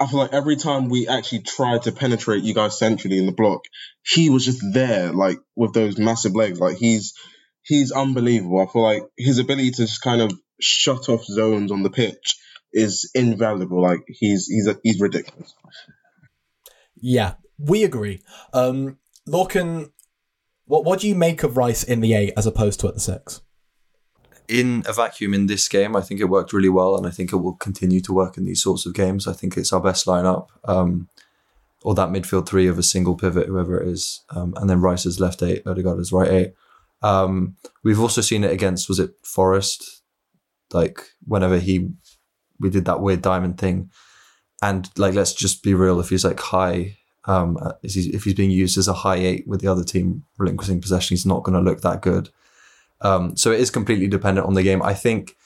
I 0.00 0.06
feel 0.06 0.20
like 0.20 0.32
every 0.32 0.56
time 0.56 0.88
we 0.88 1.08
actually 1.08 1.42
tried 1.42 1.82
to 1.82 1.92
penetrate 1.92 2.44
you 2.44 2.54
guys 2.54 2.78
centrally 2.78 3.18
in 3.18 3.26
the 3.26 3.32
block, 3.32 3.62
he 4.04 4.30
was 4.30 4.44
just 4.44 4.62
there, 4.72 5.12
like 5.12 5.38
with 5.56 5.72
those 5.72 5.98
massive 5.98 6.34
legs. 6.34 6.60
Like 6.60 6.76
he's 6.76 7.14
he's 7.62 7.90
unbelievable. 7.90 8.60
I 8.60 8.72
feel 8.72 8.82
like 8.82 9.02
his 9.16 9.38
ability 9.38 9.72
to 9.72 9.86
just 9.86 10.02
kind 10.02 10.22
of 10.22 10.32
shut 10.60 11.08
off 11.08 11.24
zones 11.24 11.72
on 11.72 11.82
the 11.82 11.90
pitch 11.90 12.36
is 12.72 13.10
invaluable. 13.14 13.82
Like 13.82 14.00
he's 14.06 14.46
he's 14.46 14.68
he's 14.82 15.00
ridiculous. 15.00 15.54
Yeah, 17.00 17.34
we 17.58 17.84
agree. 17.84 18.22
Um, 18.52 18.98
Lorcan, 19.28 19.90
what 20.66 20.84
what 20.84 21.00
do 21.00 21.08
you 21.08 21.14
make 21.14 21.42
of 21.42 21.56
Rice 21.56 21.82
in 21.82 22.00
the 22.00 22.14
eight 22.14 22.34
as 22.36 22.46
opposed 22.46 22.80
to 22.80 22.88
at 22.88 22.94
the 22.94 23.00
six? 23.00 23.40
In 24.48 24.82
a 24.86 24.92
vacuum 24.92 25.34
in 25.34 25.46
this 25.46 25.68
game, 25.68 25.94
I 25.94 26.00
think 26.00 26.20
it 26.20 26.30
worked 26.30 26.52
really 26.52 26.68
well, 26.68 26.96
and 26.96 27.06
I 27.06 27.10
think 27.10 27.32
it 27.32 27.36
will 27.36 27.54
continue 27.54 28.00
to 28.00 28.12
work 28.12 28.36
in 28.38 28.44
these 28.44 28.62
sorts 28.62 28.86
of 28.86 28.94
games. 28.94 29.26
I 29.26 29.32
think 29.32 29.56
it's 29.56 29.72
our 29.72 29.80
best 29.80 30.06
lineup, 30.06 30.48
um, 30.64 31.08
or 31.82 31.94
that 31.94 32.08
midfield 32.08 32.46
three 32.46 32.66
of 32.66 32.78
a 32.78 32.82
single 32.82 33.14
pivot, 33.14 33.46
whoever 33.46 33.80
it 33.80 33.88
is, 33.88 34.22
um, 34.30 34.54
and 34.56 34.68
then 34.68 34.80
Rice 34.80 35.06
is 35.06 35.20
left 35.20 35.42
eight, 35.42 35.66
Odegaard 35.66 36.00
is 36.00 36.12
right 36.12 36.30
eight. 36.30 36.54
Um, 37.02 37.56
we've 37.84 38.00
also 38.00 38.20
seen 38.20 38.42
it 38.42 38.50
against 38.50 38.88
was 38.88 38.98
it 38.98 39.10
Forest, 39.22 40.02
like 40.72 41.10
whenever 41.26 41.58
he 41.58 41.90
we 42.58 42.70
did 42.70 42.86
that 42.86 43.00
weird 43.00 43.22
diamond 43.22 43.58
thing, 43.58 43.90
and 44.62 44.90
like 44.96 45.14
let's 45.14 45.34
just 45.34 45.62
be 45.62 45.74
real, 45.74 46.00
if 46.00 46.08
he's 46.08 46.24
like 46.24 46.40
high. 46.40 46.96
Um, 47.24 47.58
if 47.82 48.24
he's 48.24 48.32
being 48.32 48.50
used 48.50 48.78
as 48.78 48.88
a 48.88 48.94
high 48.94 49.16
eight 49.16 49.46
with 49.46 49.60
the 49.60 49.68
other 49.68 49.84
team 49.84 50.24
relinquishing 50.38 50.80
possession, 50.80 51.14
he's 51.14 51.26
not 51.26 51.42
going 51.42 51.52
to 51.52 51.60
look 51.60 51.82
that 51.82 52.00
good. 52.00 52.30
Um, 53.00 53.36
so 53.36 53.52
it 53.52 53.60
is 53.60 53.70
completely 53.70 54.08
dependent 54.08 54.46
on 54.46 54.54
the 54.54 54.62
game. 54.62 54.82
I 54.82 54.94
think 54.94 55.36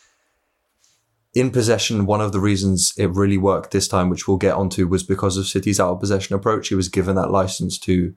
in 1.35 1.51
possession, 1.51 2.07
one 2.07 2.21
of 2.21 2.33
the 2.33 2.41
reasons 2.41 2.93
it 2.99 3.11
really 3.11 3.39
worked 3.39 3.71
this 3.71 3.89
time, 3.89 4.11
which 4.11 4.29
we'll 4.29 4.37
get 4.37 4.55
onto, 4.55 4.87
was 4.87 5.03
because 5.03 5.37
of 5.37 5.47
City's 5.47 5.81
out 5.81 5.93
of 5.93 6.01
possession 6.01 6.37
approach. 6.37 6.69
He 6.69 6.75
was 6.75 6.89
given 6.89 7.17
that 7.17 7.31
license 7.31 7.79
to 7.81 8.15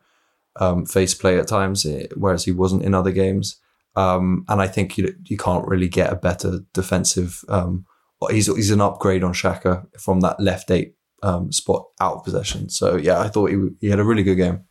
um, 0.58 0.86
face 0.86 1.14
play 1.14 1.38
at 1.40 1.48
times, 1.48 1.86
eh, 1.86 2.08
whereas 2.16 2.46
he 2.46 2.52
wasn't 2.52 2.84
in 2.84 2.94
other 2.94 3.12
games. 3.12 3.58
Um, 3.96 4.46
and 4.50 4.62
I 4.62 4.68
think 4.68 4.98
you 4.98 5.16
you 5.26 5.38
can't 5.38 5.68
really 5.68 5.88
get 5.88 6.12
a 6.12 6.18
better 6.18 6.60
defensive. 6.74 7.46
Um, 7.48 7.86
he's 8.30 8.48
he's 8.48 8.72
an 8.72 8.82
upgrade 8.82 9.24
on 9.24 9.34
Xhaka 9.34 9.86
from 10.00 10.20
that 10.22 10.40
left 10.40 10.70
eight 10.70 10.96
um, 11.24 11.52
spot 11.52 11.88
out 12.02 12.18
of 12.18 12.24
possession. 12.24 12.70
So 12.70 12.98
yeah, 12.98 13.20
I 13.20 13.30
thought 13.30 13.52
he 13.52 13.70
he 13.80 13.90
had 13.90 14.00
a 14.00 14.04
really 14.04 14.24
good 14.24 14.36
game. 14.36 14.66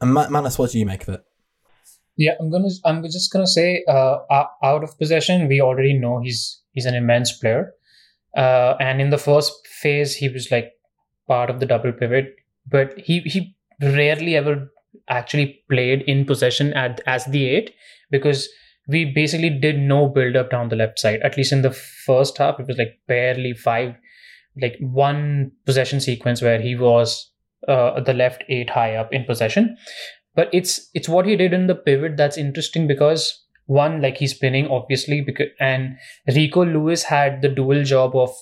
And 0.00 0.12
Manas, 0.12 0.58
what 0.58 0.70
do 0.70 0.78
you 0.78 0.86
make 0.86 1.06
of 1.06 1.14
it? 1.14 1.24
Yeah, 2.18 2.34
I'm 2.40 2.50
gonna. 2.50 2.68
I'm 2.84 3.02
just 3.04 3.32
gonna 3.32 3.46
say, 3.46 3.84
uh, 3.88 4.16
out 4.62 4.82
of 4.82 4.98
possession, 4.98 5.46
we 5.46 5.60
already 5.60 5.94
know 5.94 6.20
he's 6.20 6.60
he's 6.72 6.84
an 6.84 6.96
immense 6.96 7.32
player. 7.32 7.72
Uh, 8.36 8.74
and 8.80 9.00
in 9.00 9.10
the 9.10 9.18
first 9.18 9.52
phase, 9.80 10.16
he 10.16 10.28
was 10.28 10.50
like 10.50 10.72
part 11.28 11.48
of 11.48 11.60
the 11.60 11.66
double 11.66 11.92
pivot, 11.92 12.34
but 12.66 12.98
he 12.98 13.20
he 13.20 13.54
rarely 13.80 14.34
ever 14.36 14.68
actually 15.08 15.62
played 15.70 16.02
in 16.02 16.24
possession 16.24 16.72
at 16.72 17.00
as 17.06 17.24
the 17.26 17.48
eight 17.48 17.72
because 18.10 18.48
we 18.88 19.04
basically 19.04 19.50
did 19.50 19.78
no 19.78 20.08
build 20.08 20.34
up 20.34 20.50
down 20.50 20.70
the 20.70 20.76
left 20.76 20.98
side. 20.98 21.20
At 21.22 21.36
least 21.36 21.52
in 21.52 21.62
the 21.62 21.70
first 21.70 22.36
half, 22.38 22.58
it 22.58 22.66
was 22.66 22.78
like 22.78 22.98
barely 23.06 23.52
five, 23.52 23.94
like 24.60 24.76
one 24.80 25.52
possession 25.66 26.00
sequence 26.00 26.42
where 26.42 26.60
he 26.60 26.74
was 26.74 27.30
uh, 27.68 28.00
the 28.00 28.14
left 28.14 28.42
eight 28.48 28.70
high 28.70 28.96
up 28.96 29.12
in 29.12 29.24
possession 29.24 29.76
but 30.34 30.48
it's 30.52 30.90
it's 30.94 31.08
what 31.08 31.26
he 31.26 31.36
did 31.36 31.52
in 31.52 31.66
the 31.66 31.74
pivot 31.74 32.16
that's 32.16 32.38
interesting 32.38 32.86
because 32.86 33.44
one 33.66 34.00
like 34.00 34.16
he's 34.16 34.34
spinning 34.34 34.66
obviously 34.68 35.20
because 35.20 35.48
and 35.60 35.96
Rico 36.26 36.64
Lewis 36.64 37.02
had 37.02 37.42
the 37.42 37.48
dual 37.48 37.84
job 37.84 38.16
of 38.16 38.34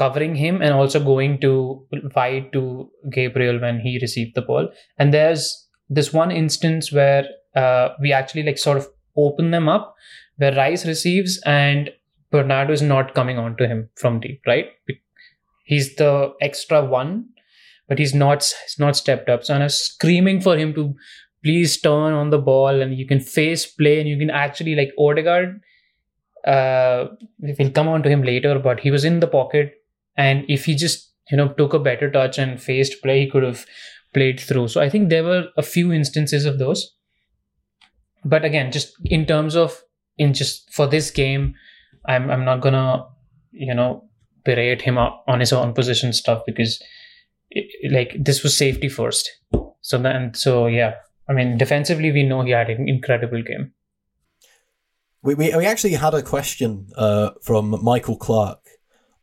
covering 0.00 0.34
him 0.34 0.62
and 0.62 0.72
also 0.72 0.98
going 0.98 1.38
to 1.40 1.86
wide 2.16 2.52
to 2.54 2.90
Gabriel 3.10 3.60
when 3.60 3.80
he 3.80 3.98
received 4.00 4.34
the 4.34 4.40
ball. 4.42 4.70
And 4.98 5.12
there's 5.12 5.68
this 5.90 6.10
one 6.10 6.30
instance 6.30 6.90
where 6.90 7.26
uh, 7.54 7.90
we 8.00 8.12
actually 8.12 8.44
like 8.44 8.56
sort 8.56 8.78
of 8.78 8.88
open 9.16 9.50
them 9.50 9.68
up 9.68 9.94
where 10.38 10.54
Rice 10.54 10.86
receives 10.86 11.38
and 11.44 11.90
Bernardo 12.30 12.72
is 12.72 12.80
not 12.80 13.14
coming 13.14 13.38
on 13.38 13.56
to 13.58 13.68
him 13.68 13.90
from 13.96 14.20
deep 14.20 14.40
right? 14.46 14.68
He's 15.64 15.96
the 15.96 16.32
extra 16.40 16.82
one 16.82 17.28
but 17.90 17.98
he's 17.98 18.14
not 18.14 18.44
he's 18.62 18.78
not 18.78 18.96
stepped 18.96 19.28
up. 19.28 19.44
So 19.44 19.52
I'm 19.52 19.68
screaming 19.68 20.40
for 20.40 20.56
him 20.56 20.72
to 20.74 20.94
please 21.42 21.78
turn 21.80 22.12
on 22.12 22.30
the 22.30 22.38
ball 22.38 22.80
and 22.80 22.96
you 22.96 23.06
can 23.06 23.18
face 23.18 23.66
play 23.66 23.98
and 23.98 24.08
you 24.08 24.16
can 24.16 24.30
actually 24.30 24.76
like 24.76 24.92
Odegaard. 24.96 25.60
Uh, 26.46 27.08
we'll 27.40 27.70
come 27.72 27.88
on 27.88 28.02
to 28.04 28.08
him 28.08 28.22
later, 28.22 28.58
but 28.60 28.78
he 28.80 28.92
was 28.92 29.04
in 29.04 29.20
the 29.20 29.26
pocket, 29.26 29.74
and 30.16 30.44
if 30.48 30.64
he 30.64 30.74
just 30.74 31.12
you 31.30 31.36
know 31.36 31.48
took 31.48 31.74
a 31.74 31.78
better 31.78 32.10
touch 32.10 32.38
and 32.38 32.62
faced 32.62 33.02
play, 33.02 33.20
he 33.20 33.30
could 33.30 33.42
have 33.42 33.66
played 34.14 34.40
through. 34.40 34.68
So 34.68 34.80
I 34.80 34.88
think 34.88 35.08
there 35.08 35.24
were 35.24 35.48
a 35.58 35.62
few 35.62 35.92
instances 35.92 36.46
of 36.46 36.58
those. 36.58 36.94
But 38.24 38.44
again, 38.44 38.70
just 38.72 38.94
in 39.04 39.26
terms 39.26 39.56
of 39.56 39.82
in 40.16 40.32
just 40.32 40.72
for 40.72 40.86
this 40.86 41.10
game, 41.10 41.54
I'm 42.06 42.30
I'm 42.30 42.44
not 42.44 42.60
gonna 42.60 43.04
you 43.50 43.74
know 43.74 44.04
berate 44.44 44.82
him 44.82 44.96
on 44.96 45.40
his 45.40 45.52
own 45.52 45.74
position 45.74 46.12
stuff 46.12 46.42
because 46.46 46.80
like 47.90 48.16
this 48.18 48.42
was 48.42 48.56
safety 48.56 48.88
first. 48.88 49.30
So 49.80 49.98
then, 49.98 50.34
so 50.34 50.66
yeah, 50.66 50.94
I 51.28 51.32
mean, 51.32 51.58
defensively, 51.58 52.12
we 52.12 52.24
know 52.24 52.42
he 52.42 52.50
had 52.50 52.70
an 52.70 52.88
incredible 52.88 53.42
game. 53.42 53.72
We, 55.22 55.34
we, 55.34 55.54
we 55.54 55.66
actually 55.66 55.94
had 55.94 56.14
a 56.14 56.22
question 56.22 56.88
uh, 56.96 57.30
from 57.42 57.82
Michael 57.82 58.16
Clark 58.16 58.58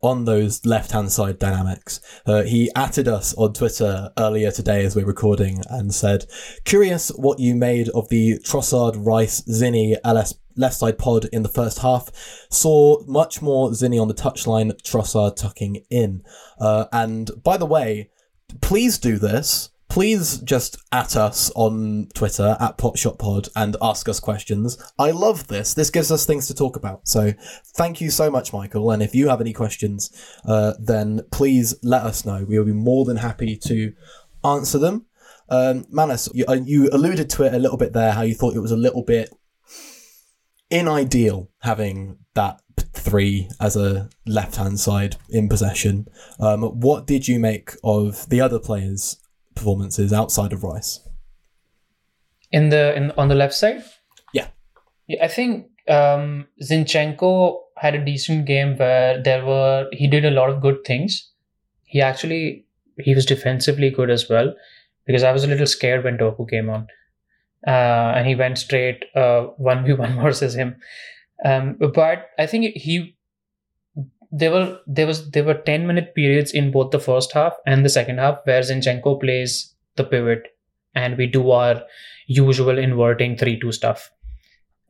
on 0.00 0.24
those 0.24 0.64
left 0.64 0.92
hand 0.92 1.10
side 1.10 1.38
dynamics. 1.38 2.00
Uh, 2.24 2.42
he 2.42 2.70
atted 2.76 3.08
us 3.08 3.34
on 3.34 3.52
Twitter 3.52 4.10
earlier 4.16 4.50
today 4.50 4.84
as 4.84 4.94
we're 4.94 5.06
recording 5.06 5.62
and 5.68 5.92
said, 5.92 6.26
Curious 6.64 7.08
what 7.10 7.40
you 7.40 7.54
made 7.54 7.88
of 7.90 8.08
the 8.08 8.38
Trossard 8.38 8.94
Rice 9.04 9.42
Zinni 9.42 9.96
LS 10.04 10.34
left 10.56 10.76
side 10.76 10.98
pod 10.98 11.24
in 11.26 11.42
the 11.42 11.48
first 11.48 11.80
half. 11.80 12.10
Saw 12.50 13.04
much 13.06 13.42
more 13.42 13.70
Zinni 13.70 14.00
on 14.00 14.08
the 14.08 14.14
touchline, 14.14 14.72
Trossard 14.82 15.36
tucking 15.36 15.84
in. 15.90 16.22
Uh, 16.60 16.86
and 16.92 17.30
by 17.42 17.56
the 17.56 17.66
way, 17.66 18.10
please 18.60 18.98
do 18.98 19.18
this. 19.18 19.70
Please 19.88 20.38
just 20.38 20.76
at 20.92 21.16
us 21.16 21.50
on 21.54 22.08
Twitter 22.14 22.56
at 22.60 22.76
PotShotPod 22.76 23.48
and 23.56 23.74
ask 23.80 24.08
us 24.08 24.20
questions. 24.20 24.76
I 24.98 25.12
love 25.12 25.48
this. 25.48 25.72
This 25.72 25.88
gives 25.88 26.12
us 26.12 26.26
things 26.26 26.46
to 26.48 26.54
talk 26.54 26.76
about. 26.76 27.08
So 27.08 27.32
thank 27.74 28.00
you 28.00 28.10
so 28.10 28.30
much, 28.30 28.52
Michael. 28.52 28.90
And 28.90 29.02
if 29.02 29.14
you 29.14 29.28
have 29.28 29.40
any 29.40 29.54
questions, 29.54 30.10
uh, 30.44 30.74
then 30.78 31.22
please 31.32 31.74
let 31.82 32.02
us 32.02 32.26
know. 32.26 32.44
We 32.44 32.58
will 32.58 32.66
be 32.66 32.72
more 32.72 33.06
than 33.06 33.16
happy 33.16 33.56
to 33.56 33.94
answer 34.44 34.78
them. 34.78 35.06
Um, 35.48 35.86
Manas, 35.90 36.28
you, 36.34 36.44
uh, 36.46 36.58
you 36.62 36.90
alluded 36.92 37.30
to 37.30 37.44
it 37.44 37.54
a 37.54 37.58
little 37.58 37.78
bit 37.78 37.94
there, 37.94 38.12
how 38.12 38.22
you 38.22 38.34
thought 38.34 38.54
it 38.54 38.60
was 38.60 38.72
a 38.72 38.76
little 38.76 39.02
bit 39.02 39.30
in-ideal 40.70 41.50
having 41.60 42.18
that 42.34 42.60
three 42.92 43.48
as 43.60 43.76
a 43.76 44.08
left 44.26 44.56
hand 44.56 44.78
side 44.78 45.16
in 45.30 45.48
possession. 45.48 46.08
Um, 46.38 46.62
what 46.62 47.06
did 47.06 47.26
you 47.28 47.38
make 47.38 47.72
of 47.82 48.28
the 48.28 48.40
other 48.40 48.58
players' 48.58 49.16
performances 49.54 50.12
outside 50.12 50.52
of 50.52 50.62
Rice? 50.62 51.00
In 52.50 52.70
the 52.70 52.94
in 52.96 53.10
on 53.12 53.28
the 53.28 53.34
left 53.34 53.54
side, 53.54 53.84
yeah, 54.32 54.48
yeah 55.06 55.24
I 55.24 55.28
think 55.28 55.66
um, 55.88 56.46
Zinchenko 56.62 57.58
had 57.76 57.94
a 57.94 58.04
decent 58.04 58.46
game 58.46 58.76
where 58.76 59.22
there 59.22 59.44
were 59.44 59.88
he 59.92 60.06
did 60.06 60.24
a 60.24 60.30
lot 60.30 60.48
of 60.50 60.62
good 60.62 60.84
things. 60.86 61.30
He 61.84 62.00
actually 62.00 62.66
he 62.98 63.14
was 63.14 63.26
defensively 63.26 63.90
good 63.90 64.10
as 64.10 64.28
well 64.28 64.54
because 65.06 65.22
I 65.22 65.32
was 65.32 65.44
a 65.44 65.46
little 65.46 65.66
scared 65.66 66.04
when 66.04 66.18
Doku 66.18 66.48
came 66.48 66.70
on. 66.70 66.86
Uh, 67.66 68.14
and 68.16 68.26
he 68.26 68.34
went 68.34 68.58
straight 68.58 69.04
uh, 69.14 69.42
one 69.56 69.84
v 69.84 69.92
one 69.92 70.20
versus 70.22 70.54
him. 70.54 70.76
Um, 71.44 71.76
but 71.94 72.30
I 72.38 72.46
think 72.46 72.76
he 72.76 73.16
there 74.30 74.50
were 74.50 74.78
there 74.86 75.06
was 75.06 75.30
there 75.30 75.44
were 75.44 75.54
10 75.54 75.86
minute 75.86 76.14
periods 76.14 76.52
in 76.52 76.70
both 76.70 76.90
the 76.90 77.00
first 77.00 77.32
half 77.32 77.54
and 77.66 77.84
the 77.84 77.88
second 77.88 78.18
half 78.18 78.40
where 78.44 78.60
Zinchenko 78.60 79.20
plays 79.20 79.74
the 79.96 80.04
pivot 80.04 80.48
and 80.94 81.16
we 81.16 81.26
do 81.26 81.50
our 81.50 81.82
usual 82.26 82.78
inverting 82.78 83.36
3-2 83.36 83.72
stuff 83.72 84.10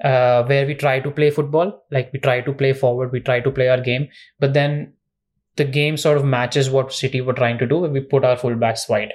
uh, 0.03 0.43
where 0.45 0.67
we 0.67 0.75
try 0.75 0.99
to 0.99 1.11
play 1.11 1.31
football 1.31 1.85
like 1.91 2.13
we 2.13 2.19
try 2.19 2.41
to 2.41 2.53
play 2.53 2.73
forward 2.73 3.13
we 3.13 3.21
try 3.21 3.39
to 3.41 3.51
play 3.51 3.69
our 3.69 3.81
game 3.81 4.09
but 4.41 4.55
then 4.55 4.93
the 5.57 5.65
game 5.65 5.97
sort 5.97 6.17
of 6.17 6.25
matches 6.25 6.71
what 6.71 6.93
city 6.93 7.21
were 7.21 7.33
trying 7.33 7.59
to 7.59 7.67
do 7.67 7.79
we 7.79 8.01
put 8.01 8.25
our 8.25 8.37
fullbacks 8.37 8.89
wide 8.89 9.13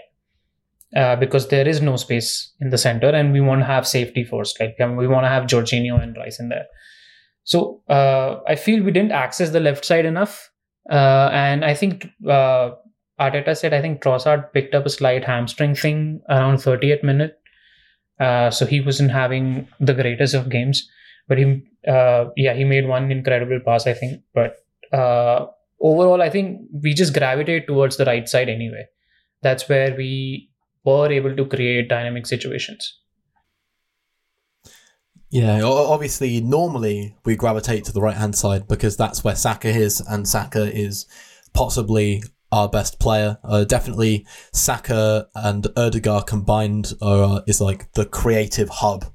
uh, 0.95 1.15
because 1.15 1.47
there 1.47 1.67
is 1.67 1.81
no 1.81 1.95
space 1.95 2.53
in 2.59 2.69
the 2.69 2.77
center, 2.77 3.09
and 3.09 3.33
we 3.33 3.41
want 3.41 3.61
to 3.61 3.65
have 3.65 3.87
safety 3.87 4.23
first. 4.23 4.59
Like 4.59 4.75
um, 4.79 4.95
we 4.95 5.07
want 5.07 5.25
to 5.25 5.29
have 5.29 5.45
Jorginho 5.45 6.01
and 6.01 6.15
Rice 6.15 6.39
in 6.39 6.49
there. 6.49 6.65
So 7.43 7.81
uh, 7.89 8.39
I 8.47 8.55
feel 8.55 8.83
we 8.83 8.91
didn't 8.91 9.11
access 9.11 9.49
the 9.49 9.59
left 9.59 9.85
side 9.85 10.05
enough, 10.05 10.51
uh, 10.91 11.29
and 11.33 11.65
I 11.65 11.73
think 11.73 12.07
uh, 12.27 12.71
Arteta 13.19 13.57
said 13.57 13.73
I 13.73 13.81
think 13.81 14.01
Trossard 14.01 14.53
picked 14.53 14.75
up 14.75 14.85
a 14.85 14.89
slight 14.89 15.25
hamstring 15.25 15.75
thing 15.75 16.21
around 16.29 16.57
30th 16.57 17.03
minute, 17.03 17.39
uh, 18.19 18.49
so 18.49 18.65
he 18.65 18.79
wasn't 18.79 19.11
having 19.11 19.67
the 19.79 19.93
greatest 19.93 20.35
of 20.35 20.49
games. 20.49 20.87
But 21.27 21.37
he, 21.37 21.63
uh, 21.87 22.25
yeah, 22.35 22.53
he 22.53 22.65
made 22.65 22.87
one 22.87 23.11
incredible 23.11 23.59
pass, 23.65 23.87
I 23.87 23.93
think. 23.93 24.21
But 24.33 24.57
overall, 24.91 26.21
I 26.21 26.29
think 26.29 26.61
we 26.71 26.93
just 26.93 27.13
gravitate 27.13 27.65
towards 27.65 27.97
the 27.97 28.05
right 28.05 28.27
side 28.27 28.49
anyway. 28.49 28.85
That's 29.41 29.67
where 29.67 29.95
we 29.95 30.49
were 30.85 31.11
able 31.11 31.35
to 31.35 31.45
create 31.45 31.89
dynamic 31.89 32.25
situations. 32.25 32.99
Yeah, 35.29 35.63
obviously, 35.63 36.41
normally 36.41 37.15
we 37.25 37.35
gravitate 37.35 37.85
to 37.85 37.91
the 37.91 38.01
right 38.01 38.15
hand 38.15 38.35
side 38.35 38.67
because 38.67 38.95
that's 38.95 39.23
where 39.23 39.35
Saka 39.35 39.69
is, 39.69 39.99
and 39.99 40.27
Saka 40.27 40.71
is 40.71 41.07
possibly 41.53 42.21
our 42.51 42.69
best 42.69 42.99
player. 42.99 43.39
Uh, 43.43 43.63
definitely, 43.63 44.27
Saka 44.51 45.27
and 45.33 45.65
Odegaard 45.75 46.27
combined 46.27 46.93
are, 47.01 47.41
is 47.47 47.59
like 47.59 47.91
the 47.93 48.05
creative 48.05 48.69
hub 48.69 49.05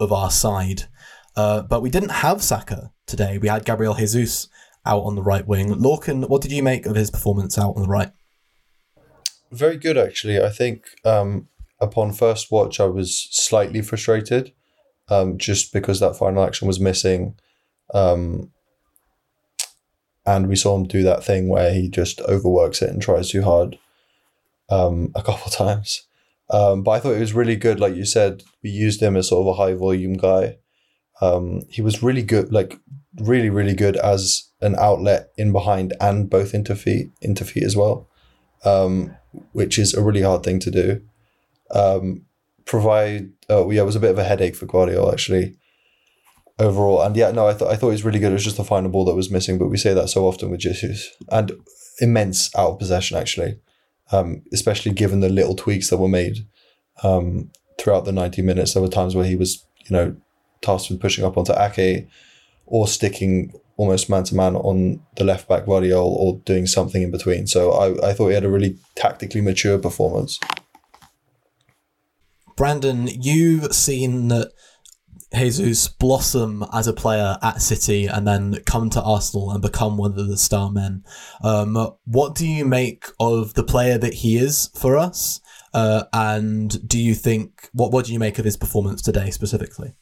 of 0.00 0.12
our 0.12 0.30
side. 0.30 0.88
Uh, 1.36 1.62
but 1.62 1.82
we 1.82 1.90
didn't 1.90 2.10
have 2.10 2.42
Saka 2.42 2.90
today. 3.06 3.38
We 3.38 3.46
had 3.46 3.64
Gabriel 3.64 3.94
Jesus 3.94 4.48
out 4.84 5.02
on 5.04 5.14
the 5.14 5.22
right 5.22 5.46
wing. 5.46 5.68
Lorcan, 5.68 6.28
what 6.28 6.42
did 6.42 6.50
you 6.50 6.64
make 6.64 6.86
of 6.86 6.96
his 6.96 7.12
performance 7.12 7.56
out 7.56 7.76
on 7.76 7.82
the 7.82 7.88
right? 7.88 8.10
Very 9.50 9.76
good, 9.76 9.98
actually. 9.98 10.40
I 10.40 10.50
think 10.50 10.86
um, 11.04 11.48
upon 11.80 12.12
first 12.12 12.50
watch, 12.52 12.78
I 12.80 12.86
was 12.86 13.28
slightly 13.30 13.82
frustrated 13.82 14.52
um, 15.08 15.38
just 15.38 15.72
because 15.72 16.00
that 16.00 16.16
final 16.16 16.44
action 16.44 16.68
was 16.68 16.78
missing. 16.78 17.34
Um, 17.92 18.52
and 20.24 20.48
we 20.48 20.56
saw 20.56 20.76
him 20.76 20.84
do 20.84 21.02
that 21.02 21.24
thing 21.24 21.48
where 21.48 21.72
he 21.72 21.88
just 21.88 22.20
overworks 22.22 22.82
it 22.82 22.90
and 22.90 23.02
tries 23.02 23.30
too 23.30 23.42
hard 23.42 23.78
um, 24.70 25.10
a 25.14 25.22
couple 25.22 25.50
times. 25.50 26.06
Um, 26.50 26.82
but 26.82 26.92
I 26.92 27.00
thought 27.00 27.14
it 27.14 27.20
was 27.20 27.32
really 27.32 27.56
good. 27.56 27.80
Like 27.80 27.94
you 27.94 28.04
said, 28.04 28.42
we 28.62 28.70
used 28.70 29.02
him 29.02 29.16
as 29.16 29.28
sort 29.28 29.46
of 29.46 29.54
a 29.54 29.62
high 29.62 29.74
volume 29.74 30.14
guy. 30.14 30.58
Um, 31.20 31.62
he 31.68 31.82
was 31.82 32.02
really 32.02 32.22
good, 32.22 32.52
like 32.52 32.78
really, 33.18 33.50
really 33.50 33.74
good 33.74 33.96
as 33.96 34.48
an 34.60 34.74
outlet 34.76 35.30
in 35.36 35.52
behind 35.52 35.94
and 36.00 36.28
both 36.28 36.54
into 36.54 36.74
feet, 36.74 37.10
into 37.20 37.44
feet 37.44 37.62
as 37.62 37.76
well, 37.76 38.08
um, 38.64 39.16
which 39.52 39.78
is 39.78 39.94
a 39.94 40.02
really 40.02 40.22
hard 40.22 40.42
thing 40.42 40.60
to 40.60 40.70
do. 40.70 41.02
Um, 41.72 42.26
provide, 42.64 43.30
oh 43.48 43.70
yeah, 43.70 43.82
it 43.82 43.86
was 43.86 43.96
a 43.96 44.00
bit 44.00 44.10
of 44.10 44.18
a 44.18 44.24
headache 44.24 44.56
for 44.56 44.66
Guardiola 44.66 45.12
actually 45.12 45.56
overall. 46.58 47.02
And 47.02 47.16
yeah, 47.16 47.30
no, 47.30 47.46
I 47.46 47.54
thought 47.54 47.70
I 47.72 47.76
thought 47.76 47.88
he 47.88 47.92
was 47.92 48.04
really 48.04 48.18
good. 48.18 48.30
It 48.30 48.34
was 48.34 48.44
just 48.44 48.56
the 48.56 48.64
final 48.64 48.90
ball 48.90 49.04
that 49.06 49.14
was 49.14 49.30
missing, 49.30 49.58
but 49.58 49.68
we 49.68 49.76
say 49.76 49.94
that 49.94 50.08
so 50.08 50.26
often 50.26 50.50
with 50.50 50.60
Jesus 50.60 51.10
and 51.30 51.52
immense 52.00 52.54
out 52.56 52.72
of 52.72 52.78
possession 52.78 53.16
actually, 53.16 53.58
um, 54.12 54.42
especially 54.52 54.92
given 54.92 55.20
the 55.20 55.28
little 55.28 55.54
tweaks 55.54 55.90
that 55.90 55.98
were 55.98 56.08
made 56.08 56.46
um, 57.02 57.50
throughout 57.78 58.04
the 58.04 58.12
ninety 58.12 58.42
minutes. 58.42 58.74
There 58.74 58.82
were 58.82 58.88
times 58.88 59.14
where 59.14 59.26
he 59.26 59.36
was, 59.36 59.64
you 59.86 59.96
know, 59.96 60.16
tasked 60.60 60.90
with 60.90 61.00
pushing 61.00 61.24
up 61.24 61.36
onto 61.36 61.52
Ake 61.52 62.08
or 62.66 62.86
sticking 62.86 63.52
almost 63.80 64.10
man 64.10 64.24
to 64.24 64.34
man 64.34 64.56
on 64.56 65.00
the 65.16 65.24
left 65.24 65.48
back 65.48 65.64
Gvardiol 65.64 66.04
or 66.04 66.38
doing 66.44 66.66
something 66.66 67.02
in 67.02 67.10
between. 67.10 67.46
So 67.46 67.72
I, 67.72 68.10
I 68.10 68.12
thought 68.12 68.28
he 68.28 68.34
had 68.34 68.44
a 68.44 68.50
really 68.50 68.76
tactically 68.94 69.40
mature 69.40 69.78
performance. 69.78 70.38
Brandon, 72.56 73.08
you've 73.08 73.74
seen 73.74 74.44
Jesus 75.34 75.88
blossom 75.88 76.62
as 76.74 76.88
a 76.88 76.92
player 76.92 77.38
at 77.42 77.62
City 77.62 78.04
and 78.04 78.28
then 78.28 78.62
come 78.66 78.90
to 78.90 79.00
Arsenal 79.00 79.50
and 79.50 79.62
become 79.62 79.96
one 79.96 80.18
of 80.18 80.28
the 80.28 80.36
star 80.36 80.70
men. 80.70 81.02
Um, 81.42 81.94
what 82.04 82.34
do 82.34 82.46
you 82.46 82.66
make 82.66 83.06
of 83.18 83.54
the 83.54 83.64
player 83.64 83.96
that 83.96 84.12
he 84.12 84.36
is 84.36 84.68
for 84.78 84.98
us? 84.98 85.40
Uh, 85.72 86.02
and 86.12 86.86
do 86.86 86.98
you 87.00 87.14
think 87.14 87.70
what 87.72 87.92
what 87.92 88.04
do 88.04 88.12
you 88.12 88.18
make 88.18 88.38
of 88.38 88.44
his 88.44 88.58
performance 88.58 89.00
today 89.00 89.30
specifically? 89.30 89.94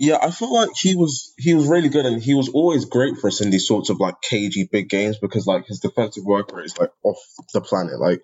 Yeah, 0.00 0.16
I 0.22 0.30
feel 0.30 0.54
like 0.54 0.70
he 0.74 0.96
was 0.96 1.34
he 1.36 1.52
was 1.52 1.66
really 1.66 1.90
good 1.90 2.06
and 2.06 2.22
he 2.22 2.32
was 2.32 2.48
always 2.48 2.86
great 2.86 3.18
for 3.18 3.28
us 3.28 3.42
in 3.42 3.50
these 3.50 3.66
sorts 3.66 3.90
of 3.90 4.00
like 4.00 4.22
cagey 4.22 4.66
big 4.72 4.88
games 4.88 5.18
because 5.18 5.46
like 5.46 5.66
his 5.66 5.80
defensive 5.80 6.24
work 6.24 6.50
rate 6.52 6.64
is 6.64 6.78
like 6.78 6.90
off 7.04 7.18
the 7.52 7.60
planet. 7.60 8.00
Like 8.00 8.22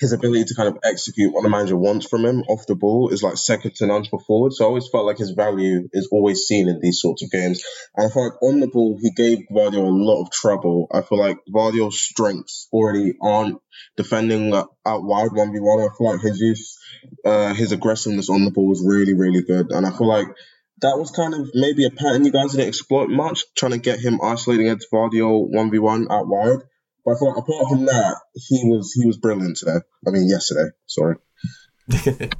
his 0.00 0.12
ability 0.12 0.46
to 0.46 0.56
kind 0.56 0.68
of 0.68 0.78
execute 0.82 1.32
what 1.32 1.44
the 1.44 1.48
manager 1.48 1.76
wants 1.76 2.08
from 2.08 2.24
him 2.24 2.40
off 2.48 2.66
the 2.66 2.74
ball 2.74 3.10
is 3.10 3.22
like 3.22 3.36
second 3.36 3.76
to 3.76 3.86
none 3.86 4.04
for 4.04 4.18
forward. 4.18 4.54
So 4.54 4.64
I 4.64 4.66
always 4.66 4.88
felt 4.88 5.06
like 5.06 5.18
his 5.18 5.30
value 5.30 5.88
is 5.92 6.08
always 6.10 6.46
seen 6.46 6.68
in 6.68 6.80
these 6.80 7.00
sorts 7.00 7.22
of 7.22 7.30
games. 7.30 7.62
And 7.94 8.08
I 8.08 8.12
feel 8.12 8.24
like 8.24 8.42
on 8.42 8.58
the 8.58 8.66
ball, 8.66 8.98
he 9.00 9.12
gave 9.12 9.46
Gvardiol 9.48 9.86
a 9.86 9.90
lot 9.90 10.20
of 10.20 10.32
trouble. 10.32 10.88
I 10.92 11.02
feel 11.02 11.20
like 11.20 11.38
Gvardiol's 11.48 12.00
strengths 12.00 12.66
already 12.72 13.14
aren't 13.22 13.60
defending 13.96 14.52
out 14.52 14.68
wide 14.84 15.30
1v1. 15.30 15.88
I 15.88 15.96
feel 15.96 16.10
like 16.10 16.22
Jesus, 16.22 16.76
uh, 17.24 17.54
his 17.54 17.70
aggressiveness 17.70 18.30
on 18.30 18.44
the 18.44 18.50
ball 18.50 18.66
was 18.66 18.84
really, 18.84 19.14
really 19.14 19.42
good. 19.42 19.70
And 19.70 19.86
I 19.86 19.90
feel 19.96 20.08
like 20.08 20.26
that 20.80 20.98
was 20.98 21.10
kind 21.10 21.34
of 21.34 21.50
maybe 21.54 21.84
a 21.84 21.90
pattern 21.90 22.24
you 22.24 22.32
guys 22.32 22.52
didn't 22.52 22.68
exploit 22.68 23.08
much, 23.08 23.44
trying 23.56 23.72
to 23.72 23.78
get 23.78 24.00
him 24.00 24.20
isolating 24.22 24.66
against 24.66 24.90
Gvardiol 24.92 25.50
1v1 25.52 26.10
out 26.10 26.26
wide. 26.28 26.58
But 27.04 27.12
I 27.12 27.18
thought 27.18 27.38
apart 27.38 27.68
from 27.68 27.84
that, 27.86 28.16
he 28.34 28.62
was 28.64 28.92
he 28.92 29.06
was 29.06 29.18
brilliant 29.18 29.58
today. 29.58 29.78
I 30.06 30.10
mean 30.10 30.28
yesterday, 30.28 30.70
sorry. 30.86 31.16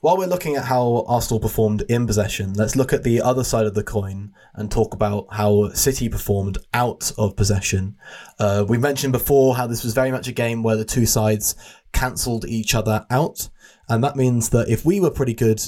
While 0.00 0.18
we're 0.18 0.26
looking 0.26 0.56
at 0.56 0.66
how 0.66 1.06
Arsenal 1.08 1.40
performed 1.40 1.82
in 1.88 2.06
possession, 2.06 2.52
let's 2.52 2.76
look 2.76 2.92
at 2.92 3.04
the 3.04 3.22
other 3.22 3.42
side 3.42 3.64
of 3.64 3.72
the 3.72 3.82
coin 3.82 4.34
and 4.52 4.70
talk 4.70 4.92
about 4.92 5.28
how 5.30 5.70
City 5.70 6.10
performed 6.10 6.58
out 6.74 7.10
of 7.16 7.36
possession. 7.36 7.96
Uh, 8.38 8.66
we 8.68 8.76
mentioned 8.76 9.14
before 9.14 9.56
how 9.56 9.66
this 9.66 9.82
was 9.82 9.94
very 9.94 10.10
much 10.10 10.28
a 10.28 10.32
game 10.32 10.62
where 10.62 10.76
the 10.76 10.84
two 10.84 11.06
sides 11.06 11.54
cancelled 11.94 12.44
each 12.44 12.74
other 12.74 13.06
out. 13.08 13.48
And 13.88 14.04
that 14.04 14.14
means 14.14 14.50
that 14.50 14.68
if 14.68 14.84
we 14.84 15.00
were 15.00 15.10
pretty 15.10 15.32
good 15.32 15.62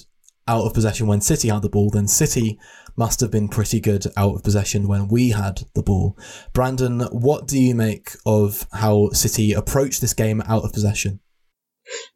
out 0.48 0.64
of 0.64 0.74
possession 0.74 1.06
when 1.06 1.20
City 1.20 1.48
had 1.48 1.62
the 1.62 1.68
ball, 1.68 1.90
then 1.90 2.08
City 2.08 2.58
must 2.96 3.20
have 3.20 3.30
been 3.30 3.48
pretty 3.48 3.80
good 3.80 4.06
out 4.16 4.36
of 4.36 4.42
possession 4.42 4.88
when 4.88 5.08
we 5.08 5.30
had 5.30 5.62
the 5.74 5.82
ball. 5.82 6.16
Brandon, 6.52 7.00
what 7.12 7.46
do 7.46 7.58
you 7.58 7.74
make 7.74 8.12
of 8.24 8.66
how 8.72 9.10
City 9.10 9.52
approached 9.52 10.00
this 10.00 10.14
game 10.14 10.40
out 10.42 10.64
of 10.64 10.72
possession? 10.72 11.20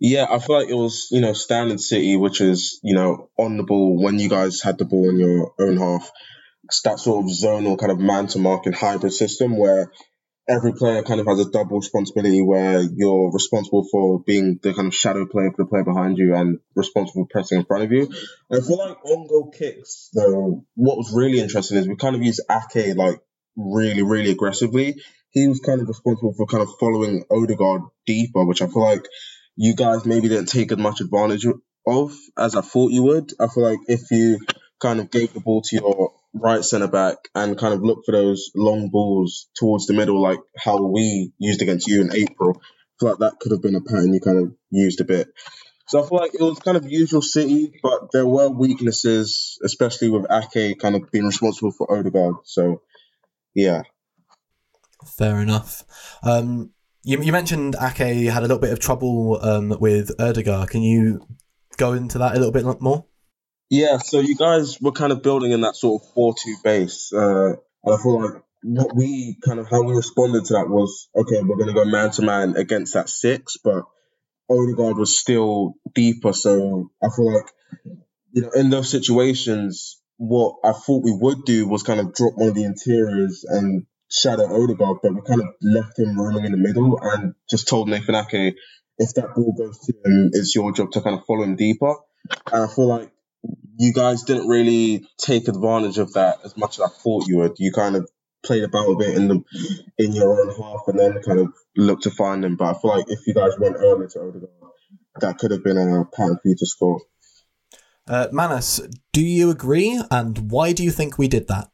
Yeah, 0.00 0.26
I 0.28 0.38
feel 0.38 0.58
like 0.58 0.68
it 0.68 0.74
was, 0.74 1.08
you 1.10 1.20
know, 1.20 1.32
standard 1.32 1.80
City, 1.80 2.16
which 2.16 2.40
is, 2.40 2.80
you 2.82 2.94
know, 2.94 3.30
on 3.38 3.56
the 3.56 3.62
ball 3.62 4.02
when 4.02 4.18
you 4.18 4.28
guys 4.28 4.60
had 4.60 4.78
the 4.78 4.84
ball 4.84 5.08
in 5.08 5.18
your 5.18 5.52
own 5.60 5.76
half. 5.76 6.10
It's 6.64 6.82
that 6.82 6.98
sort 6.98 7.24
of 7.24 7.30
zonal 7.30 7.78
kind 7.78 7.92
of 7.92 7.98
man 7.98 8.26
to 8.28 8.38
mark 8.38 8.66
and 8.66 8.74
hybrid 8.74 9.12
system 9.12 9.56
where 9.56 9.92
every 10.50 10.72
player 10.72 11.02
kind 11.02 11.20
of 11.20 11.26
has 11.26 11.38
a 11.38 11.50
double 11.50 11.78
responsibility 11.78 12.42
where 12.42 12.80
you're 12.80 13.30
responsible 13.32 13.86
for 13.90 14.20
being 14.20 14.58
the 14.62 14.74
kind 14.74 14.88
of 14.88 14.94
shadow 14.94 15.24
player 15.24 15.50
for 15.50 15.62
the 15.62 15.68
player 15.68 15.84
behind 15.84 16.18
you 16.18 16.34
and 16.34 16.58
responsible 16.74 17.24
for 17.24 17.28
pressing 17.30 17.60
in 17.60 17.64
front 17.64 17.84
of 17.84 17.92
you. 17.92 18.12
And 18.50 18.66
for 18.66 18.76
like 18.76 19.04
on 19.04 19.28
goal 19.28 19.52
kicks, 19.56 20.10
though, 20.12 20.64
what 20.74 20.96
was 20.96 21.14
really 21.14 21.40
interesting 21.40 21.76
is 21.76 21.86
we 21.86 21.94
kind 21.94 22.16
of 22.16 22.22
used 22.22 22.40
Ake 22.50 22.96
like 22.96 23.20
really, 23.56 24.02
really 24.02 24.30
aggressively. 24.30 24.96
He 25.30 25.46
was 25.46 25.60
kind 25.60 25.80
of 25.80 25.86
responsible 25.86 26.34
for 26.36 26.46
kind 26.46 26.62
of 26.62 26.70
following 26.80 27.24
Odegaard 27.30 27.82
deeper, 28.04 28.44
which 28.44 28.62
I 28.62 28.66
feel 28.66 28.82
like 28.82 29.04
you 29.54 29.76
guys 29.76 30.04
maybe 30.04 30.28
didn't 30.28 30.46
take 30.46 30.72
as 30.72 30.78
much 30.78 31.00
advantage 31.00 31.46
of 31.86 32.16
as 32.36 32.56
I 32.56 32.62
thought 32.62 32.90
you 32.90 33.04
would. 33.04 33.30
I 33.38 33.46
feel 33.46 33.62
like 33.62 33.78
if 33.86 34.10
you 34.10 34.40
kind 34.80 34.98
of 34.98 35.10
gave 35.10 35.32
the 35.32 35.40
ball 35.40 35.62
to 35.62 35.76
your 35.76 36.12
right 36.32 36.64
centre 36.64 36.88
back 36.88 37.16
and 37.34 37.58
kind 37.58 37.74
of 37.74 37.82
look 37.82 38.04
for 38.04 38.12
those 38.12 38.50
long 38.54 38.88
balls 38.90 39.48
towards 39.54 39.86
the 39.86 39.94
middle, 39.94 40.20
like 40.20 40.40
how 40.56 40.80
we 40.82 41.32
used 41.38 41.62
against 41.62 41.88
you 41.88 42.00
in 42.00 42.14
April, 42.14 42.60
I 42.60 42.64
feel 43.00 43.08
like 43.10 43.18
that 43.18 43.40
could 43.40 43.52
have 43.52 43.62
been 43.62 43.74
a 43.74 43.80
pattern 43.80 44.12
you 44.12 44.20
kind 44.20 44.38
of 44.38 44.54
used 44.70 45.00
a 45.00 45.04
bit. 45.04 45.28
So 45.88 46.02
I 46.02 46.08
feel 46.08 46.18
like 46.18 46.34
it 46.34 46.40
was 46.40 46.60
kind 46.60 46.76
of 46.76 46.88
usual 46.88 47.20
City, 47.20 47.72
but 47.82 48.12
there 48.12 48.26
were 48.26 48.48
weaknesses, 48.48 49.58
especially 49.64 50.08
with 50.08 50.24
Ake 50.30 50.78
kind 50.78 50.94
of 50.94 51.10
being 51.10 51.26
responsible 51.26 51.72
for 51.72 51.90
Odegaard. 51.92 52.36
So, 52.44 52.82
yeah. 53.54 53.82
Fair 55.04 55.40
enough. 55.40 55.82
Um, 56.22 56.70
you, 57.02 57.20
you 57.20 57.32
mentioned 57.32 57.74
Ake 57.74 58.30
had 58.30 58.38
a 58.38 58.42
little 58.42 58.58
bit 58.58 58.72
of 58.72 58.78
trouble 58.78 59.40
um, 59.42 59.76
with 59.80 60.12
Odegaard. 60.20 60.70
Can 60.70 60.82
you 60.82 61.26
go 61.76 61.94
into 61.94 62.18
that 62.18 62.36
a 62.36 62.38
little 62.38 62.52
bit 62.52 62.80
more? 62.80 63.06
Yeah, 63.70 63.98
so 63.98 64.18
you 64.18 64.34
guys 64.34 64.80
were 64.80 64.90
kind 64.90 65.12
of 65.12 65.22
building 65.22 65.52
in 65.52 65.60
that 65.60 65.76
sort 65.76 66.02
of 66.02 66.08
4 66.14 66.34
2 66.34 66.56
base. 66.64 67.12
Uh, 67.12 67.52
and 67.84 67.94
I 67.94 68.02
feel 68.02 68.20
like 68.20 68.42
what 68.64 68.96
we 68.96 69.36
kind 69.44 69.60
of, 69.60 69.70
how 69.70 69.82
we 69.82 69.94
responded 69.94 70.44
to 70.46 70.54
that 70.54 70.68
was 70.68 71.08
okay, 71.14 71.40
we're 71.40 71.56
going 71.56 71.68
to 71.68 71.72
go 71.72 71.84
man 71.84 72.10
to 72.12 72.22
man 72.22 72.56
against 72.56 72.94
that 72.94 73.08
six, 73.08 73.58
but 73.62 73.84
Odegaard 74.50 74.98
was 74.98 75.16
still 75.16 75.74
deeper. 75.94 76.32
So 76.32 76.90
I 77.00 77.08
feel 77.14 77.32
like, 77.32 77.46
you 78.32 78.42
know, 78.42 78.50
in 78.50 78.70
those 78.70 78.90
situations, 78.90 80.00
what 80.16 80.56
I 80.64 80.72
thought 80.72 81.04
we 81.04 81.16
would 81.16 81.44
do 81.44 81.68
was 81.68 81.84
kind 81.84 82.00
of 82.00 82.12
drop 82.12 82.34
one 82.34 82.48
of 82.48 82.54
the 82.56 82.64
interiors 82.64 83.44
and 83.48 83.86
shadow 84.10 84.62
Odegaard, 84.62 84.98
but 85.00 85.14
we 85.14 85.20
kind 85.22 85.42
of 85.42 85.46
left 85.62 85.96
him 85.96 86.20
roaming 86.20 86.44
in 86.44 86.52
the 86.52 86.58
middle 86.58 86.98
and 87.00 87.34
just 87.48 87.68
told 87.68 87.88
Nathan 87.88 88.16
Ake, 88.16 88.56
if 88.98 89.14
that 89.14 89.32
ball 89.36 89.54
goes 89.56 89.78
to 89.86 89.92
him, 89.92 90.30
it's 90.32 90.56
your 90.56 90.72
job 90.72 90.90
to 90.90 91.00
kind 91.00 91.16
of 91.16 91.24
follow 91.24 91.44
him 91.44 91.54
deeper. 91.54 91.94
And 92.52 92.64
I 92.64 92.66
feel 92.66 92.88
like 92.88 93.12
you 93.78 93.92
guys 93.92 94.22
didn't 94.22 94.48
really 94.48 95.06
take 95.18 95.48
advantage 95.48 95.98
of 95.98 96.12
that 96.12 96.38
as 96.44 96.56
much 96.56 96.78
as 96.78 96.84
I 96.84 96.88
thought 96.88 97.26
you 97.26 97.38
would. 97.38 97.56
You 97.58 97.72
kind 97.72 97.96
of 97.96 98.08
played 98.42 98.62
about 98.62 98.88
a 98.88 98.96
bit 98.96 99.14
in 99.14 99.28
the 99.28 99.42
in 99.98 100.12
your 100.12 100.40
own 100.40 100.54
half 100.54 100.80
and 100.86 100.98
then 100.98 101.22
kind 101.22 101.40
of 101.40 101.52
looked 101.76 102.04
to 102.04 102.10
find 102.10 102.44
them. 102.44 102.56
But 102.56 102.76
I 102.76 102.80
feel 102.80 102.90
like 102.90 103.06
if 103.08 103.26
you 103.26 103.34
guys 103.34 103.52
went 103.58 103.76
early 103.76 104.06
to 104.08 104.20
Odegaard, 104.20 104.50
that 105.20 105.38
could 105.38 105.50
have 105.50 105.64
been 105.64 105.78
a 105.78 106.04
pattern 106.04 106.36
for 106.36 106.48
you 106.48 106.56
to 106.58 106.66
score. 106.66 107.00
Uh, 108.06 108.28
Manas, 108.32 108.80
do 109.12 109.22
you 109.22 109.50
agree? 109.50 110.02
And 110.10 110.50
why 110.50 110.72
do 110.72 110.82
you 110.82 110.90
think 110.90 111.16
we 111.16 111.28
did 111.28 111.48
that? 111.48 111.70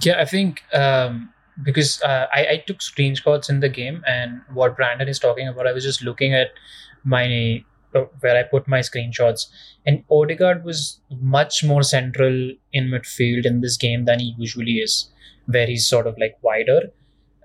Yeah, 0.00 0.20
I 0.20 0.24
think 0.24 0.62
um, 0.72 1.32
because 1.62 2.00
uh, 2.02 2.26
I, 2.32 2.46
I 2.46 2.64
took 2.66 2.78
screenshots 2.78 3.48
in 3.48 3.60
the 3.60 3.68
game, 3.68 4.02
and 4.06 4.42
what 4.52 4.76
Brandon 4.76 5.08
is 5.08 5.18
talking 5.18 5.48
about, 5.48 5.66
I 5.66 5.72
was 5.72 5.84
just 5.84 6.02
looking 6.02 6.34
at 6.34 6.48
my 7.04 7.64
where 8.20 8.36
I 8.36 8.42
put 8.42 8.68
my 8.68 8.80
screenshots, 8.80 9.46
and 9.86 10.04
Odegaard 10.10 10.64
was 10.64 11.00
much 11.20 11.64
more 11.64 11.82
central 11.82 12.52
in 12.72 12.88
midfield 12.88 13.46
in 13.46 13.60
this 13.60 13.76
game 13.76 14.04
than 14.04 14.20
he 14.20 14.34
usually 14.38 14.78
is, 14.78 15.10
where 15.46 15.66
he's 15.66 15.88
sort 15.88 16.06
of 16.06 16.16
like 16.18 16.36
wider. 16.42 16.92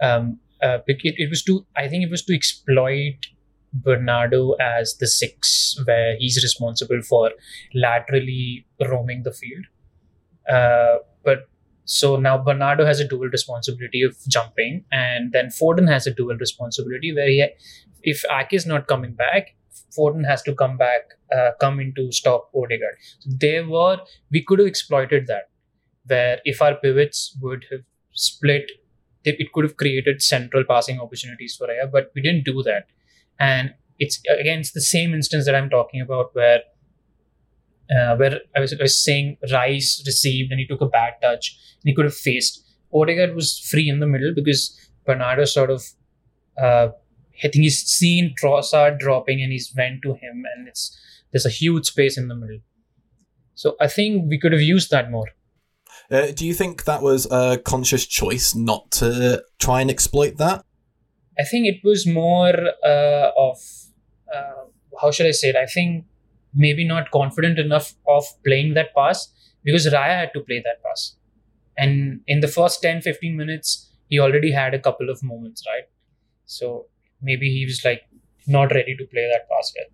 Um, 0.01 0.39
uh, 0.61 0.79
it, 0.87 0.99
it 1.03 1.29
was 1.29 1.43
to 1.43 1.65
I 1.75 1.87
think 1.87 2.03
it 2.03 2.09
was 2.09 2.23
to 2.25 2.35
exploit 2.35 3.27
Bernardo 3.73 4.53
as 4.53 4.97
the 4.97 5.07
six, 5.07 5.79
where 5.85 6.15
he's 6.17 6.43
responsible 6.43 7.01
for 7.01 7.31
laterally 7.73 8.65
roaming 8.81 9.23
the 9.23 9.31
field. 9.31 9.65
Uh, 10.49 10.97
but 11.23 11.47
so 11.85 12.17
now 12.17 12.37
Bernardo 12.37 12.85
has 12.85 12.99
a 12.99 13.07
dual 13.07 13.29
responsibility 13.29 14.01
of 14.03 14.15
jumping, 14.27 14.85
and 14.91 15.31
then 15.31 15.47
Foden 15.47 15.89
has 15.89 16.07
a 16.07 16.13
dual 16.13 16.35
responsibility 16.35 17.13
where 17.13 17.27
he, 17.27 17.47
if 18.03 18.23
Ake 18.31 18.53
is 18.53 18.65
not 18.65 18.87
coming 18.87 19.13
back, 19.13 19.55
Foden 19.97 20.25
has 20.25 20.41
to 20.43 20.55
come 20.55 20.77
back, 20.77 21.01
uh, 21.35 21.51
come 21.59 21.79
in 21.79 21.93
to 21.95 22.11
stop 22.11 22.49
Odegaard. 22.55 22.95
So 23.19 23.29
there 23.39 23.67
were 23.67 23.97
we 24.31 24.43
could 24.43 24.59
have 24.59 24.67
exploited 24.67 25.27
that, 25.27 25.49
where 26.05 26.39
if 26.45 26.61
our 26.61 26.75
pivots 26.75 27.37
would 27.41 27.65
have 27.71 27.81
split, 28.13 28.71
it 29.25 29.51
could 29.53 29.65
have 29.65 29.77
created 29.77 30.21
central 30.21 30.63
passing 30.63 30.99
opportunities 30.99 31.55
for 31.55 31.67
Raya, 31.67 31.91
but 31.91 32.11
we 32.15 32.21
didn't 32.21 32.45
do 32.45 32.63
that 32.63 32.87
and 33.39 33.73
it's 33.97 34.21
again 34.39 34.59
it's 34.59 34.71
the 34.71 34.81
same 34.81 35.13
instance 35.13 35.45
that 35.45 35.55
i'm 35.55 35.69
talking 35.69 36.01
about 36.01 36.29
where 36.33 36.61
uh, 37.89 38.15
where 38.17 38.39
I 38.55 38.59
was, 38.59 38.71
I 38.71 38.83
was 38.83 39.03
saying 39.03 39.37
Rice 39.51 40.03
received 40.05 40.51
and 40.51 40.59
he 40.59 40.67
took 40.67 40.81
a 40.81 40.85
bad 40.85 41.13
touch 41.23 41.57
and 41.81 41.89
he 41.89 41.95
could 41.95 42.05
have 42.05 42.13
faced. 42.13 42.63
Odegaard 42.93 43.33
was 43.33 43.57
free 43.57 43.89
in 43.89 43.99
the 43.99 44.05
middle 44.05 44.31
because 44.31 44.77
Bernardo 45.07 45.45
sort 45.45 45.71
of, 45.71 45.83
uh, 46.61 46.89
I 47.43 47.47
think 47.47 47.63
he's 47.63 47.81
seen 47.81 48.35
Trossard 48.41 48.99
dropping 48.99 49.41
and 49.41 49.51
he's 49.51 49.73
went 49.75 50.01
to 50.03 50.13
him 50.13 50.43
and 50.55 50.67
it's 50.67 50.97
there's 51.31 51.45
a 51.45 51.49
huge 51.49 51.85
space 51.85 52.17
in 52.17 52.27
the 52.27 52.35
middle. 52.35 52.59
So 53.55 53.75
I 53.79 53.87
think 53.87 54.29
we 54.29 54.39
could 54.39 54.51
have 54.51 54.61
used 54.61 54.89
that 54.91 55.11
more. 55.11 55.27
Uh, 56.11 56.27
do 56.31 56.45
you 56.45 56.53
think 56.53 56.85
that 56.85 57.01
was 57.01 57.27
a 57.29 57.59
conscious 57.63 58.05
choice 58.05 58.55
not 58.55 58.89
to 58.91 59.43
try 59.59 59.81
and 59.81 59.91
exploit 59.91 60.37
that? 60.37 60.65
I 61.37 61.43
think 61.43 61.67
it 61.67 61.81
was 61.83 62.07
more 62.07 62.53
uh, 62.83 63.31
of 63.37 63.57
uh, 64.33 64.65
how 65.01 65.11
should 65.11 65.27
I 65.27 65.31
say 65.31 65.49
it? 65.49 65.55
I 65.55 65.65
think 65.65 66.05
maybe 66.53 66.85
not 66.85 67.11
confident 67.11 67.59
enough 67.59 67.93
of 68.07 68.25
playing 68.43 68.73
that 68.73 68.93
pass 68.95 69.31
because 69.63 69.85
Raya 69.87 70.19
had 70.19 70.33
to 70.33 70.41
play 70.41 70.61
that 70.65 70.83
pass. 70.83 71.15
And 71.77 72.21
in 72.27 72.41
the 72.41 72.47
first 72.47 72.81
10 72.81 73.01
15 73.01 73.37
minutes, 73.37 73.89
he 74.09 74.19
already 74.19 74.51
had 74.51 74.73
a 74.73 74.79
couple 74.79 75.09
of 75.09 75.23
moments, 75.23 75.63
right? 75.67 75.83
So 76.45 76.87
maybe 77.21 77.49
he 77.49 77.65
was 77.65 77.83
like 77.83 78.03
not 78.47 78.71
ready 78.71 78.95
to 78.95 79.05
play 79.05 79.29
that 79.31 79.47
pass 79.49 79.73
yet. 79.75 79.91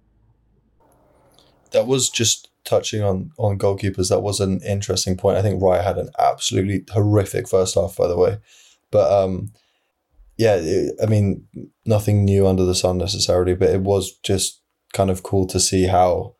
That 1.71 1.87
was 1.87 2.09
just 2.09 2.49
touching 2.63 3.03
on 3.03 3.31
on 3.37 3.57
goalkeepers. 3.57 4.09
That 4.09 4.21
was 4.21 4.39
an 4.39 4.61
interesting 4.61 5.17
point. 5.17 5.37
I 5.37 5.41
think 5.41 5.61
Raya 5.61 5.83
had 5.83 5.97
an 5.97 6.09
absolutely 6.19 6.85
horrific 6.91 7.47
first 7.47 7.75
half, 7.75 7.97
by 7.97 8.07
the 8.07 8.17
way. 8.17 8.39
But 8.91 9.11
um, 9.11 9.51
yeah, 10.37 10.55
it, 10.55 10.95
I 11.01 11.05
mean, 11.05 11.47
nothing 11.85 12.25
new 12.25 12.47
under 12.47 12.65
the 12.65 12.75
sun 12.75 12.97
necessarily, 12.97 13.55
but 13.55 13.69
it 13.69 13.81
was 13.81 14.17
just 14.19 14.61
kind 14.93 15.09
of 15.09 15.23
cool 15.23 15.47
to 15.47 15.59
see 15.59 15.87
how 15.87 16.35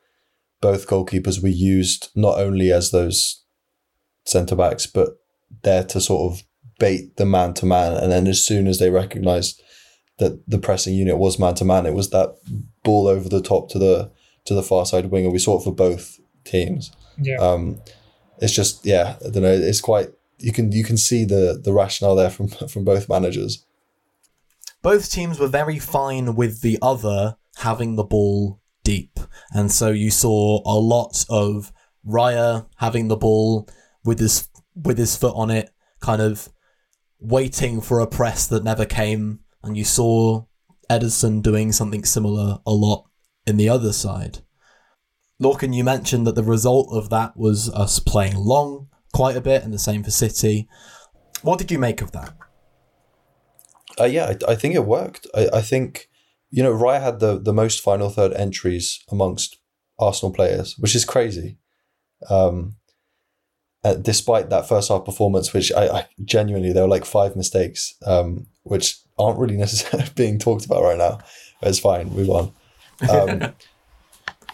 both 0.62 0.88
goalkeepers 0.88 1.42
were 1.42 1.50
used 1.50 2.10
not 2.16 2.40
only 2.40 2.72
as 2.72 2.92
those 2.92 3.44
centre 4.26 4.56
backs, 4.56 4.88
but 4.88 5.10
there 5.64 5.84
to 5.84 6.02
sort 6.02 6.32
of 6.32 6.44
bait 6.80 7.18
the 7.18 7.26
man 7.26 7.54
to 7.56 7.66
man. 7.66 7.94
And 7.94 8.12
then 8.12 8.28
as 8.28 8.44
soon 8.44 8.68
as 8.68 8.80
they 8.80 8.90
recognised 8.90 9.62
that 10.18 10.40
the 10.50 10.60
pressing 10.60 10.96
unit 10.96 11.18
was 11.18 11.40
man 11.40 11.56
to 11.56 11.66
man, 11.66 11.86
it 11.86 11.94
was 11.94 12.10
that 12.12 12.38
ball 12.84 13.08
over 13.08 13.28
the 13.30 13.42
top 13.42 13.70
to 13.70 13.80
the 13.80 14.12
to 14.46 14.54
the 14.54 14.64
far 14.64 14.86
side 14.86 15.08
winger. 15.08 15.30
We 15.30 15.40
saw 15.40 15.60
it 15.60 15.64
for 15.64 15.74
both 15.74 16.20
teams. 16.44 16.92
Yeah. 17.18 17.38
Um, 17.38 17.82
it's 18.40 18.54
just 18.54 18.86
yeah, 18.86 19.16
I 19.26 19.30
don't 19.30 19.44
know. 19.44 19.52
It's 19.52 19.82
quite 19.82 20.10
you 20.40 20.52
can 20.52 20.72
you 20.72 20.84
can 20.84 20.98
see 20.98 21.26
the 21.26 21.60
the 21.62 21.74
rationale 21.74 22.16
there 22.16 22.30
from 22.30 22.48
from 22.70 22.84
both 22.84 23.10
managers 23.10 23.66
both 24.86 25.10
teams 25.10 25.40
were 25.40 25.48
very 25.48 25.80
fine 25.80 26.36
with 26.36 26.62
the 26.62 26.78
other 26.80 27.38
having 27.56 27.96
the 27.96 28.04
ball 28.04 28.62
deep. 28.84 29.20
And 29.52 29.72
so 29.72 29.90
you 29.90 30.12
saw 30.12 30.62
a 30.64 30.78
lot 30.78 31.26
of 31.28 31.74
Raya 32.08 32.68
having 32.76 33.08
the 33.08 33.18
ball 33.18 33.68
with 34.04 34.20
his 34.20 34.48
with 34.76 35.00
his 35.00 35.18
foot 35.18 35.34
on 35.36 35.50
it, 35.50 35.72
kind 36.02 36.22
of 36.22 36.50
waiting 37.20 37.82
for 37.82 38.00
a 38.00 38.06
press 38.06 38.46
that 38.46 38.64
never 38.64 38.86
came. 38.86 39.40
And 39.66 39.76
you 39.76 39.84
saw 39.84 40.46
Ederson 40.90 41.42
doing 41.42 41.72
something 41.72 42.06
similar 42.06 42.60
a 42.66 42.72
lot 42.72 43.06
in 43.46 43.58
the 43.58 43.70
other 43.70 43.94
side. 43.94 44.40
Lorcan, 45.42 45.76
you 45.76 45.84
mentioned 45.84 46.26
that 46.28 46.36
the 46.36 46.44
result 46.44 46.90
of 46.92 47.10
that 47.10 47.36
was 47.36 47.70
us 47.72 48.00
playing 48.00 48.38
long 48.38 48.88
quite 49.14 49.36
a 49.36 49.42
bit, 49.42 49.64
and 49.64 49.74
the 49.74 49.80
same 49.80 50.04
for 50.04 50.12
City. 50.12 50.68
What 51.42 51.58
did 51.60 51.72
you 51.72 51.80
make 51.80 52.02
of 52.02 52.12
that? 52.12 52.34
Uh, 54.00 54.06
yeah, 54.06 54.34
I, 54.48 54.52
I, 54.52 54.56
think 54.56 54.76
it 54.76 54.86
worked. 54.86 55.26
I, 55.34 55.48
I 55.54 55.62
think, 55.62 56.10
you 56.50 56.62
know, 56.62 56.74
Raya 56.74 57.02
had 57.02 57.20
the, 57.20 57.40
the 57.40 57.54
most 57.54 57.82
final 57.82 58.10
third 58.10 58.34
entries 58.34 59.02
amongst 59.10 59.58
Arsenal 59.98 60.34
players, 60.34 60.76
which 60.78 60.96
is 60.96 61.06
crazy. 61.06 61.58
Um, 62.30 62.76
uh, 63.86 63.94
despite 63.94 64.50
that 64.50 64.68
first 64.68 64.90
half 64.90 65.06
performance, 65.06 65.54
which 65.54 65.72
I, 65.72 65.88
I, 65.88 66.08
genuinely, 66.24 66.74
there 66.74 66.84
were 66.84 66.90
like 66.90 67.06
five 67.06 67.36
mistakes, 67.36 67.96
um, 68.06 68.48
which 68.64 68.98
aren't 69.18 69.40
really 69.40 69.58
necessarily 69.58 70.10
being 70.16 70.40
talked 70.40 70.66
about 70.66 70.84
right 70.84 70.98
now. 70.98 71.20
It's 71.62 71.80
fine, 71.80 72.10
move 72.10 72.30
on. 72.30 72.52
Um, 73.10 73.40
but 73.40 73.56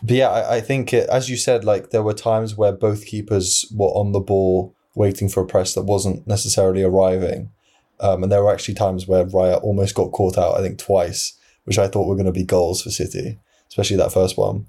yeah, 0.04 0.30
I, 0.30 0.58
I 0.58 0.62
think, 0.62 0.94
it, 0.94 1.10
as 1.10 1.30
you 1.30 1.38
said, 1.38 1.64
like 1.64 1.90
there 1.90 2.04
were 2.04 2.14
times 2.14 2.56
where 2.56 2.72
both 2.72 3.06
keepers 3.06 3.66
were 3.76 3.88
on 3.88 4.12
the 4.12 4.20
ball 4.20 4.76
waiting 4.96 5.30
for 5.30 5.42
a 5.42 5.48
press 5.48 5.74
that 5.74 5.84
wasn't 5.84 6.28
necessarily 6.28 6.84
arriving. 6.84 7.52
Um, 8.00 8.24
and 8.24 8.32
there 8.32 8.44
were 8.44 8.52
actually 8.52 8.74
times 8.74 9.08
where 9.08 9.26
Raya 9.26 9.62
almost 9.62 9.96
got 9.96 10.12
caught 10.12 10.38
out, 10.38 10.58
I 10.58 10.62
think 10.62 10.80
twice, 10.80 11.38
which 11.66 11.78
I 11.78 11.88
thought 11.88 12.08
were 12.08 12.16
going 12.16 12.26
to 12.26 12.32
be 12.32 12.44
goals 12.44 12.82
for 12.82 12.90
City, 12.90 13.40
especially 13.70 13.98
that 13.98 14.12
first 14.12 14.38
one. 14.38 14.68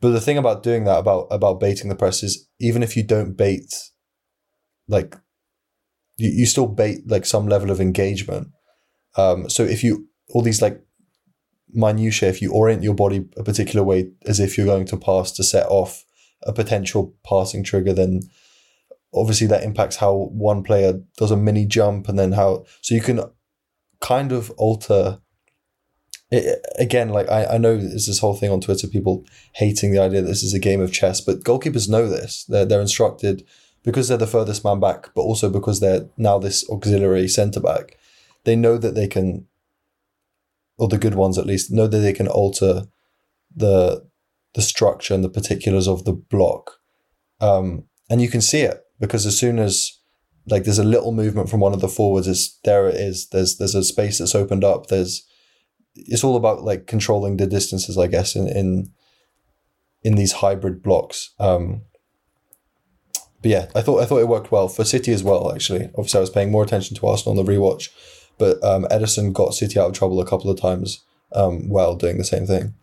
But 0.00 0.10
the 0.10 0.20
thing 0.20 0.38
about 0.38 0.62
doing 0.62 0.84
that, 0.84 0.98
about 0.98 1.28
about 1.30 1.60
baiting 1.60 1.88
the 1.88 1.94
press, 1.94 2.22
is 2.22 2.48
even 2.58 2.82
if 2.82 2.96
you 2.96 3.02
don't 3.02 3.36
bait, 3.36 3.90
like, 4.88 5.16
you, 6.16 6.30
you 6.30 6.46
still 6.46 6.66
bait 6.66 7.06
like 7.06 7.24
some 7.24 7.48
level 7.48 7.70
of 7.70 7.80
engagement. 7.80 8.48
Um, 9.16 9.48
so 9.48 9.62
if 9.62 9.82
you 9.84 10.08
all 10.28 10.42
these 10.42 10.62
like 10.62 10.80
minutiae, 11.72 12.28
if 12.28 12.40
you 12.40 12.52
orient 12.52 12.82
your 12.82 12.94
body 12.94 13.26
a 13.36 13.44
particular 13.44 13.84
way 13.84 14.10
as 14.26 14.40
if 14.40 14.56
you're 14.56 14.66
going 14.66 14.86
to 14.86 14.96
pass 14.96 15.32
to 15.32 15.44
set 15.44 15.66
off 15.66 16.04
a 16.42 16.52
potential 16.52 17.14
passing 17.24 17.64
trigger, 17.64 17.92
then 17.92 18.22
obviously 19.14 19.46
that 19.46 19.62
impacts 19.62 19.96
how 19.96 20.28
one 20.32 20.62
player 20.62 21.00
does 21.16 21.30
a 21.30 21.36
mini 21.36 21.64
jump 21.64 22.08
and 22.08 22.18
then 22.18 22.32
how 22.32 22.64
so 22.80 22.94
you 22.94 23.00
can 23.00 23.20
kind 24.00 24.32
of 24.32 24.50
alter 24.52 25.18
it, 26.30 26.60
again 26.78 27.10
like 27.10 27.28
I, 27.30 27.46
I 27.46 27.58
know 27.58 27.76
there's 27.76 28.06
this 28.06 28.18
whole 28.18 28.34
thing 28.34 28.50
on 28.50 28.60
twitter 28.60 28.88
people 28.88 29.24
hating 29.54 29.92
the 29.92 30.00
idea 30.00 30.20
that 30.20 30.26
this 30.26 30.42
is 30.42 30.52
a 30.52 30.58
game 30.58 30.80
of 30.80 30.92
chess 30.92 31.20
but 31.20 31.44
goalkeepers 31.44 31.88
know 31.88 32.08
this. 32.08 32.44
They're, 32.44 32.64
they're 32.64 32.80
instructed 32.80 33.46
because 33.82 34.08
they're 34.08 34.18
the 34.18 34.26
furthest 34.26 34.64
man 34.64 34.80
back 34.80 35.10
but 35.14 35.22
also 35.22 35.48
because 35.48 35.80
they're 35.80 36.08
now 36.16 36.38
this 36.38 36.68
auxiliary 36.68 37.28
centre 37.28 37.60
back 37.60 37.96
they 38.44 38.56
know 38.56 38.78
that 38.78 38.94
they 38.94 39.08
can 39.08 39.46
or 40.76 40.88
the 40.88 40.98
good 40.98 41.14
ones 41.14 41.38
at 41.38 41.46
least 41.46 41.70
know 41.70 41.86
that 41.86 41.98
they 41.98 42.12
can 42.12 42.28
alter 42.28 42.84
the 43.54 44.06
the 44.54 44.62
structure 44.62 45.14
and 45.14 45.24
the 45.24 45.28
particulars 45.28 45.88
of 45.88 46.04
the 46.04 46.12
block 46.12 46.78
um, 47.40 47.84
and 48.08 48.20
you 48.20 48.28
can 48.28 48.40
see 48.40 48.60
it 48.60 48.80
because 49.00 49.26
as 49.26 49.38
soon 49.38 49.58
as 49.58 49.98
like 50.46 50.64
there's 50.64 50.78
a 50.78 50.84
little 50.84 51.12
movement 51.12 51.48
from 51.48 51.60
one 51.60 51.72
of 51.72 51.80
the 51.80 51.88
forwards, 51.88 52.28
is 52.28 52.58
there 52.64 52.88
it 52.88 52.96
is. 52.96 53.28
There's 53.28 53.56
there's 53.56 53.74
a 53.74 53.82
space 53.82 54.18
that's 54.18 54.34
opened 54.34 54.64
up. 54.64 54.86
There's 54.86 55.26
it's 55.94 56.24
all 56.24 56.36
about 56.36 56.62
like 56.62 56.86
controlling 56.86 57.36
the 57.36 57.46
distances, 57.46 57.96
I 57.96 58.06
guess, 58.06 58.36
in 58.36 58.48
in 58.48 58.92
in 60.02 60.14
these 60.16 60.32
hybrid 60.32 60.82
blocks. 60.82 61.32
Um, 61.38 61.82
but 63.40 63.50
yeah, 63.50 63.66
I 63.74 63.80
thought 63.80 64.02
I 64.02 64.06
thought 64.06 64.20
it 64.20 64.28
worked 64.28 64.52
well 64.52 64.68
for 64.68 64.84
City 64.84 65.12
as 65.12 65.24
well. 65.24 65.52
Actually, 65.52 65.90
obviously, 65.96 66.18
I 66.18 66.20
was 66.20 66.30
paying 66.30 66.50
more 66.50 66.62
attention 66.62 66.96
to 66.96 67.06
Arsenal 67.06 67.38
on 67.38 67.44
the 67.44 67.50
rewatch, 67.50 67.88
but 68.38 68.62
um, 68.64 68.84
Ederson 68.90 69.32
got 69.32 69.54
City 69.54 69.78
out 69.78 69.88
of 69.88 69.92
trouble 69.94 70.20
a 70.20 70.26
couple 70.26 70.50
of 70.50 70.60
times 70.60 71.04
um, 71.32 71.68
well 71.68 71.96
doing 71.96 72.18
the 72.18 72.24
same 72.24 72.46
thing. 72.46 72.74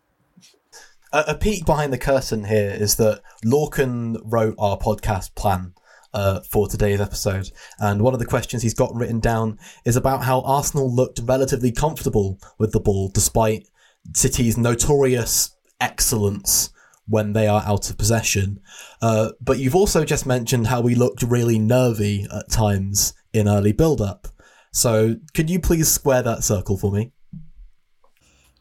A, 1.13 1.23
a 1.29 1.35
peek 1.35 1.65
behind 1.65 1.91
the 1.91 1.97
curtain 1.97 2.45
here 2.45 2.71
is 2.71 2.95
that 2.95 3.21
Lorcan 3.45 4.19
wrote 4.23 4.55
our 4.57 4.77
podcast 4.77 5.35
plan 5.35 5.73
uh, 6.13 6.41
for 6.41 6.67
today's 6.67 7.01
episode. 7.01 7.51
And 7.79 8.01
one 8.01 8.13
of 8.13 8.19
the 8.19 8.25
questions 8.25 8.63
he's 8.63 8.73
got 8.73 8.95
written 8.95 9.19
down 9.19 9.57
is 9.85 9.95
about 9.95 10.23
how 10.23 10.41
Arsenal 10.41 10.93
looked 10.93 11.19
relatively 11.23 11.71
comfortable 11.71 12.39
with 12.57 12.71
the 12.71 12.79
ball 12.79 13.09
despite 13.09 13.67
City's 14.13 14.57
notorious 14.57 15.55
excellence 15.79 16.71
when 17.07 17.33
they 17.33 17.47
are 17.47 17.63
out 17.65 17.89
of 17.89 17.97
possession. 17.97 18.59
Uh, 19.01 19.31
but 19.41 19.59
you've 19.59 19.75
also 19.75 20.05
just 20.05 20.25
mentioned 20.25 20.67
how 20.67 20.81
we 20.81 20.95
looked 20.95 21.23
really 21.23 21.59
nervy 21.59 22.25
at 22.33 22.49
times 22.49 23.13
in 23.33 23.47
early 23.47 23.71
build 23.71 24.01
up. 24.01 24.27
So 24.71 25.15
could 25.33 25.49
you 25.49 25.59
please 25.59 25.89
square 25.89 26.23
that 26.23 26.43
circle 26.43 26.77
for 26.77 26.91
me? 26.91 27.11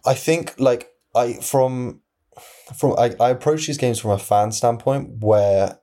I 0.05 0.15
think 0.15 0.55
like 0.59 0.91
I 1.15 1.35
from 1.35 2.01
from 2.75 2.95
I, 2.99 3.15
I 3.21 3.31
approach 3.31 3.67
these 3.67 3.79
games 3.79 3.99
from 3.99 4.11
a 4.11 4.19
fan 4.19 4.53
standpoint 4.53 5.19
where 5.21 5.79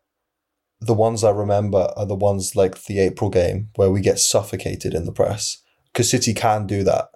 the 0.79 0.93
ones 0.93 1.23
I 1.23 1.31
remember 1.31 1.91
are 1.95 2.05
the 2.05 2.15
ones 2.15 2.55
like 2.55 2.83
the 2.83 2.99
April 2.99 3.29
game 3.29 3.69
where 3.75 3.89
we 3.89 4.01
get 4.01 4.19
suffocated 4.19 4.93
in 4.93 5.05
the 5.05 5.11
press 5.11 5.63
because 5.91 6.09
City 6.09 6.33
can 6.33 6.67
do 6.67 6.83
that. 6.83 7.09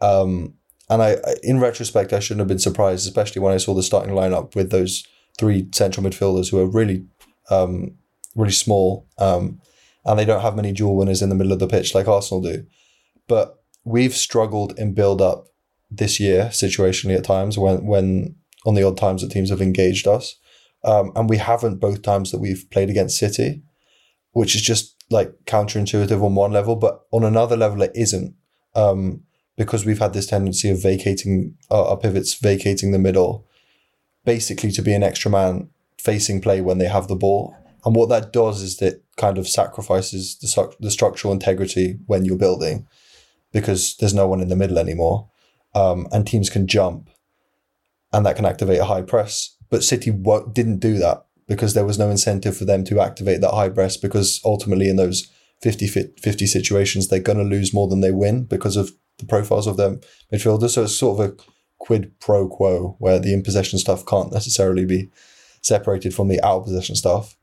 Um, 0.00 0.54
and 0.88 1.02
I, 1.02 1.16
in 1.42 1.60
retrospect, 1.60 2.12
I 2.12 2.20
shouldn't 2.20 2.40
have 2.40 2.48
been 2.48 2.58
surprised, 2.58 3.06
especially 3.06 3.40
when 3.40 3.52
I 3.52 3.58
saw 3.58 3.74
the 3.74 3.82
starting 3.82 4.14
lineup 4.14 4.54
with 4.54 4.70
those 4.70 5.06
three 5.38 5.68
central 5.74 6.06
midfielders 6.06 6.50
who 6.50 6.58
are 6.58 6.66
really, 6.66 7.06
um, 7.50 7.96
really 8.34 8.52
small, 8.52 9.06
um, 9.18 9.60
and 10.04 10.18
they 10.18 10.24
don't 10.24 10.42
have 10.42 10.56
many 10.56 10.72
dual 10.72 10.96
winners 10.96 11.22
in 11.22 11.28
the 11.28 11.34
middle 11.34 11.52
of 11.52 11.58
the 11.58 11.66
pitch 11.66 11.94
like 11.94 12.08
Arsenal 12.08 12.42
do. 12.42 12.66
But 13.26 13.62
we've 13.84 14.14
struggled 14.14 14.78
in 14.78 14.94
build 14.94 15.20
up 15.22 15.46
this 15.90 16.18
year 16.18 16.46
situationally 16.46 17.16
at 17.16 17.24
times 17.24 17.58
when 17.58 17.86
when 17.86 18.36
on 18.66 18.74
the 18.74 18.82
odd 18.82 18.96
times 18.96 19.22
that 19.22 19.30
teams 19.30 19.50
have 19.50 19.62
engaged 19.62 20.06
us. 20.06 20.36
Um, 20.84 21.12
and 21.14 21.28
we 21.30 21.38
haven't 21.38 21.80
both 21.80 22.02
times 22.02 22.30
that 22.30 22.40
we've 22.40 22.66
played 22.70 22.90
against 22.90 23.18
City, 23.18 23.62
which 24.32 24.54
is 24.54 24.62
just 24.62 24.96
like 25.10 25.32
counterintuitive 25.46 26.22
on 26.22 26.34
one 26.34 26.52
level, 26.52 26.76
but 26.76 27.02
on 27.10 27.24
another 27.24 27.56
level 27.56 27.82
it 27.82 27.92
isn't. 27.94 28.34
Um, 28.74 29.22
because 29.56 29.86
we've 29.86 30.00
had 30.00 30.12
this 30.12 30.26
tendency 30.26 30.68
of 30.68 30.82
vacating 30.82 31.56
uh, 31.70 31.90
our 31.90 31.96
pivots, 31.96 32.34
vacating 32.34 32.90
the 32.90 32.98
middle, 32.98 33.46
basically 34.24 34.72
to 34.72 34.82
be 34.82 34.92
an 34.92 35.04
extra 35.04 35.30
man 35.30 35.68
facing 35.98 36.40
play 36.40 36.60
when 36.60 36.78
they 36.78 36.88
have 36.88 37.06
the 37.06 37.14
ball. 37.14 37.54
And 37.84 37.94
what 37.94 38.08
that 38.08 38.32
does 38.32 38.62
is 38.62 38.78
that 38.78 39.03
kind 39.16 39.38
of 39.38 39.48
sacrifices 39.48 40.36
the, 40.38 40.74
the 40.80 40.90
structural 40.90 41.32
integrity 41.32 41.98
when 42.06 42.24
you're 42.24 42.36
building 42.36 42.86
because 43.52 43.96
there's 43.96 44.14
no 44.14 44.26
one 44.26 44.40
in 44.40 44.48
the 44.48 44.56
middle 44.56 44.78
anymore. 44.78 45.28
Um, 45.74 46.06
and 46.12 46.26
teams 46.26 46.50
can 46.50 46.66
jump 46.66 47.10
and 48.12 48.24
that 48.24 48.36
can 48.36 48.46
activate 48.46 48.78
a 48.78 48.84
high 48.84 49.02
press. 49.02 49.56
But 49.70 49.82
City 49.82 50.10
w- 50.10 50.50
didn't 50.52 50.78
do 50.78 50.98
that 50.98 51.24
because 51.48 51.74
there 51.74 51.84
was 51.84 51.98
no 51.98 52.10
incentive 52.10 52.56
for 52.56 52.64
them 52.64 52.84
to 52.84 53.00
activate 53.00 53.40
that 53.40 53.50
high 53.50 53.68
press 53.68 53.96
because 53.96 54.40
ultimately 54.44 54.88
in 54.88 54.96
those 54.96 55.30
50 55.62 55.86
50 55.86 56.46
situations, 56.46 57.08
they're 57.08 57.20
going 57.20 57.38
to 57.38 57.44
lose 57.44 57.74
more 57.74 57.88
than 57.88 58.00
they 58.00 58.10
win 58.10 58.44
because 58.44 58.76
of 58.76 58.92
the 59.18 59.26
profiles 59.26 59.66
of 59.66 59.76
their 59.76 59.96
midfielders. 60.32 60.70
So 60.70 60.84
it's 60.84 60.96
sort 60.96 61.20
of 61.20 61.30
a 61.30 61.36
quid 61.78 62.18
pro 62.20 62.48
quo 62.48 62.96
where 62.98 63.18
the 63.18 63.32
in 63.32 63.42
possession 63.42 63.78
stuff 63.78 64.06
can't 64.06 64.32
necessarily 64.32 64.84
be 64.84 65.10
separated 65.60 66.14
from 66.14 66.28
the 66.28 66.42
out 66.44 66.64
possession 66.64 66.96
stuff. 66.96 67.36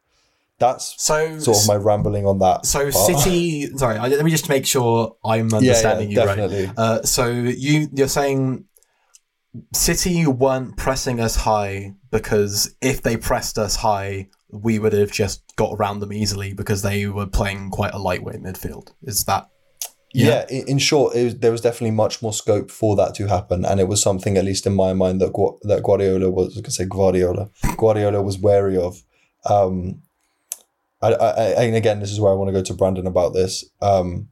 That's 0.62 0.94
so 1.04 1.40
sort 1.40 1.58
of 1.58 1.68
my 1.68 1.74
rambling 1.74 2.28
on 2.28 2.38
that. 2.38 2.68
So 2.68 2.92
part. 2.92 2.94
City, 2.94 3.66
sorry, 3.78 3.98
let 3.98 4.24
me 4.24 4.30
just 4.30 4.48
make 4.48 4.68
sure 4.68 5.18
I'm 5.26 5.52
understanding 5.52 6.12
yeah, 6.12 6.18
yeah, 6.18 6.22
you 6.22 6.28
definitely. 6.28 6.66
right. 6.68 6.78
Uh, 6.78 7.02
so 7.02 7.26
you 7.32 7.90
you're 7.92 8.08
saying 8.08 8.66
City 9.74 10.28
weren't 10.28 10.78
pressing 10.78 11.20
us 11.20 11.36
high 11.36 11.96
because 12.12 12.76
if 12.80 13.02
they 13.02 13.18
pressed 13.18 13.58
us 13.58 13.78
high, 13.78 14.30
we 14.50 14.78
would 14.78 14.94
have 14.94 15.12
just 15.12 15.42
got 15.56 15.74
around 15.74 16.00
them 16.00 16.14
easily 16.14 16.54
because 16.54 16.84
they 16.84 17.08
were 17.08 17.26
playing 17.26 17.72
quite 17.72 17.96
a 17.96 17.98
lightweight 17.98 18.44
midfield. 18.44 18.92
Is 19.02 19.24
that 19.26 19.50
yeah, 20.14 20.46
yeah 20.48 20.64
in 20.68 20.78
short, 20.78 21.16
was, 21.16 21.40
there 21.40 21.52
was 21.52 21.62
definitely 21.62 21.96
much 21.96 22.22
more 22.22 22.34
scope 22.34 22.70
for 22.70 22.96
that 22.98 23.16
to 23.16 23.28
happen, 23.28 23.66
and 23.66 23.80
it 23.80 23.88
was 23.88 24.00
something, 24.00 24.38
at 24.38 24.46
least 24.46 24.68
in 24.68 24.76
my 24.76 24.94
mind, 24.94 25.22
that 25.22 25.34
Gu- 25.34 25.58
that 25.64 25.82
Guardiola 25.82 26.30
was. 26.30 26.56
I 26.56 26.62
could 26.62 26.74
say 26.74 26.86
Guardiola. 26.86 27.50
Guardiola 27.78 28.22
was 28.22 28.38
wary 28.38 28.78
of. 28.78 29.02
Um, 29.50 30.04
I, 31.02 31.14
I, 31.14 31.64
and 31.64 31.76
again, 31.76 32.00
this 32.00 32.12
is 32.12 32.20
where 32.20 32.32
I 32.32 32.36
want 32.36 32.50
to 32.50 32.54
go 32.54 32.64
to 32.64 32.74
Brandon 32.74 33.08
about 33.08 33.34
this. 33.34 33.66
Um, 33.82 34.30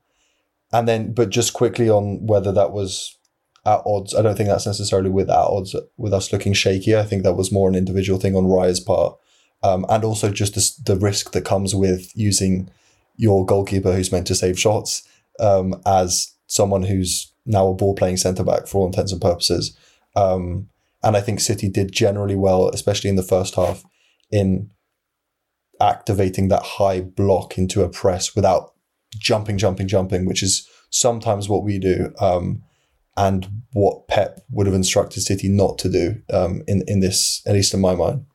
and 0.71 0.87
then, 0.87 1.13
but 1.13 1.29
just 1.29 1.53
quickly 1.53 1.89
on 1.89 2.25
whether 2.27 2.51
that 2.51 2.71
was 2.71 3.17
at 3.65 3.81
odds. 3.85 4.15
I 4.15 4.21
don't 4.21 4.35
think 4.35 4.49
that's 4.49 4.65
necessarily 4.65 5.09
with 5.09 5.29
at 5.29 5.35
odds 5.35 5.75
with 5.97 6.13
us 6.13 6.31
looking 6.31 6.53
shaky. 6.53 6.95
I 6.95 7.03
think 7.03 7.23
that 7.23 7.33
was 7.33 7.51
more 7.51 7.69
an 7.69 7.75
individual 7.75 8.19
thing 8.19 8.35
on 8.35 8.47
Raya's 8.47 8.79
part, 8.79 9.17
um, 9.63 9.85
and 9.89 10.03
also 10.03 10.31
just 10.31 10.55
the, 10.55 10.93
the 10.93 10.99
risk 10.99 11.31
that 11.31 11.45
comes 11.45 11.75
with 11.75 12.11
using 12.15 12.69
your 13.17 13.45
goalkeeper 13.45 13.93
who's 13.93 14.11
meant 14.11 14.27
to 14.27 14.35
save 14.35 14.59
shots 14.59 15.07
um, 15.39 15.81
as 15.85 16.33
someone 16.47 16.83
who's 16.83 17.33
now 17.45 17.67
a 17.67 17.73
ball 17.73 17.95
playing 17.95 18.17
centre 18.17 18.43
back 18.43 18.67
for 18.67 18.79
all 18.79 18.87
intents 18.87 19.11
and 19.11 19.21
purposes. 19.21 19.77
Um, 20.15 20.69
and 21.03 21.17
I 21.17 21.21
think 21.21 21.39
City 21.39 21.69
did 21.69 21.91
generally 21.91 22.35
well, 22.35 22.69
especially 22.69 23.09
in 23.09 23.15
the 23.15 23.23
first 23.23 23.55
half, 23.55 23.83
in 24.31 24.69
activating 25.81 26.47
that 26.49 26.63
high 26.63 27.01
block 27.01 27.57
into 27.57 27.83
a 27.83 27.89
press 27.89 28.35
without 28.35 28.73
jumping, 29.17 29.57
jumping, 29.57 29.87
jumping, 29.87 30.25
which 30.25 30.43
is 30.43 30.67
sometimes 30.89 31.47
what 31.49 31.63
we 31.63 31.79
do. 31.79 32.13
Um, 32.19 32.63
and 33.19 33.63
what 33.73 34.07
Pep 34.07 34.39
would 34.49 34.65
have 34.65 34.73
instructed 34.73 35.21
City 35.21 35.49
not 35.49 35.77
to 35.79 35.89
do 35.89 36.21
um, 36.33 36.63
in 36.67 36.83
in 36.87 37.01
this, 37.01 37.41
at 37.45 37.53
least 37.53 37.73
in 37.73 37.81
my 37.81 37.93
mind. 37.93 38.25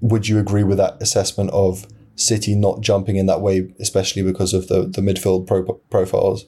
Would 0.00 0.28
you 0.28 0.38
agree 0.38 0.62
with 0.62 0.78
that 0.78 1.02
assessment 1.02 1.50
of 1.50 1.86
City 2.14 2.54
not 2.54 2.82
jumping 2.82 3.16
in 3.16 3.26
that 3.26 3.40
way, 3.40 3.68
especially 3.80 4.22
because 4.22 4.54
of 4.54 4.68
the 4.68 4.82
the 4.86 5.02
midfield 5.02 5.48
pro- 5.48 5.80
profiles, 5.90 6.46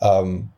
um, 0.00 0.52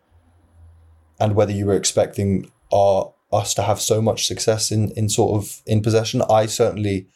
and 1.18 1.34
whether 1.34 1.52
you 1.52 1.64
were 1.64 1.76
expecting 1.76 2.50
our 2.70 3.14
us 3.32 3.54
to 3.54 3.62
have 3.62 3.80
so 3.80 4.02
much 4.02 4.26
success 4.26 4.70
in 4.70 4.90
in 4.90 5.08
sort 5.08 5.42
of 5.42 5.62
in 5.66 5.80
possession. 5.80 6.22
I 6.28 6.46
certainly 6.46 7.08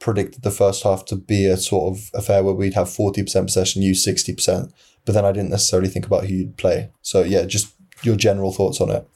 predicted 0.00 0.42
the 0.42 0.50
first 0.50 0.82
half 0.82 1.04
to 1.06 1.16
be 1.16 1.46
a 1.46 1.56
sort 1.56 1.96
of 1.96 2.10
affair 2.14 2.42
where 2.42 2.54
we'd 2.54 2.74
have 2.74 2.90
forty 2.90 3.22
percent 3.22 3.46
possession, 3.46 3.82
you 3.82 3.94
sixty 3.94 4.34
percent, 4.34 4.72
but 5.04 5.12
then 5.12 5.24
I 5.24 5.32
didn't 5.32 5.50
necessarily 5.50 5.88
think 5.88 6.06
about 6.06 6.26
who 6.26 6.34
you'd 6.34 6.56
play. 6.56 6.90
So 7.02 7.22
yeah, 7.22 7.44
just 7.44 7.74
your 8.02 8.16
general 8.16 8.52
thoughts 8.52 8.80
on 8.80 8.90
it. 8.90 9.08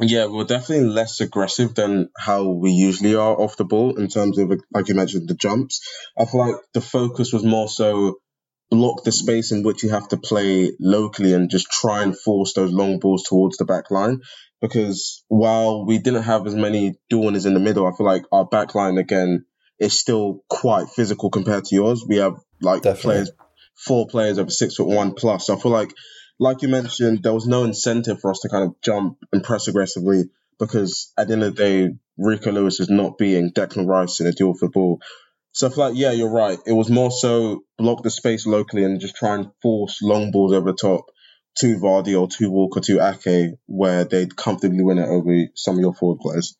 Yeah, 0.00 0.26
we're 0.26 0.44
definitely 0.44 0.88
less 0.88 1.20
aggressive 1.20 1.74
than 1.76 2.10
how 2.18 2.48
we 2.48 2.72
usually 2.72 3.14
are 3.14 3.40
off 3.40 3.56
the 3.56 3.64
ball 3.64 3.96
in 3.96 4.08
terms 4.08 4.38
of, 4.38 4.50
like 4.72 4.88
you 4.88 4.94
mentioned, 4.96 5.28
the 5.28 5.34
jumps. 5.34 5.88
I 6.18 6.24
feel 6.24 6.40
like 6.40 6.56
the 6.72 6.80
focus 6.80 7.32
was 7.32 7.44
more 7.44 7.68
so 7.68 8.18
block 8.70 9.04
the 9.04 9.12
space 9.12 9.52
in 9.52 9.62
which 9.62 9.84
you 9.84 9.90
have 9.90 10.08
to 10.08 10.16
play 10.16 10.72
locally 10.80 11.32
and 11.32 11.48
just 11.48 11.70
try 11.70 12.02
and 12.02 12.18
force 12.18 12.54
those 12.54 12.72
long 12.72 12.98
balls 12.98 13.22
towards 13.22 13.56
the 13.56 13.64
back 13.64 13.92
line. 13.92 14.20
Because 14.60 15.22
while 15.28 15.86
we 15.86 15.98
didn't 15.98 16.22
have 16.22 16.44
as 16.46 16.56
many 16.56 16.96
duelers 17.12 17.46
in 17.46 17.54
the 17.54 17.60
middle, 17.60 17.86
I 17.86 17.96
feel 17.96 18.06
like 18.06 18.24
our 18.32 18.46
back 18.46 18.74
line 18.74 18.98
again 18.98 19.44
is 19.78 19.98
still 19.98 20.44
quite 20.48 20.88
physical 20.88 21.30
compared 21.30 21.64
to 21.64 21.74
yours. 21.74 22.04
We 22.06 22.16
have 22.16 22.36
like 22.60 22.82
Definitely. 22.82 23.12
players, 23.12 23.30
four 23.74 24.06
players 24.06 24.38
over 24.38 24.50
six 24.50 24.76
foot 24.76 24.88
one 24.88 25.14
plus. 25.14 25.46
So 25.46 25.56
I 25.56 25.60
feel 25.60 25.72
like 25.72 25.92
like 26.38 26.62
you 26.62 26.68
mentioned, 26.68 27.22
there 27.22 27.32
was 27.32 27.46
no 27.46 27.64
incentive 27.64 28.20
for 28.20 28.30
us 28.30 28.40
to 28.40 28.48
kind 28.48 28.64
of 28.64 28.80
jump 28.80 29.18
and 29.32 29.42
press 29.42 29.68
aggressively 29.68 30.24
because 30.58 31.12
at 31.16 31.28
the 31.28 31.34
end 31.34 31.44
of 31.44 31.56
the 31.56 31.62
day, 31.62 31.94
Rico 32.16 32.52
Lewis 32.52 32.80
is 32.80 32.90
not 32.90 33.18
being 33.18 33.52
Declan 33.52 33.86
Rice 33.86 34.20
in 34.20 34.26
a 34.26 34.32
duel 34.32 34.52
dual 34.52 34.58
football. 34.58 35.00
So 35.52 35.68
I 35.68 35.70
feel 35.70 35.84
like, 35.88 35.96
yeah, 35.96 36.10
you're 36.10 36.32
right. 36.32 36.58
It 36.66 36.72
was 36.72 36.90
more 36.90 37.10
so 37.12 37.62
block 37.78 38.02
the 38.02 38.10
space 38.10 38.46
locally 38.46 38.84
and 38.84 39.00
just 39.00 39.14
try 39.14 39.36
and 39.36 39.52
force 39.62 40.02
long 40.02 40.32
balls 40.32 40.52
over 40.52 40.72
the 40.72 40.76
top 40.76 41.06
to 41.58 41.78
Vardy 41.78 42.20
or 42.20 42.26
to 42.26 42.50
Walker 42.50 42.80
to 42.80 43.00
Ake, 43.00 43.54
where 43.66 44.04
they'd 44.04 44.34
comfortably 44.34 44.82
win 44.82 44.98
it 44.98 45.08
over 45.08 45.46
some 45.54 45.76
of 45.76 45.80
your 45.80 45.94
forward 45.94 46.18
players. 46.20 46.56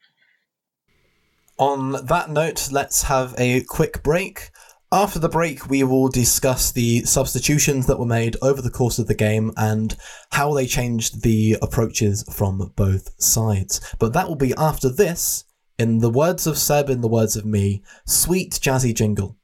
On 1.57 1.93
that 2.07 2.31
note, 2.31 2.73
let's 2.73 3.03
have 3.05 3.33
a 3.39 3.63
quick 3.63 4.03
break. 4.03 4.51
After 4.91 5.21
the 5.21 5.29
break, 5.29 5.69
we 5.69 5.85
will 5.85 6.09
discuss 6.09 6.73
the 6.73 7.03
substitutions 7.03 7.87
that 7.87 7.99
were 7.99 8.07
made 8.07 8.37
over 8.43 8.61
the 8.61 8.71
course 8.71 8.99
of 8.99 9.07
the 9.07 9.15
game 9.15 9.53
and 9.57 9.97
how 10.33 10.53
they 10.53 10.67
changed 10.67 11.23
the 11.23 11.57
approaches 11.63 12.25
from 12.33 12.73
both 12.75 13.11
sides. 13.23 13.81
But 14.01 14.13
that 14.15 14.27
will 14.27 14.35
be 14.35 14.53
after 14.59 14.89
this, 14.89 15.45
in 15.79 15.99
the 15.99 16.11
words 16.11 16.49
of 16.49 16.59
Seb, 16.59 16.91
in 16.91 17.03
the 17.03 17.09
words 17.09 17.37
of 17.37 17.45
me, 17.45 17.85
sweet 18.05 18.55
jazzy 18.55 18.93
jingle. 18.93 19.37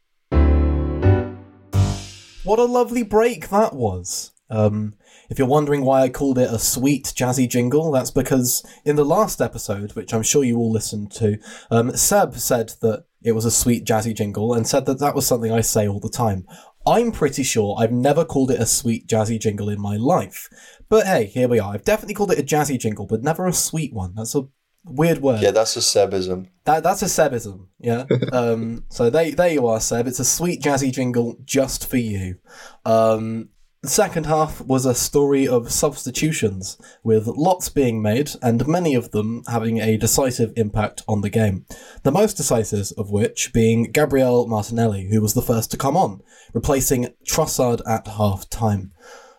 What 2.43 2.59
a 2.59 2.65
lovely 2.65 3.05
break 3.05 3.51
that 3.51 3.73
was. 3.73 4.33
Um, 4.51 4.95
if 5.31 5.39
you're 5.39 5.47
wondering 5.47 5.85
why 5.85 6.03
I 6.03 6.09
called 6.09 6.39
it 6.39 6.51
a 6.51 6.59
sweet 6.59 7.13
jazzy 7.17 7.49
jingle, 7.49 7.93
that's 7.93 8.11
because 8.11 8.65
in 8.85 8.97
the 8.97 9.05
last 9.05 9.41
episode, 9.41 9.93
which 9.93 10.13
I'm 10.13 10.25
sure 10.25 10.43
you 10.43 10.59
all 10.59 10.73
listened 10.73 11.13
to, 11.13 11.39
um, 11.71 11.97
Seb 11.97 12.35
said 12.35 12.75
that 12.83 13.05
it 13.23 13.33
was 13.33 13.45
a 13.45 13.51
sweet 13.51 13.85
jazzy 13.85 14.15
jingle 14.15 14.53
and 14.53 14.67
said 14.67 14.87
that 14.87 14.99
that 14.99 15.15
was 15.15 15.27
something 15.27 15.53
I 15.53 15.61
say 15.61 15.87
all 15.87 16.01
the 16.01 16.11
time. 16.11 16.47
I'm 16.87 17.13
pretty 17.13 17.45
sure 17.45 17.77
I've 17.79 17.93
never 17.93 18.25
called 18.25 18.51
it 18.51 18.61
a 18.61 18.67
sweet 18.67 19.07
jazzy 19.07 19.39
jingle 19.39 19.69
in 19.69 19.81
my 19.81 19.97
life. 19.97 20.49
But 20.89 21.07
hey, 21.07 21.27
here 21.27 21.47
we 21.47 21.61
are. 21.61 21.75
I've 21.75 21.85
definitely 21.85 22.15
called 22.15 22.33
it 22.33 22.39
a 22.39 22.43
jazzy 22.43 22.79
jingle, 22.79 23.07
but 23.07 23.23
never 23.23 23.47
a 23.47 23.53
sweet 23.53 23.93
one. 23.93 24.15
That's 24.17 24.35
a 24.35 24.49
weird 24.85 25.19
word. 25.19 25.43
Yeah, 25.43 25.53
that's 25.53 25.77
a 25.77 25.81
Sebism. 25.81 26.49
That 26.65 26.83
that's 26.83 27.03
a 27.03 27.07
Sebism, 27.07 27.67
yeah. 27.79 28.05
um, 28.33 28.85
so 28.89 29.11
there, 29.11 29.31
there 29.31 29.53
you 29.53 29.67
are, 29.69 29.79
Seb. 29.79 30.09
It's 30.09 30.19
a 30.19 30.25
sweet 30.25 30.61
jazzy 30.61 30.91
jingle 30.91 31.37
just 31.45 31.89
for 31.89 31.99
you. 31.99 32.39
Um, 32.85 33.51
the 33.83 33.89
second 33.89 34.27
half 34.27 34.61
was 34.61 34.85
a 34.85 34.95
story 34.95 35.49
of 35.49 35.73
substitutions, 35.73 36.77
with 37.03 37.27
lots 37.27 37.71
being 37.71 38.03
made 38.03 38.31
and 38.43 38.69
many 38.69 38.95
of 38.95 39.11
them 39.11 39.43
having 39.49 39.79
a 39.79 39.97
decisive 39.97 40.53
impact 40.57 41.03
on 41.09 41.23
the 41.23 41.31
game. 41.31 41.65
The 42.03 42.13
most 42.13 42.37
decisive 42.37 42.93
of 42.99 43.11
which 43.11 43.55
being 43.55 43.85
Gabriel 43.85 44.47
Martinelli, 44.47 45.09
who 45.11 45.23
was 45.23 45.33
the 45.33 45.41
first 45.41 45.71
to 45.71 45.79
come 45.79 45.97
on, 45.97 46.21
replacing 46.53 47.15
Trossard 47.27 47.81
at 47.89 48.07
half 48.07 48.51
time. 48.51 48.93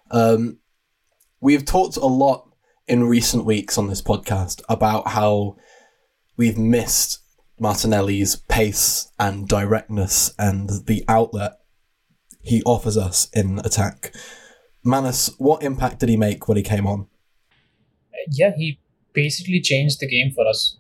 Um, 0.10 0.58
we've 1.40 1.66
talked 1.66 1.98
a 1.98 2.08
lot 2.08 2.50
in 2.88 3.04
recent 3.04 3.46
weeks 3.46 3.78
on 3.78 3.88
this 3.88 4.02
podcast 4.02 4.64
about 4.68 5.10
how 5.10 5.56
we've 6.36 6.58
missed 6.58 7.20
Martinelli's 7.60 8.38
pace 8.38 9.12
and 9.20 9.48
directness 9.48 10.34
and 10.40 10.88
the 10.88 11.06
outlet 11.08 11.61
he 12.44 12.62
offers 12.64 12.98
us 12.98 13.30
in 13.34 13.60
attack. 13.60 14.14
Manas, 14.84 15.34
what 15.38 15.64
impact 15.64 16.00
did 16.00 16.10
he 16.10 16.18
make 16.18 16.48
when 16.48 16.58
he 16.58 16.64
came 16.64 16.88
on? 16.88 17.08
Yeah, 18.30 18.52
he 18.56 18.80
basically 19.14 19.62
changed 19.62 20.00
the 20.00 20.08
game 20.08 20.32
for 20.32 20.48
us. 20.48 20.78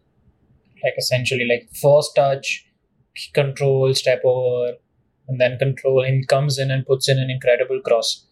Like 0.84 0.94
essentially, 0.98 1.46
like 1.46 1.70
first 1.76 2.16
touch, 2.16 2.66
control, 3.34 3.94
step 3.94 4.22
over, 4.24 4.74
and 5.28 5.40
then 5.40 5.58
control. 5.60 6.04
He 6.04 6.26
comes 6.26 6.58
in 6.58 6.72
and 6.72 6.86
puts 6.86 7.08
in 7.08 7.20
an 7.20 7.30
incredible 7.30 7.82
cross. 7.82 8.26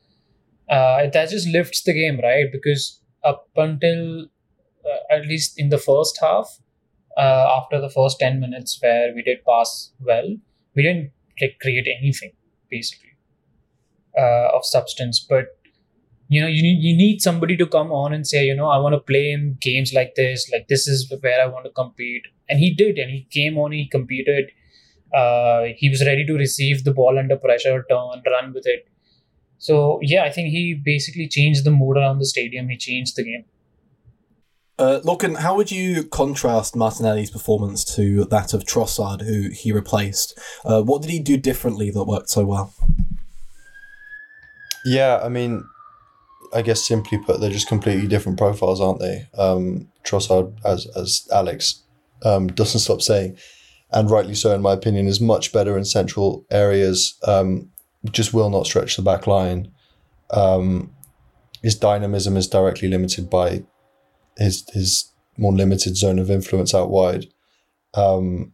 Uh, 0.70 1.08
that 1.12 1.30
just 1.30 1.48
lifts 1.48 1.84
the 1.84 1.94
game, 1.94 2.20
right? 2.22 2.52
Because 2.52 3.02
up 3.24 3.48
until 3.56 4.28
uh, 4.86 5.16
at 5.16 5.26
least 5.28 5.54
in 5.58 5.70
the 5.70 5.78
first 5.78 6.18
half, 6.22 6.60
uh, 7.18 7.60
after 7.60 7.80
the 7.80 7.90
first 7.90 8.20
10 8.20 8.40
minutes 8.40 8.80
where 8.82 9.14
we 9.14 9.22
did 9.22 9.44
pass 9.46 9.92
well, 10.00 10.36
we 10.76 10.84
didn't 10.84 11.12
like 11.42 11.58
create 11.62 11.88
anything 12.00 12.32
basically 12.70 13.09
uh, 14.18 14.56
of 14.56 14.66
substance. 14.66 15.20
But 15.20 15.46
you 16.28 16.42
know, 16.42 16.48
you 16.48 16.62
need 16.62 16.82
you 16.82 16.96
need 16.96 17.22
somebody 17.22 17.58
to 17.58 17.66
come 17.66 17.92
on 17.92 18.14
and 18.14 18.26
say, 18.26 18.46
you 18.46 18.56
know, 18.56 18.70
I 18.70 18.78
want 18.78 18.94
to 18.94 19.00
play 19.00 19.32
in 19.32 19.58
games 19.60 19.94
like 19.94 20.16
this, 20.16 20.50
like 20.52 20.68
this 20.68 20.88
is 20.88 21.12
where 21.22 21.42
I 21.42 21.48
want 21.48 21.66
to 21.66 21.72
compete. 21.72 22.24
And 22.48 22.60
he 22.60 22.74
did, 22.74 22.98
and 22.98 23.10
he 23.10 23.28
came 23.32 23.58
on, 23.58 23.72
he 23.72 23.88
competed. 23.88 24.52
Uh, 25.14 25.64
he 25.76 25.90
was 25.90 26.06
ready 26.06 26.24
to 26.26 26.34
receive 26.34 26.84
the 26.84 26.94
ball 26.94 27.18
under 27.18 27.36
pressure, 27.36 27.84
turn, 27.90 28.22
run 28.30 28.54
with 28.54 28.68
it. 28.68 28.88
So 29.58 30.00
yeah, 30.02 30.24
I 30.24 30.32
think 30.32 30.50
he 30.50 30.74
basically 30.74 31.28
changed 31.28 31.66
the 31.66 31.72
mood 31.72 31.98
around 31.98 32.20
the 32.20 32.26
stadium. 32.26 32.70
He 32.70 32.78
changed 32.78 33.16
the 33.16 33.24
game. 33.24 33.46
Uh, 34.80 35.02
Lorcan, 35.04 35.36
how 35.36 35.58
would 35.58 35.72
you 35.72 36.06
contrast 36.06 36.74
Martinelli's 36.74 37.30
performance 37.30 37.84
to 37.96 38.24
that 38.26 38.54
of 38.54 38.64
Trossard, 38.64 39.22
who 39.22 39.50
he 39.50 39.74
replaced? 39.74 40.40
Uh, 40.64 40.82
what 40.82 41.02
did 41.02 41.12
he 41.12 41.20
do 41.20 41.36
differently 41.36 41.92
that 41.92 42.06
worked 42.06 42.30
so 42.30 42.46
well? 42.46 42.74
Yeah, 44.86 45.20
I 45.24 45.30
mean, 45.30 45.64
I 46.54 46.62
guess 46.62 46.88
simply 46.88 47.18
put, 47.20 47.40
they're 47.40 47.50
just 47.50 47.68
completely 47.68 48.08
different 48.08 48.38
profiles, 48.38 48.82
aren't 48.82 49.00
they? 49.00 49.28
Um, 49.38 49.88
Trossard, 50.04 50.58
as 50.66 50.88
as 50.96 51.28
Alex 51.32 51.84
um, 52.24 52.48
doesn't 52.48 52.80
stop 52.80 53.02
saying, 53.02 53.38
and 53.92 54.10
rightly 54.10 54.36
so, 54.36 54.54
in 54.54 54.62
my 54.62 54.74
opinion, 54.74 55.08
is 55.08 55.22
much 55.22 55.52
better 55.52 55.78
in 55.78 55.86
central 55.86 56.46
areas. 56.50 57.18
Um, 57.28 57.70
just 58.12 58.34
will 58.34 58.50
not 58.50 58.66
stretch 58.66 58.96
the 58.96 59.02
back 59.02 59.28
line. 59.28 59.72
Um, 60.32 60.94
his 61.62 61.76
dynamism 61.76 62.38
is 62.38 62.48
directly 62.48 62.88
limited 62.88 63.30
by 63.30 63.64
his 64.38 64.68
his 64.74 65.12
more 65.38 65.54
limited 65.54 65.98
zone 65.98 66.20
of 66.20 66.30
influence 66.30 66.74
out 66.74 66.90
wide. 66.90 67.26
Um, 67.94 68.54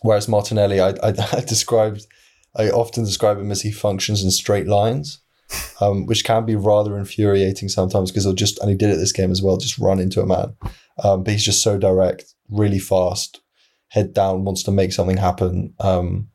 whereas 0.00 0.28
Martinelli, 0.28 0.80
I, 0.80 0.90
I, 0.90 1.14
I, 1.32 1.40
described, 1.40 2.06
I 2.56 2.70
often 2.70 3.04
describe 3.04 3.38
him 3.38 3.50
as 3.50 3.62
he 3.62 3.72
functions 3.72 4.22
in 4.22 4.30
straight 4.30 4.66
lines, 4.66 5.20
um, 5.80 6.06
which 6.06 6.24
can 6.24 6.44
be 6.44 6.56
rather 6.56 6.98
infuriating 6.98 7.68
sometimes 7.68 8.10
because 8.10 8.24
he'll 8.24 8.34
just, 8.34 8.60
and 8.60 8.68
he 8.68 8.76
did 8.76 8.90
it 8.90 8.96
this 8.96 9.12
game 9.12 9.30
as 9.30 9.42
well, 9.42 9.56
just 9.56 9.78
run 9.78 9.98
into 9.98 10.20
a 10.20 10.26
man. 10.26 10.54
Um, 11.02 11.24
but 11.24 11.32
he's 11.32 11.44
just 11.44 11.62
so 11.62 11.78
direct, 11.78 12.34
really 12.50 12.78
fast, 12.78 13.40
head 13.88 14.12
down, 14.12 14.44
wants 14.44 14.62
to 14.64 14.70
make 14.70 14.92
something 14.92 15.16
happen, 15.16 15.74
um, 15.80 16.28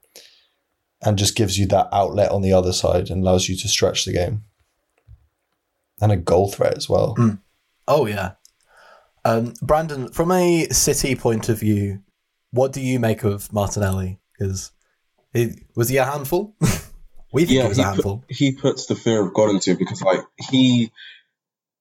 and 1.03 1.17
just 1.17 1.35
gives 1.35 1.59
you 1.59 1.67
that 1.67 1.89
outlet 1.91 2.31
on 2.31 2.41
the 2.41 2.53
other 2.53 2.73
side 2.73 3.09
and 3.09 3.21
allows 3.21 3.47
you 3.47 3.55
to 3.55 3.67
stretch 3.67 4.05
the 4.05 4.13
game. 4.13 4.43
And 6.01 6.11
a 6.11 6.17
goal 6.17 6.51
threat 6.51 6.77
as 6.77 6.89
well. 6.89 7.15
Mm. 7.15 7.39
Oh, 7.87 8.05
yeah. 8.05 8.33
Um, 9.25 9.53
Brandon, 9.61 10.09
from 10.09 10.31
a 10.31 10.67
City 10.69 11.15
point 11.15 11.49
of 11.49 11.59
view, 11.59 12.01
what 12.51 12.73
do 12.73 12.81
you 12.81 12.99
make 12.99 13.23
of 13.23 13.51
Martinelli? 13.51 14.19
Because 14.37 14.71
was 15.75 15.89
he 15.89 15.97
a 15.97 16.05
handful? 16.05 16.55
we 17.33 17.45
think 17.45 17.57
yeah, 17.57 17.63
he 17.63 17.69
was 17.69 17.79
a 17.79 17.83
handful. 17.83 18.17
Put, 18.19 18.35
he 18.35 18.51
puts 18.53 18.85
the 18.87 18.95
fear 18.95 19.25
of 19.25 19.33
God 19.33 19.49
into 19.49 19.71
it 19.71 19.79
because, 19.79 20.01
like, 20.01 20.21
he 20.49 20.91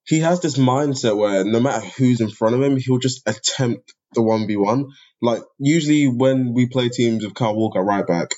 he 0.07 0.21
has 0.21 0.41
this 0.41 0.57
mindset 0.57 1.17
where 1.17 1.45
no 1.45 1.61
matter 1.61 1.85
who's 1.85 2.21
in 2.21 2.31
front 2.31 2.55
of 2.55 2.63
him, 2.63 2.77
he'll 2.77 2.99
just 2.99 3.23
attempt 3.27 3.93
the 4.15 4.23
one 4.23 4.47
v 4.47 4.57
one. 4.57 4.87
Like 5.21 5.43
usually 5.59 6.07
when 6.07 6.53
we 6.55 6.67
play 6.67 6.89
teams 6.89 7.25
with 7.25 7.35
Kyle 7.35 7.57
Walker 7.57 7.83
right 7.83 8.07
back, 8.07 8.29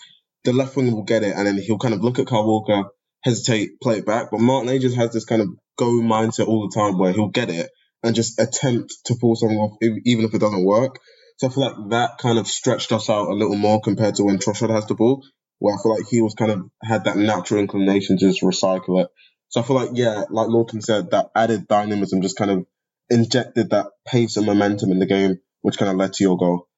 the 0.44 0.52
left 0.52 0.76
wing 0.76 0.90
will 0.92 1.02
get 1.02 1.22
it, 1.22 1.34
and 1.36 1.46
then 1.46 1.58
he'll 1.58 1.78
kind 1.78 1.94
of 1.94 2.02
look 2.02 2.18
at 2.18 2.26
Kyle 2.26 2.46
Walker, 2.46 2.84
hesitate, 3.22 3.80
play 3.82 3.98
it 3.98 4.06
back. 4.06 4.30
But 4.30 4.40
Martin 4.40 4.80
just 4.80 4.96
has 4.96 5.12
this 5.12 5.26
kind 5.26 5.42
of 5.42 5.48
go 5.76 6.00
mindset 6.00 6.48
all 6.48 6.68
the 6.68 6.74
time 6.74 6.98
where 6.98 7.12
he'll 7.12 7.28
get 7.28 7.50
it 7.50 7.70
and 8.02 8.14
just 8.14 8.40
attempt 8.40 8.94
to 9.06 9.16
pull 9.20 9.36
something 9.36 9.58
off, 9.58 9.76
even 9.82 10.24
if 10.24 10.34
it 10.34 10.40
doesn't 10.40 10.64
work. 10.64 10.98
So 11.38 11.46
I 11.46 11.50
feel 11.50 11.64
like 11.64 11.90
that 11.90 12.18
kind 12.18 12.38
of 12.38 12.48
stretched 12.48 12.90
us 12.90 13.08
out 13.08 13.28
a 13.28 13.32
little 13.32 13.56
more 13.56 13.80
compared 13.80 14.16
to 14.16 14.24
when 14.24 14.38
Trossard 14.38 14.70
has 14.70 14.86
the 14.86 14.96
ball, 14.96 15.24
where 15.60 15.74
I 15.74 15.78
feel 15.80 15.94
like 15.94 16.08
he 16.08 16.20
was 16.20 16.34
kind 16.34 16.50
of 16.50 16.68
had 16.82 17.04
that 17.04 17.16
natural 17.16 17.60
inclination 17.60 18.18
to 18.18 18.26
just 18.26 18.42
recycle 18.42 19.02
it. 19.02 19.08
So 19.48 19.60
I 19.60 19.64
feel 19.64 19.76
like, 19.76 19.90
yeah, 19.94 20.24
like 20.30 20.48
Lorcan 20.48 20.82
said, 20.82 21.12
that 21.12 21.30
added 21.36 21.68
dynamism 21.68 22.22
just 22.22 22.36
kind 22.36 22.50
of 22.50 22.66
injected 23.08 23.70
that 23.70 23.86
pace 24.04 24.36
and 24.36 24.46
momentum 24.46 24.90
in 24.90 24.98
the 24.98 25.06
game, 25.06 25.38
which 25.62 25.78
kind 25.78 25.90
of 25.90 25.96
led 25.96 26.12
to 26.14 26.24
your 26.24 26.36
goal. 26.36 26.68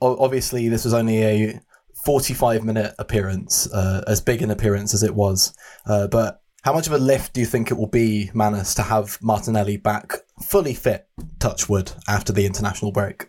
Obviously, 0.00 0.68
this 0.70 0.84
was 0.84 0.94
only 0.94 1.22
a 1.22 1.60
45 2.06 2.64
minute 2.64 2.94
appearance, 2.98 3.70
uh, 3.70 4.02
as 4.06 4.22
big 4.22 4.40
an 4.40 4.50
appearance 4.50 4.94
as 4.94 5.02
it 5.02 5.14
was. 5.14 5.54
Uh, 5.86 6.06
but 6.06 6.40
how 6.66 6.72
much 6.72 6.88
of 6.88 6.92
a 6.92 6.98
lift 6.98 7.32
do 7.32 7.40
you 7.40 7.46
think 7.46 7.70
it 7.70 7.74
will 7.74 7.86
be, 7.86 8.28
Manas, 8.34 8.74
to 8.74 8.82
have 8.82 9.22
Martinelli 9.22 9.76
back 9.76 10.14
fully 10.42 10.74
fit, 10.74 11.06
Touchwood, 11.38 11.92
after 12.08 12.32
the 12.32 12.44
international 12.44 12.90
break? 12.90 13.28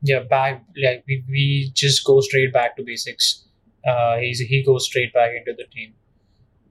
Yeah, 0.00 0.20
back 0.20 0.64
like 0.80 1.02
we, 1.08 1.24
we 1.28 1.72
just 1.74 2.04
go 2.04 2.20
straight 2.20 2.52
back 2.52 2.76
to 2.76 2.84
basics. 2.84 3.48
Uh, 3.84 4.18
he's 4.18 4.38
he 4.38 4.62
goes 4.62 4.86
straight 4.86 5.12
back 5.12 5.32
into 5.36 5.54
the 5.58 5.64
team 5.64 5.94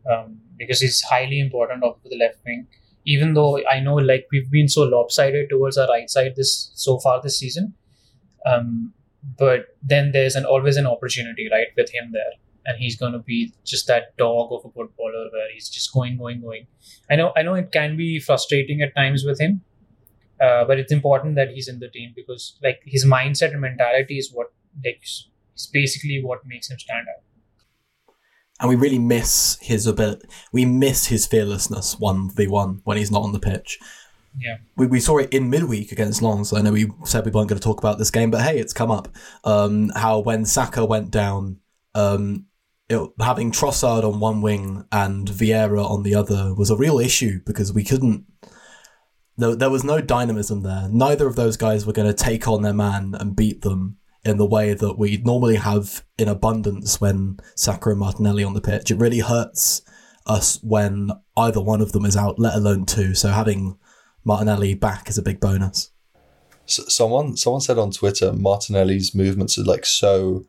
um, 0.10 0.39
because 0.58 0.80
he's 0.80 1.02
highly 1.02 1.41
important 1.41 1.84
of 1.84 1.98
the 2.06 2.16
left 2.16 2.38
wing. 2.46 2.66
Even 3.06 3.34
though 3.34 3.60
I 3.68 3.82
know 3.82 3.96
like 3.96 4.28
we've 4.32 4.50
been 4.50 4.70
so 4.70 4.84
lopsided 4.84 5.50
towards 5.50 5.78
our 5.78 5.89
right 5.89 6.10
side 6.10 6.38
this 6.38 6.72
so 6.74 7.00
far 7.00 7.22
this 7.22 7.38
season, 7.38 7.74
um, 8.46 8.94
but 9.38 9.76
then 9.82 10.14
there's 10.14 10.36
an 10.36 10.46
always 10.46 10.78
an 10.78 10.88
opportunity 10.88 11.50
right 11.52 11.68
with 11.76 11.91
him 11.91 12.12
there 12.14 12.32
and 12.66 12.78
he's 12.80 12.95
going 12.95 13.14
to 13.14 13.20
be 13.20 13.53
just 13.66 13.88
that 13.88 14.16
dog 14.18 14.51
of 14.51 14.59
a 14.66 14.72
footballer 14.72 15.30
where 15.32 15.51
he's 15.53 15.70
just 15.70 15.93
going, 15.93 16.18
going, 16.18 16.41
going. 16.41 16.68
I 17.09 17.16
know, 17.16 17.34
I 17.36 17.41
know, 17.41 17.55
it 17.55 17.72
can 17.72 17.97
be 17.97 18.20
frustrating 18.20 18.82
at 18.82 18.95
times 18.95 19.24
with 19.26 19.39
him, 19.39 19.61
uh, 20.41 20.66
but 20.66 20.80
it's 20.80 20.91
important 20.91 21.36
that 21.36 21.49
he's 21.49 21.68
in 21.68 21.80
the 21.80 21.89
team 21.89 22.14
because 22.16 22.57
like 22.64 22.82
his 22.86 23.05
mindset 23.05 23.51
and 23.51 23.61
mentality 23.61 24.18
is 24.18 24.32
what 24.34 24.47
like 24.84 25.01
is 25.03 25.70
basically 25.72 26.22
what 26.24 26.39
makes 26.45 26.70
him 26.70 26.80
stand 26.80 27.07
out. 27.07 27.24
And 28.59 28.70
we 28.70 28.76
really 28.76 28.99
miss 28.99 29.57
his 29.61 29.88
ability. 29.88 30.28
We 30.51 30.66
miss 30.66 31.07
his 31.07 31.28
fearlessness 31.28 31.99
one 31.99 32.30
v 32.30 32.47
one 32.47 32.82
when 32.84 32.97
he's 32.97 33.11
not 33.11 33.24
on 33.24 33.34
the 33.34 33.39
pitch. 33.39 33.80
Yeah, 34.39 34.57
we, 34.76 34.88
we 34.88 34.99
saw 34.99 35.20
it 35.20 35.34
in 35.34 35.49
midweek 35.49 35.91
against 35.91 36.22
Lens. 36.22 36.53
I 36.53 36.61
know 36.61 36.72
we 36.72 36.89
said 37.03 37.26
we 37.26 37.32
weren't 37.32 37.49
going 37.49 37.59
to 37.59 37.64
talk 37.64 37.80
about 37.80 37.99
this 37.99 38.09
game, 38.09 38.32
but 38.32 38.41
hey, 38.41 38.57
it's 38.57 38.74
come 38.74 38.89
up. 38.89 39.09
Um, 39.43 39.91
how 39.95 40.20
when 40.20 40.45
Saka 40.45 40.86
went 40.86 41.11
down, 41.11 41.59
um, 41.93 42.45
it, 42.89 43.09
having 43.19 43.51
Trossard 43.51 44.03
on 44.03 44.19
one 44.19 44.41
wing 44.41 44.86
and 44.91 45.27
Vieira 45.27 45.84
on 45.89 46.03
the 46.03 46.15
other 46.15 46.53
was 46.53 46.69
a 46.69 46.77
real 46.77 46.99
issue 46.99 47.39
because 47.45 47.73
we 47.73 47.84
couldn't. 47.84 48.25
There, 49.38 49.55
there 49.55 49.69
was 49.69 49.84
no 49.84 50.01
dynamism 50.01 50.61
there. 50.61 50.88
Neither 50.89 51.25
of 51.27 51.36
those 51.36 51.57
guys 51.57 51.86
were 51.86 51.93
going 51.93 52.07
to 52.07 52.13
take 52.13 52.47
on 52.47 52.61
their 52.61 52.73
man 52.73 53.15
and 53.19 53.36
beat 53.36 53.61
them 53.61 53.97
in 54.23 54.38
the 54.38 54.45
way 54.45 54.73
that 54.73 54.97
we 54.97 55.17
normally 55.17 55.55
have 55.55 56.05
in 56.17 56.27
abundance 56.27 57.01
when 57.01 57.38
Saka 57.55 57.89
and 57.89 57.99
Martinelli 57.99 58.43
on 58.43 58.53
the 58.53 58.61
pitch. 58.61 58.91
It 58.91 58.97
really 58.97 59.19
hurts 59.19 59.81
us 60.25 60.59
when 60.63 61.11
either 61.36 61.61
one 61.61 61.81
of 61.81 61.91
them 61.91 62.05
is 62.05 62.15
out, 62.15 62.39
let 62.39 62.55
alone 62.55 62.86
two. 62.86 63.15
So 63.15 63.29
having 63.29 63.77
Martinelli 64.23 64.75
back 64.75 65.09
is 65.09 65.17
a 65.17 65.23
big 65.23 65.39
bonus. 65.39 65.91
So 66.65 66.84
someone 66.88 67.36
someone 67.36 67.61
said 67.61 67.77
on 67.77 67.91
Twitter 67.91 68.31
Martinelli's 68.31 69.13
movements 69.13 69.57
are 69.57 69.63
like 69.63 69.86
so. 69.86 70.45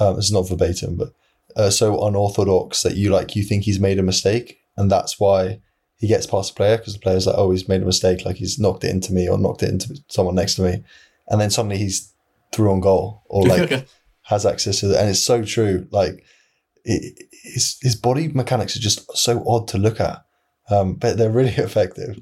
Um, 0.00 0.16
it's 0.16 0.32
not 0.32 0.48
verbatim, 0.48 0.96
but 0.96 1.12
uh, 1.56 1.70
so 1.70 2.04
unorthodox 2.06 2.82
that 2.82 2.96
you 2.96 3.10
like 3.10 3.36
you 3.36 3.42
think 3.42 3.64
he's 3.64 3.80
made 3.80 3.98
a 3.98 4.02
mistake, 4.02 4.58
and 4.76 4.90
that's 4.90 5.20
why 5.20 5.60
he 5.96 6.08
gets 6.08 6.26
past 6.26 6.52
the 6.52 6.56
player 6.56 6.76
because 6.76 6.94
the 6.94 7.00
player's 7.00 7.26
like, 7.26 7.36
oh, 7.38 7.50
he's 7.50 7.68
made 7.68 7.82
a 7.82 7.86
mistake, 7.86 8.24
like 8.24 8.36
he's 8.36 8.58
knocked 8.58 8.84
it 8.84 8.90
into 8.90 9.12
me 9.12 9.28
or 9.28 9.38
knocked 9.38 9.62
it 9.62 9.70
into 9.70 9.98
someone 10.08 10.34
next 10.34 10.56
to 10.56 10.62
me, 10.62 10.82
and 11.28 11.40
then 11.40 11.50
suddenly 11.50 11.78
he's 11.78 12.12
through 12.52 12.70
on 12.70 12.80
goal 12.80 13.22
or 13.26 13.46
like 13.46 13.86
has 14.22 14.46
access 14.46 14.80
to 14.80 14.90
it, 14.90 14.96
and 14.96 15.08
it's 15.08 15.22
so 15.22 15.44
true. 15.44 15.86
Like 15.90 16.24
it, 16.84 17.24
his 17.30 17.78
his 17.80 17.96
body 17.96 18.28
mechanics 18.28 18.76
are 18.76 18.80
just 18.80 19.16
so 19.16 19.44
odd 19.46 19.68
to 19.68 19.78
look 19.78 20.00
at, 20.00 20.24
um, 20.70 20.94
but 20.94 21.16
they're 21.16 21.30
really 21.30 21.50
effective. 21.56 22.20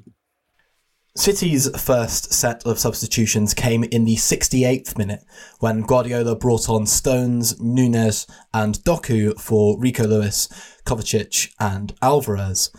City's 1.15 1.69
first 1.79 2.33
set 2.33 2.65
of 2.65 2.79
substitutions 2.79 3.53
came 3.53 3.83
in 3.83 4.03
the 4.03 4.15
68th 4.15 4.97
minute 4.97 5.23
when 5.59 5.83
Guardiola 5.83 6.35
brought 6.35 6.67
on 6.67 6.87
Stones, 6.87 7.61
Nunes, 7.61 8.25
and 8.51 8.75
Doku 8.79 9.39
for 9.39 9.79
Rico 9.79 10.07
Lewis, 10.07 10.47
Kovacic, 10.87 11.53
and 11.59 11.93
Alvarez. 12.01 12.71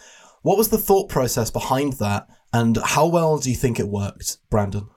What 0.42 0.58
was 0.58 0.70
the 0.70 0.78
thought 0.78 1.08
process 1.08 1.52
behind 1.52 1.94
that, 1.94 2.26
and 2.52 2.76
how 2.84 3.06
well 3.06 3.38
do 3.38 3.50
you 3.50 3.56
think 3.56 3.78
it 3.78 3.86
worked, 3.86 4.38
Brandon? 4.50 4.88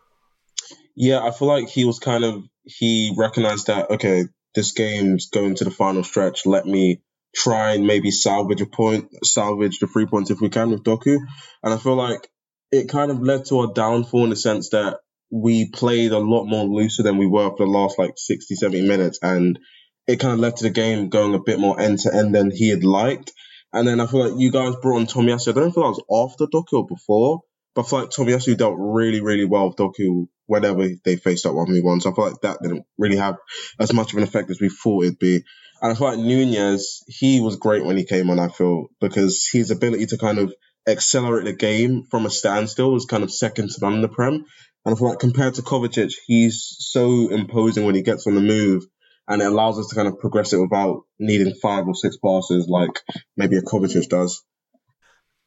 Yeah, 0.95 1.23
I 1.23 1.29
feel 1.29 1.47
like 1.47 1.69
he 1.69 1.85
was 1.85 1.99
kind 1.99 2.23
of 2.23 2.43
he 2.63 3.13
recognized 3.15 3.67
that 3.67 3.91
okay, 3.91 4.23
this 4.55 4.71
game's 4.71 5.29
going 5.29 5.53
to 5.55 5.63
the 5.63 5.69
final 5.69 6.03
stretch. 6.03 6.47
Let 6.47 6.65
me 6.65 7.03
try 7.35 7.73
and 7.73 7.85
maybe 7.85 8.09
salvage 8.09 8.61
a 8.61 8.65
point, 8.65 9.09
salvage 9.23 9.77
the 9.77 9.85
three 9.85 10.07
points 10.07 10.31
if 10.31 10.41
we 10.41 10.49
can 10.49 10.71
with 10.71 10.83
Doku. 10.83 11.19
And 11.61 11.71
I 11.71 11.77
feel 11.77 11.95
like 11.95 12.27
it 12.71 12.89
kind 12.89 13.11
of 13.11 13.21
led 13.21 13.45
to 13.45 13.61
a 13.61 13.73
downfall 13.73 14.25
in 14.25 14.29
the 14.29 14.35
sense 14.35 14.69
that 14.69 14.99
we 15.29 15.69
played 15.69 16.11
a 16.11 16.19
lot 16.19 16.45
more 16.45 16.65
looser 16.65 17.03
than 17.03 17.17
we 17.17 17.27
were 17.27 17.49
for 17.49 17.65
the 17.65 17.71
last 17.71 17.99
like 17.99 18.13
60, 18.15 18.55
70 18.55 18.87
minutes. 18.87 19.19
And 19.21 19.59
it 20.07 20.19
kind 20.19 20.33
of 20.33 20.39
led 20.39 20.55
to 20.57 20.63
the 20.63 20.69
game 20.69 21.09
going 21.09 21.33
a 21.33 21.39
bit 21.39 21.59
more 21.59 21.79
end 21.79 21.99
to 21.99 22.13
end 22.13 22.33
than 22.33 22.51
he 22.51 22.69
had 22.69 22.83
liked. 22.83 23.31
And 23.73 23.87
then 23.87 23.99
I 23.99 24.07
feel 24.07 24.29
like 24.29 24.39
you 24.39 24.51
guys 24.51 24.75
brought 24.81 24.99
on 24.99 25.05
Tomiyasu. 25.05 25.49
I 25.49 25.59
don't 25.59 25.73
feel 25.73 25.83
like 25.83 25.95
I 25.95 25.99
was 25.99 26.31
after 26.31 26.47
Doku 26.47 26.79
or 26.79 26.87
before, 26.87 27.41
but 27.75 27.85
I 27.85 27.89
feel 27.89 27.99
like 27.99 28.09
Tomiyasu 28.09 28.57
dealt 28.57 28.75
really, 28.77 29.21
really 29.21 29.45
well 29.45 29.67
with 29.67 29.77
Doku 29.77 30.27
whenever 30.45 30.87
they 31.03 31.17
faced 31.17 31.45
up 31.45 31.53
1v1. 31.53 32.01
So 32.01 32.11
I 32.11 32.15
feel 32.15 32.25
like 32.25 32.41
that 32.41 32.59
didn't 32.61 32.85
really 32.97 33.17
have 33.17 33.35
as 33.79 33.93
much 33.93 34.13
of 34.13 34.17
an 34.17 34.23
effect 34.23 34.49
as 34.49 34.61
we 34.61 34.69
thought 34.69 35.03
it'd 35.03 35.19
be. 35.19 35.43
And 35.81 35.91
I 35.91 35.95
feel 35.95 36.07
like 36.07 36.19
Nunes, 36.19 37.03
he 37.07 37.41
was 37.41 37.57
great 37.57 37.85
when 37.85 37.97
he 37.97 38.05
came 38.05 38.29
on, 38.29 38.39
I 38.39 38.47
feel, 38.47 38.87
because 38.99 39.47
his 39.51 39.69
ability 39.69 40.07
to 40.07 40.17
kind 40.17 40.39
of 40.39 40.53
accelerate 40.87 41.45
the 41.45 41.53
game 41.53 42.03
from 42.09 42.25
a 42.25 42.29
standstill 42.29 42.91
was 42.91 43.05
kind 43.05 43.23
of 43.23 43.31
second 43.31 43.69
to 43.71 43.81
none 43.81 43.95
in 43.95 44.01
the 44.01 44.07
Prem. 44.07 44.45
And 44.85 44.95
I 44.95 44.97
feel 44.97 45.09
like 45.09 45.19
compared 45.19 45.55
to 45.55 45.61
Kovacic, 45.61 46.13
he's 46.25 46.75
so 46.79 47.29
imposing 47.29 47.85
when 47.85 47.95
he 47.95 48.03
gets 48.03 48.25
on 48.25 48.35
the 48.35 48.41
move 48.41 48.85
and 49.27 49.41
it 49.41 49.45
allows 49.45 49.77
us 49.77 49.87
to 49.87 49.95
kind 49.95 50.07
of 50.07 50.19
progress 50.19 50.53
it 50.53 50.61
without 50.61 51.03
needing 51.19 51.53
five 51.53 51.87
or 51.87 51.95
six 51.95 52.17
passes 52.17 52.67
like 52.67 53.01
maybe 53.35 53.57
a 53.57 53.61
Kovacic 53.61 54.07
does. 54.07 54.43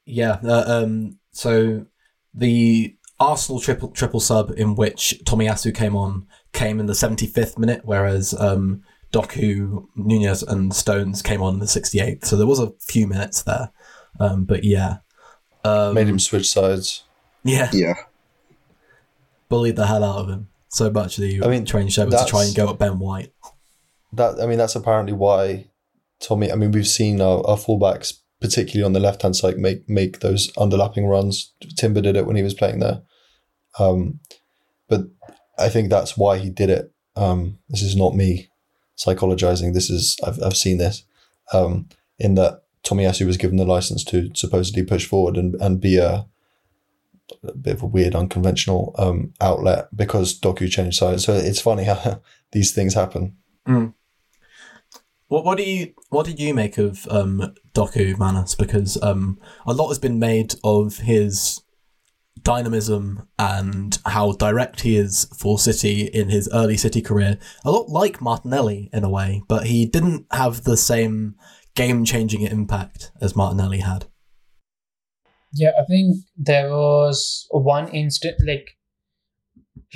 Yeah. 0.04 0.38
Uh, 0.44 0.64
um, 0.84 1.18
so 1.32 1.86
the 2.34 2.96
Arsenal 3.18 3.60
triple 3.60 3.90
triple 3.90 4.20
sub 4.20 4.52
in 4.56 4.74
which 4.74 5.20
Tomiyasu 5.24 5.74
came 5.74 5.96
on 5.96 6.26
came 6.52 6.80
in 6.80 6.86
the 6.86 6.94
75th 6.94 7.58
minute, 7.58 7.82
whereas 7.84 8.34
um, 8.38 8.82
Doku, 9.12 9.86
Nunes, 9.96 10.42
and 10.42 10.74
Stones 10.74 11.22
came 11.22 11.42
on 11.42 11.54
in 11.54 11.60
the 11.60 11.66
68th. 11.66 12.24
So 12.24 12.36
there 12.36 12.46
was 12.46 12.60
a 12.60 12.72
few 12.80 13.06
minutes 13.06 13.42
there. 13.42 13.70
Um, 14.18 14.44
but 14.44 14.64
yeah, 14.64 14.98
um, 15.64 15.94
Made 15.94 16.08
him 16.08 16.18
switch 16.18 16.48
sides. 16.48 17.04
yeah, 17.44 17.70
Yeah. 17.72 17.94
bullied 19.48 19.76
the 19.76 19.86
hell 19.86 20.04
out 20.04 20.18
of 20.18 20.28
him 20.28 20.48
so 20.68 20.90
much 20.90 21.16
that 21.16 21.26
he 21.26 21.42
I 21.42 21.48
mean, 21.48 21.64
trained 21.64 21.92
Shepard 21.92 22.12
to 22.12 22.24
try 22.26 22.44
and 22.44 22.54
go 22.54 22.70
at 22.70 22.78
Ben 22.78 22.98
White. 22.98 23.32
That 24.12 24.40
I 24.40 24.46
mean, 24.46 24.58
that's 24.58 24.76
apparently 24.76 25.12
why 25.12 25.66
Tommy. 26.20 26.50
I 26.50 26.54
mean, 26.56 26.72
we've 26.72 26.86
seen 26.86 27.20
our, 27.20 27.46
our 27.46 27.56
fullbacks, 27.56 28.14
particularly 28.40 28.84
on 28.84 28.92
the 28.92 29.00
left 29.00 29.22
hand 29.22 29.36
side, 29.36 29.58
make 29.58 29.88
make 29.88 30.20
those 30.20 30.52
underlapping 30.52 31.08
runs. 31.08 31.52
Timber 31.76 32.00
did 32.00 32.16
it 32.16 32.26
when 32.26 32.36
he 32.36 32.42
was 32.42 32.54
playing 32.54 32.80
there, 32.80 33.02
um, 33.78 34.20
but 34.88 35.02
I 35.58 35.68
think 35.68 35.90
that's 35.90 36.16
why 36.16 36.38
he 36.38 36.50
did 36.50 36.70
it. 36.70 36.92
Um, 37.16 37.58
this 37.68 37.82
is 37.82 37.94
not 37.96 38.14
me 38.16 38.48
psychologizing. 38.98 39.74
This 39.74 39.90
is 39.90 40.16
I've 40.24 40.42
I've 40.42 40.56
seen 40.56 40.78
this 40.78 41.04
um, 41.52 41.88
in 42.18 42.34
that 42.34 42.62
Tomiyasu 42.84 43.26
was 43.26 43.36
given 43.36 43.56
the 43.56 43.64
license 43.64 44.04
to 44.04 44.30
supposedly 44.34 44.82
push 44.82 45.06
forward 45.06 45.36
and 45.36 45.54
and 45.56 45.80
be 45.80 45.98
a, 45.98 46.26
a 47.42 47.52
bit 47.52 47.74
of 47.74 47.82
a 47.82 47.86
weird, 47.86 48.14
unconventional 48.14 48.94
um, 48.98 49.32
outlet 49.40 49.88
because 49.94 50.38
Doku 50.38 50.70
changed 50.70 50.98
sides. 50.98 51.24
So 51.24 51.34
it's 51.34 51.60
funny 51.60 51.84
how 51.84 52.22
these 52.52 52.72
things 52.72 52.94
happen. 52.94 53.36
What 55.28 55.44
what 55.44 55.58
do 55.58 55.64
you 55.64 55.94
what 56.08 56.26
did 56.26 56.40
you 56.40 56.54
make 56.54 56.76
of 56.78 57.06
um, 57.08 57.54
Doku 57.72 58.18
Manas? 58.18 58.54
Because 58.54 59.00
um, 59.02 59.38
a 59.66 59.72
lot 59.72 59.88
has 59.88 59.98
been 59.98 60.18
made 60.18 60.54
of 60.64 60.98
his 60.98 61.62
dynamism 62.42 63.28
and 63.38 63.98
how 64.06 64.32
direct 64.32 64.80
he 64.80 64.96
is 64.96 65.26
for 65.36 65.58
City 65.58 66.02
in 66.02 66.30
his 66.30 66.48
early 66.52 66.76
City 66.76 67.00
career. 67.00 67.38
A 67.64 67.70
lot 67.70 67.88
like 67.88 68.20
Martinelli 68.20 68.90
in 68.92 69.04
a 69.04 69.10
way, 69.10 69.42
but 69.46 69.66
he 69.66 69.86
didn't 69.86 70.26
have 70.32 70.64
the 70.64 70.76
same 70.76 71.36
game 71.80 72.04
changing 72.04 72.42
impact 72.42 73.10
as 73.22 73.34
Martinelli 73.34 73.78
had. 73.78 74.04
Yeah, 75.52 75.70
I 75.80 75.84
think 75.84 76.16
there 76.36 76.70
was 76.70 77.46
one 77.50 77.88
instant, 77.88 78.36
like 78.46 78.76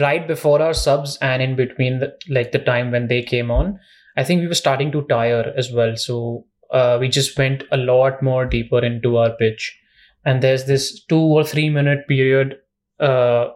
right 0.01 0.27
before 0.27 0.63
our 0.63 0.73
subs 0.73 1.19
and 1.21 1.43
in 1.43 1.57
between, 1.57 1.99
the, 1.99 2.15
like 2.29 2.53
the 2.53 2.59
time 2.59 2.91
when 2.91 3.09
they 3.09 3.23
came 3.23 3.51
on. 3.51 3.79
I 4.17 4.25
think 4.25 4.41
we 4.41 4.47
were 4.47 4.55
starting 4.55 4.93
to 4.93 5.03
tire 5.03 5.53
as 5.57 5.71
well, 5.73 5.95
so 5.97 6.47
uh, 6.73 6.97
we 6.99 7.09
just 7.09 7.37
went 7.37 7.65
a 7.71 7.77
lot 7.77 8.23
more 8.23 8.47
deeper 8.47 8.83
into 8.83 9.19
our 9.19 9.31
pitch. 9.37 9.79
And 10.25 10.43
there's 10.43 10.65
this 10.65 11.05
two 11.05 11.21
or 11.21 11.45
three 11.45 11.69
minute 11.69 12.09
period, 12.09 12.57
uh, 12.99 13.49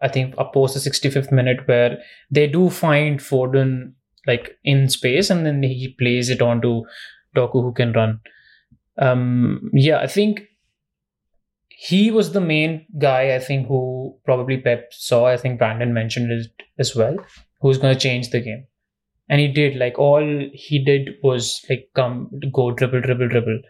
I 0.00 0.08
think, 0.08 0.34
up 0.38 0.54
post 0.54 0.72
the 0.74 0.90
65th 0.90 1.30
minute, 1.30 1.68
where 1.68 1.98
they 2.30 2.46
do 2.46 2.70
find 2.70 3.20
Foden 3.20 3.92
like 4.26 4.56
in 4.64 4.88
space, 4.88 5.30
and 5.30 5.46
then 5.46 5.62
he 5.62 5.94
plays 5.98 6.30
it 6.30 6.42
onto 6.42 6.82
Doku 7.36 7.62
who 7.62 7.72
can 7.72 7.92
run. 7.92 8.20
Um, 8.98 9.70
yeah, 9.72 9.98
I 9.98 10.06
think 10.06 10.42
he 11.68 12.10
was 12.10 12.32
the 12.32 12.40
main 12.40 12.86
guy 12.98 13.34
I 13.34 13.38
think 13.38 13.68
who 13.68 14.16
probably 14.24 14.56
Pep 14.56 14.92
saw. 14.92 15.26
I 15.26 15.36
think 15.36 15.58
Brandon 15.58 15.92
mentioned 15.92 16.32
it 16.32 16.50
as 16.78 16.96
well. 16.96 17.16
Who's 17.60 17.78
going 17.78 17.94
to 17.94 18.00
change 18.00 18.30
the 18.30 18.40
game, 18.40 18.66
and 19.28 19.40
he 19.40 19.48
did. 19.48 19.76
Like 19.76 19.98
all 19.98 20.48
he 20.52 20.82
did 20.82 21.10
was 21.22 21.64
like 21.68 21.88
come 21.94 22.30
go 22.52 22.70
dribble 22.70 23.02
dribble 23.02 23.28
dribble. 23.28 23.60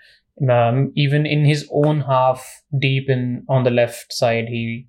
Um, 0.50 0.92
even 0.94 1.26
in 1.26 1.44
his 1.44 1.68
own 1.72 2.02
half 2.02 2.46
deep 2.78 3.08
in 3.08 3.44
on 3.48 3.64
the 3.64 3.70
left 3.70 4.12
side, 4.12 4.48
he 4.48 4.86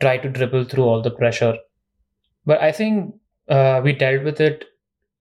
tried 0.00 0.22
to 0.24 0.28
dribble 0.28 0.64
through 0.64 0.84
all 0.84 1.00
the 1.00 1.10
pressure. 1.10 1.54
But 2.44 2.60
I 2.60 2.72
think 2.72 3.14
uh, 3.48 3.80
we 3.84 3.92
dealt 3.92 4.24
with 4.24 4.40
it 4.40 4.64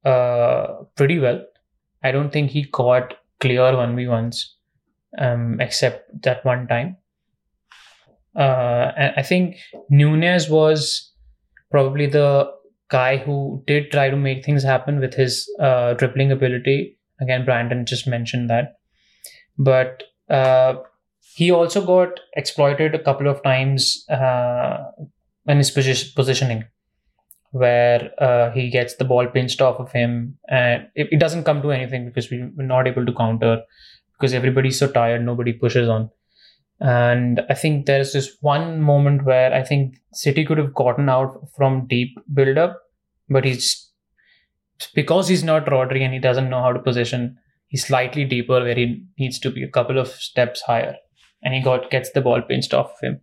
uh, 0.04 0.84
pretty 0.96 1.20
well. 1.20 1.46
I 2.04 2.12
don't 2.12 2.32
think 2.32 2.52
he 2.52 2.66
caught 2.66 3.14
clear 3.40 3.76
one 3.76 3.96
v 3.96 4.08
ones, 4.08 4.56
um, 5.18 5.60
except 5.60 6.22
that 6.24 6.44
one 6.46 6.68
time. 6.68 6.98
Uh, 8.36 8.92
I 9.16 9.22
think 9.22 9.58
Nunes 9.90 10.50
was 10.50 11.12
probably 11.70 12.08
the 12.08 12.52
guy 12.90 13.18
who 13.18 13.64
did 13.68 13.92
try 13.92 14.10
to 14.10 14.18
make 14.18 14.44
things 14.44 14.64
happen 14.64 15.00
with 15.00 15.14
his 15.14 15.48
uh, 15.60 15.94
dribbling 15.94 16.32
ability. 16.32 16.98
Again, 17.22 17.46
Brandon 17.46 17.86
just 17.86 18.08
mentioned 18.08 18.50
that, 18.50 18.74
but 19.58 20.04
uh, 20.30 20.76
he 21.20 21.52
also 21.52 21.86
got 21.86 22.20
exploited 22.36 22.96
a 22.96 23.04
couple 23.04 23.28
of 23.28 23.42
times 23.44 24.04
uh, 24.10 24.78
in 25.48 25.58
his 25.58 25.72
posi- 25.72 26.14
positioning, 26.16 26.66
where 27.54 28.12
uh, 28.18 28.50
he 28.52 28.72
gets 28.72 28.96
the 28.96 29.06
ball 29.06 29.28
pinched 29.28 29.62
off 29.62 29.80
of 29.80 29.92
him, 29.92 30.36
and 30.50 30.88
it, 30.96 31.08
it 31.12 31.20
doesn't 31.20 31.44
come 31.44 31.62
to 31.62 31.72
anything 31.72 32.06
because 32.06 32.32
we 32.32 32.44
were 32.58 32.64
not 32.64 32.88
able 32.88 33.06
to 33.06 33.14
counter 33.14 33.62
because 34.14 34.34
everybody's 34.34 34.80
so 34.80 34.92
tired, 34.92 35.24
nobody 35.24 35.54
pushes 35.54 35.88
on. 35.88 36.10
And 36.80 37.42
I 37.52 37.54
think 37.54 37.86
there's 37.86 38.12
this 38.12 38.38
one 38.42 38.82
moment 38.82 39.24
where 39.24 39.54
I 39.54 39.64
think 39.64 39.98
City 40.14 40.44
could 40.46 40.58
have 40.58 40.74
gotten 40.74 41.10
out 41.10 41.48
from 41.56 41.86
deep 41.88 42.18
build 42.34 42.58
up, 42.58 42.82
but 43.30 43.46
he's 43.46 43.92
because 44.96 45.28
he's 45.28 45.44
not 45.44 45.68
Rodri 45.68 46.02
and 46.02 46.14
he 46.14 46.20
doesn't 46.20 46.50
know 46.50 46.62
how 46.62 46.74
to 46.74 46.80
position, 46.80 47.38
he's 47.68 47.86
slightly 47.86 48.26
deeper 48.26 48.62
where 48.62 48.76
he 48.76 49.06
needs 49.20 49.38
to 49.40 49.52
be 49.52 49.62
a 49.62 49.70
couple 49.70 50.00
of 50.00 50.08
steps 50.08 50.62
higher, 50.62 50.96
and 51.44 51.54
he 51.54 51.62
got 51.62 51.92
gets 51.92 52.12
the 52.14 52.22
ball 52.22 52.42
pinched 52.42 52.74
off 52.74 52.94
of 52.94 53.00
him. 53.02 53.22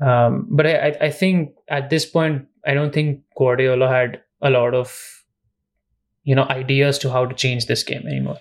Um, 0.00 0.46
but 0.48 0.64
I, 0.64 0.74
I 0.76 0.96
I 1.06 1.10
think 1.10 1.54
at 1.68 1.90
this 1.90 2.06
point 2.06 2.46
I 2.66 2.74
don't 2.74 2.92
think 2.92 3.22
Guardiola 3.36 3.88
had 3.88 4.22
a 4.40 4.50
lot 4.50 4.74
of 4.74 5.24
you 6.24 6.34
know 6.34 6.44
ideas 6.44 6.98
to 6.98 7.10
how 7.10 7.26
to 7.26 7.34
change 7.34 7.66
this 7.66 7.82
game 7.82 8.06
anymore. 8.06 8.38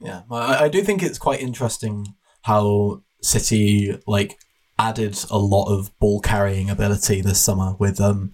Yeah, 0.00 0.22
I, 0.30 0.64
I 0.64 0.68
do 0.68 0.82
think 0.82 1.02
it's 1.02 1.18
quite 1.18 1.40
interesting 1.40 2.14
how 2.42 3.02
City 3.22 3.98
like 4.06 4.38
added 4.78 5.18
a 5.30 5.38
lot 5.38 5.66
of 5.66 5.96
ball 5.98 6.20
carrying 6.20 6.70
ability 6.70 7.20
this 7.20 7.40
summer 7.40 7.74
with 7.78 8.00
um 8.00 8.32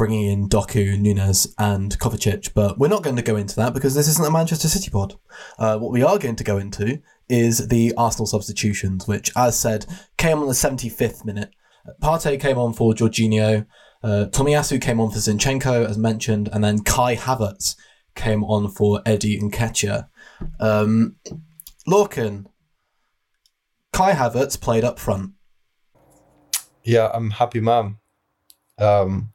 bringing 0.00 0.28
in 0.28 0.48
Doku, 0.48 0.98
Nunes, 0.98 1.54
and 1.58 1.98
Kovacic. 1.98 2.54
But 2.54 2.78
we're 2.78 2.88
not 2.88 3.02
going 3.02 3.16
to 3.16 3.22
go 3.22 3.36
into 3.36 3.54
that 3.56 3.74
because 3.74 3.94
this 3.94 4.08
isn't 4.08 4.26
a 4.26 4.30
Manchester 4.30 4.66
City 4.66 4.90
pod. 4.90 5.16
Uh, 5.58 5.76
what 5.76 5.92
we 5.92 6.02
are 6.02 6.18
going 6.18 6.36
to 6.36 6.44
go 6.44 6.56
into 6.56 7.02
is 7.28 7.68
the 7.68 7.92
Arsenal 7.98 8.24
substitutions, 8.24 9.06
which, 9.06 9.30
as 9.36 9.58
said, 9.58 9.84
came 10.16 10.38
on 10.38 10.46
the 10.46 10.54
75th 10.54 11.26
minute. 11.26 11.50
Partey 12.02 12.40
came 12.40 12.58
on 12.58 12.72
for 12.72 12.92
Jorginho. 12.92 13.66
Uh, 14.02 14.26
Tomiyasu 14.30 14.80
came 14.80 15.00
on 15.00 15.10
for 15.10 15.18
Zinchenko, 15.18 15.88
as 15.88 15.98
mentioned, 15.98 16.48
and 16.52 16.64
then 16.64 16.80
Kai 16.80 17.16
Havertz 17.16 17.76
came 18.14 18.44
on 18.44 18.68
for 18.70 19.02
Eddie 19.04 19.38
Nketiah. 19.40 20.08
Um, 20.58 21.16
Lorcan, 21.86 22.46
Kai 23.92 24.12
Havertz 24.12 24.60
played 24.60 24.84
up 24.84 24.98
front. 24.98 25.32
Yeah, 26.82 27.10
I'm 27.12 27.30
happy, 27.30 27.60
man. 27.60 27.96
Um, 28.78 29.32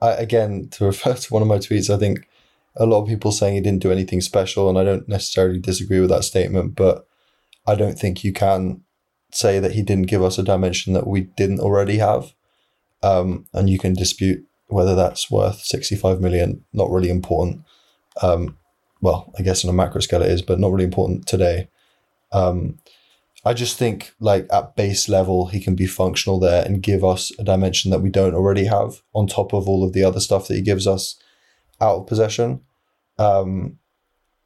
I, 0.00 0.12
again, 0.12 0.68
to 0.72 0.86
refer 0.86 1.14
to 1.14 1.32
one 1.32 1.42
of 1.42 1.48
my 1.48 1.58
tweets, 1.58 1.94
I 1.94 1.98
think 1.98 2.26
a 2.76 2.86
lot 2.86 3.02
of 3.02 3.08
people 3.08 3.32
saying 3.32 3.54
he 3.54 3.60
didn't 3.60 3.82
do 3.82 3.92
anything 3.92 4.20
special, 4.20 4.68
and 4.68 4.78
I 4.78 4.84
don't 4.84 5.08
necessarily 5.08 5.58
disagree 5.58 6.00
with 6.00 6.10
that 6.10 6.24
statement, 6.24 6.74
but 6.74 7.06
I 7.66 7.74
don't 7.74 7.98
think 7.98 8.24
you 8.24 8.32
can 8.32 8.83
say 9.36 9.58
that 9.58 9.72
he 9.72 9.82
didn't 9.82 10.06
give 10.06 10.22
us 10.22 10.38
a 10.38 10.42
dimension 10.42 10.92
that 10.94 11.06
we 11.06 11.22
didn't 11.22 11.60
already 11.60 11.98
have. 11.98 12.32
Um, 13.02 13.46
and 13.52 13.68
you 13.68 13.78
can 13.78 13.94
dispute 13.94 14.46
whether 14.68 14.94
that's 14.94 15.30
worth 15.30 15.60
65 15.60 16.20
million, 16.20 16.64
not 16.72 16.90
really 16.90 17.10
important. 17.10 17.62
Um, 18.22 18.56
well, 19.00 19.32
I 19.38 19.42
guess 19.42 19.64
on 19.64 19.70
a 19.70 19.74
macro 19.74 20.00
scale 20.00 20.22
it 20.22 20.30
is, 20.30 20.42
but 20.42 20.58
not 20.58 20.72
really 20.72 20.84
important 20.84 21.26
today. 21.26 21.68
Um, 22.32 22.78
I 23.44 23.52
just 23.52 23.76
think, 23.76 24.14
like 24.20 24.46
at 24.50 24.74
base 24.74 25.08
level, 25.08 25.48
he 25.48 25.60
can 25.60 25.74
be 25.74 25.86
functional 25.86 26.40
there 26.40 26.64
and 26.64 26.82
give 26.82 27.04
us 27.04 27.30
a 27.38 27.44
dimension 27.44 27.90
that 27.90 28.00
we 28.00 28.08
don't 28.08 28.34
already 28.34 28.64
have 28.64 29.02
on 29.12 29.26
top 29.26 29.52
of 29.52 29.68
all 29.68 29.84
of 29.84 29.92
the 29.92 30.02
other 30.02 30.20
stuff 30.20 30.48
that 30.48 30.54
he 30.54 30.62
gives 30.62 30.86
us 30.86 31.16
out 31.80 31.96
of 31.96 32.06
possession. 32.06 32.62
Um, 33.18 33.78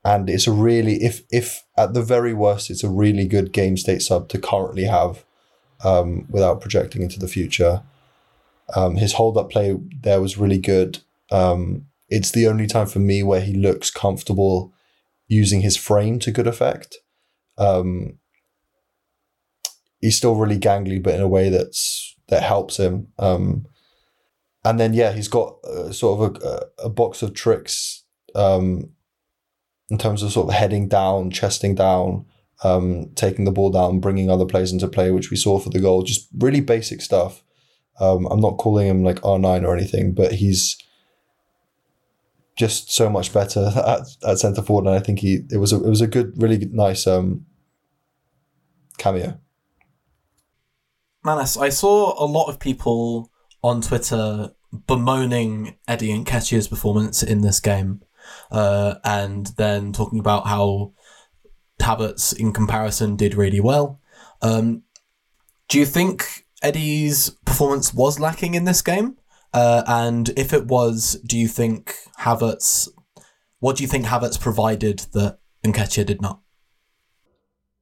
and 0.05 0.31
it's 0.31 0.47
a 0.47 0.53
really, 0.53 1.03
if 1.03 1.23
if 1.31 1.65
at 1.77 1.95
the 1.95 2.03
very 2.03 2.35
worst, 2.35 2.71
it's 2.71 2.85
a 2.85 2.89
really 2.89 3.27
good 3.27 3.53
game 3.53 3.77
state 3.77 4.03
sub 4.03 4.29
to 4.29 4.39
currently 4.39 4.85
have, 4.85 5.25
um, 5.85 6.27
without 6.31 6.61
projecting 6.61 7.03
into 7.03 7.19
the 7.19 7.29
future. 7.29 7.83
Um, 8.75 8.97
his 8.97 9.15
hold 9.15 9.37
up 9.37 9.51
play 9.51 9.77
there 10.03 10.21
was 10.21 10.39
really 10.39 10.59
good. 10.59 10.99
Um, 11.31 11.87
it's 12.09 12.31
the 12.31 12.47
only 12.47 12.67
time 12.67 12.87
for 12.87 13.01
me 13.01 13.23
where 13.23 13.41
he 13.41 13.55
looks 13.55 13.91
comfortable 13.91 14.73
using 15.27 15.61
his 15.61 15.77
frame 15.77 16.19
to 16.21 16.31
good 16.31 16.47
effect. 16.47 16.97
Um, 17.59 18.19
he's 20.01 20.17
still 20.17 20.35
really 20.35 20.59
gangly, 20.59 21.03
but 21.03 21.15
in 21.15 21.21
a 21.21 21.29
way 21.29 21.51
that's 21.51 22.17
that 22.29 22.43
helps 22.43 22.79
him. 22.79 23.09
Um, 23.19 23.67
and 24.65 24.79
then 24.79 24.93
yeah, 24.93 25.13
he's 25.13 25.29
got 25.29 25.57
uh, 25.65 25.93
sort 25.93 26.21
of 26.21 26.43
a, 26.43 26.85
a 26.85 26.89
box 26.89 27.23
of 27.23 27.35
tricks 27.35 28.05
um, 28.35 28.91
in 29.91 29.99
terms 29.99 30.23
of 30.23 30.33
sort 30.33 30.49
of 30.49 30.55
heading 30.55 30.89
down, 30.89 31.31
chesting 31.31 31.75
down, 31.75 32.27
um, 32.63 33.11
taking 33.15 33.45
the 33.45 33.53
ball 33.53 33.71
down, 33.71 34.01
bringing 34.01 34.31
other 34.31 34.47
players 34.47 34.73
into 34.73 34.89
play, 34.89 35.11
which 35.11 35.31
we 35.31 35.37
saw 35.37 35.59
for 35.59 35.71
the 35.71 35.81
goal. 35.81 36.03
Just 36.03 36.29
really 36.37 36.61
basic 36.61 37.01
stuff. 37.01 37.43
Um, 38.01 38.27
I'm 38.27 38.41
not 38.41 38.59
calling 38.59 38.87
him 38.87 39.03
like 39.03 39.21
R9 39.21 39.65
or 39.65 39.77
anything, 39.77 40.13
but 40.13 40.33
he's 40.33 40.77
just 42.57 42.93
so 42.93 43.09
much 43.09 43.33
better 43.33 43.71
at, 43.87 44.01
at 44.27 44.39
centre 44.39 44.63
forward, 44.63 44.87
and 44.87 44.97
I 44.97 45.01
think 45.01 45.21
he 45.21 45.41
it 45.51 45.59
was 45.59 45.73
a 45.73 45.77
it 45.77 45.89
was 45.89 46.01
a 46.01 46.07
good, 46.07 46.33
really 46.37 46.69
nice 46.71 47.07
um, 47.07 47.47
cameo. 48.99 49.39
Manas, 51.25 51.57
I 51.57 51.69
saw 51.71 52.23
a 52.23 52.27
lot 52.27 52.49
of 52.49 52.59
people 52.59 53.31
on 53.63 53.81
Twitter 53.81 54.53
bemoaning 54.87 55.77
Eddie 55.87 56.13
and 56.13 56.27
Nketiah's 56.27 56.69
performance 56.69 57.23
in 57.23 57.41
this 57.41 57.61
game, 57.61 58.03
uh, 58.51 58.97
and 59.05 59.49
then 59.57 59.93
talking 59.93 60.19
about 60.19 60.47
how 60.47 60.93
Havertz, 61.81 62.39
in 62.39 62.53
comparison, 62.53 63.17
did 63.17 63.35
really 63.35 63.61
well. 63.61 64.01
Um, 64.43 64.83
do 65.69 65.79
you 65.79 65.87
think 65.87 66.47
Eddie's 66.63 67.31
performance 67.45 67.95
was 67.95 68.19
lacking 68.19 68.55
in 68.55 68.65
this 68.65 68.83
game? 68.83 69.17
Uh, 69.53 69.83
and 69.87 70.31
if 70.31 70.53
it 70.53 70.67
was, 70.67 71.15
do 71.27 71.39
you 71.39 71.49
think 71.49 71.95
Havertz? 72.21 72.89
What 73.61 73.77
do 73.77 73.83
you 73.83 73.89
think 73.89 74.07
Havertz 74.07 74.41
provided 74.41 75.01
that 75.13 75.39
Nketiah 75.65 76.07
did 76.07 76.21
not? 76.21 76.41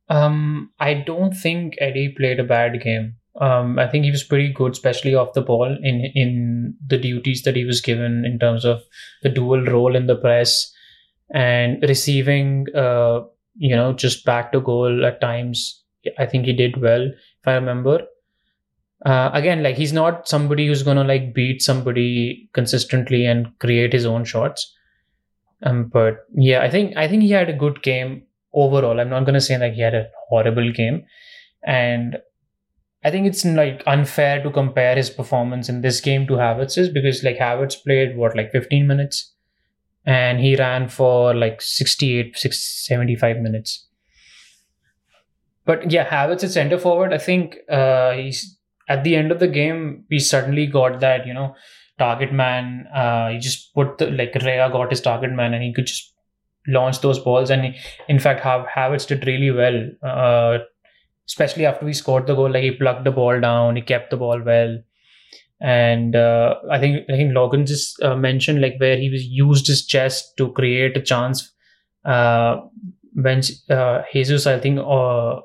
Um, 0.08 0.70
I 0.78 0.94
don't 0.94 1.34
think 1.34 1.74
Eddie 1.80 2.14
played 2.16 2.38
a 2.38 2.44
bad 2.44 2.80
game. 2.82 3.16
Um, 3.40 3.78
I 3.78 3.86
think 3.86 4.04
he 4.04 4.10
was 4.10 4.24
pretty 4.24 4.52
good, 4.52 4.72
especially 4.72 5.14
off 5.14 5.34
the 5.34 5.42
ball 5.42 5.76
in 5.82 6.10
in 6.14 6.74
the 6.86 6.96
duties 6.96 7.42
that 7.42 7.56
he 7.56 7.64
was 7.64 7.80
given 7.80 8.24
in 8.24 8.38
terms 8.38 8.64
of 8.64 8.82
the 9.22 9.28
dual 9.28 9.62
role 9.64 9.94
in 9.94 10.06
the 10.06 10.16
press 10.16 10.72
and 11.34 11.82
receiving, 11.82 12.66
uh, 12.74 13.20
you 13.56 13.76
know, 13.76 13.92
just 13.92 14.24
back 14.24 14.52
to 14.52 14.60
goal 14.60 15.04
at 15.04 15.20
times. 15.20 15.82
I 16.18 16.26
think 16.26 16.46
he 16.46 16.52
did 16.52 16.80
well, 16.80 17.02
if 17.02 17.46
I 17.46 17.54
remember. 17.54 18.06
Uh, 19.04 19.30
again, 19.34 19.62
like 19.62 19.76
he's 19.76 19.92
not 19.92 20.26
somebody 20.26 20.66
who's 20.66 20.82
gonna 20.82 21.04
like 21.04 21.34
beat 21.34 21.60
somebody 21.60 22.48
consistently 22.54 23.26
and 23.26 23.58
create 23.58 23.92
his 23.92 24.06
own 24.06 24.24
shots. 24.24 24.74
Um, 25.62 25.84
but 25.92 26.24
yeah, 26.34 26.62
I 26.62 26.70
think 26.70 26.96
I 26.96 27.08
think 27.08 27.22
he 27.22 27.30
had 27.30 27.50
a 27.50 27.56
good 27.56 27.82
game 27.82 28.22
overall. 28.54 28.98
I'm 28.98 29.10
not 29.10 29.26
gonna 29.26 29.40
say 29.40 29.58
like 29.58 29.74
he 29.74 29.82
had 29.82 29.94
a 29.94 30.08
horrible 30.28 30.72
game, 30.72 31.04
and 31.64 32.16
I 33.06 33.10
think 33.12 33.24
it's 33.24 33.44
like 33.44 33.84
unfair 33.86 34.42
to 34.42 34.50
compare 34.50 34.96
his 34.96 35.10
performance 35.10 35.68
in 35.68 35.80
this 35.80 36.00
game 36.00 36.26
to 36.26 36.32
Havertz's 36.32 36.88
because 36.88 37.22
like 37.22 37.38
Havertz 37.38 37.80
played 37.84 38.16
what 38.16 38.34
like 38.34 38.50
15 38.50 38.84
minutes 38.84 39.32
and 40.04 40.40
he 40.40 40.56
ran 40.56 40.88
for 40.88 41.32
like 41.32 41.62
68 41.62 42.36
75 42.36 43.36
minutes. 43.36 43.86
But 45.64 45.88
yeah, 45.88 46.04
Havertz 46.04 46.42
at 46.42 46.50
center 46.50 46.78
forward, 46.78 47.12
I 47.12 47.18
think 47.18 47.58
uh, 47.70 48.14
he's 48.14 48.58
at 48.88 49.04
the 49.04 49.14
end 49.14 49.30
of 49.30 49.38
the 49.38 49.46
game 49.46 50.04
we 50.10 50.18
suddenly 50.18 50.66
got 50.66 50.98
that, 50.98 51.28
you 51.28 51.34
know, 51.34 51.54
target 52.00 52.32
man. 52.32 52.88
Uh, 52.92 53.28
he 53.28 53.38
just 53.38 53.72
put 53.72 53.98
the 53.98 54.10
like 54.10 54.32
Raya 54.32 54.72
got 54.72 54.90
his 54.90 55.00
target 55.00 55.30
man 55.30 55.54
and 55.54 55.62
he 55.62 55.72
could 55.72 55.86
just 55.86 56.12
launch 56.66 57.02
those 57.02 57.20
balls 57.20 57.50
and 57.50 57.66
he, 57.66 57.76
in 58.08 58.18
fact 58.18 58.42
Havertz 58.42 59.06
did 59.06 59.24
really 59.28 59.52
well. 59.52 59.90
Uh, 60.02 60.58
especially 61.26 61.66
after 61.66 61.84
we 61.84 61.92
scored 61.92 62.26
the 62.26 62.34
goal. 62.34 62.50
Like 62.50 62.62
he 62.62 62.70
plucked 62.72 63.04
the 63.04 63.10
ball 63.10 63.40
down, 63.40 63.76
he 63.76 63.82
kept 63.82 64.10
the 64.10 64.16
ball 64.16 64.40
well, 64.42 64.78
and 65.60 66.14
uh, 66.14 66.56
I 66.70 66.78
think 66.78 67.08
I 67.10 67.16
think 67.16 67.32
Lorcan 67.32 67.66
just 67.66 68.02
uh, 68.02 68.16
mentioned 68.16 68.60
like 68.60 68.74
where 68.78 68.96
he 68.96 69.10
was 69.10 69.24
used 69.24 69.66
his 69.66 69.84
chest 69.84 70.36
to 70.38 70.52
create 70.52 70.96
a 70.96 71.02
chance. 71.02 71.52
Uh, 72.04 72.60
when 73.14 73.42
uh, 73.70 74.02
Jesus, 74.12 74.46
I 74.46 74.60
think, 74.60 74.78
uh, 74.78 75.40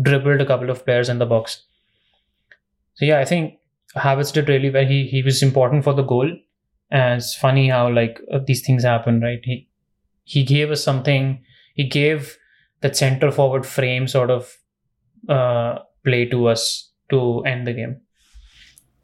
dribbled 0.00 0.40
a 0.40 0.46
couple 0.46 0.70
of 0.70 0.84
players 0.84 1.08
in 1.08 1.18
the 1.18 1.26
box. 1.26 1.64
So 2.94 3.04
yeah, 3.04 3.18
I 3.18 3.24
think 3.24 3.54
Havertz 3.96 4.32
did 4.32 4.48
really 4.48 4.70
well. 4.70 4.86
He 4.86 5.06
he 5.06 5.22
was 5.22 5.42
important 5.42 5.84
for 5.84 5.94
the 5.94 6.02
goal. 6.02 6.30
And 6.90 7.18
it's 7.18 7.34
funny 7.34 7.68
how 7.68 7.90
like 7.90 8.20
uh, 8.32 8.38
these 8.46 8.64
things 8.64 8.84
happen, 8.84 9.20
right? 9.20 9.40
He 9.42 9.68
he 10.24 10.44
gave 10.44 10.70
us 10.70 10.82
something. 10.82 11.44
He 11.74 11.84
gave 11.84 12.36
that 12.80 12.96
center 12.96 13.30
forward 13.30 13.66
frame 13.66 14.08
sort 14.08 14.30
of 14.30 14.56
uh, 15.28 15.78
play 16.04 16.26
to 16.26 16.46
us 16.46 16.90
to 17.10 17.42
end 17.44 17.66
the 17.66 17.72
game. 17.72 18.00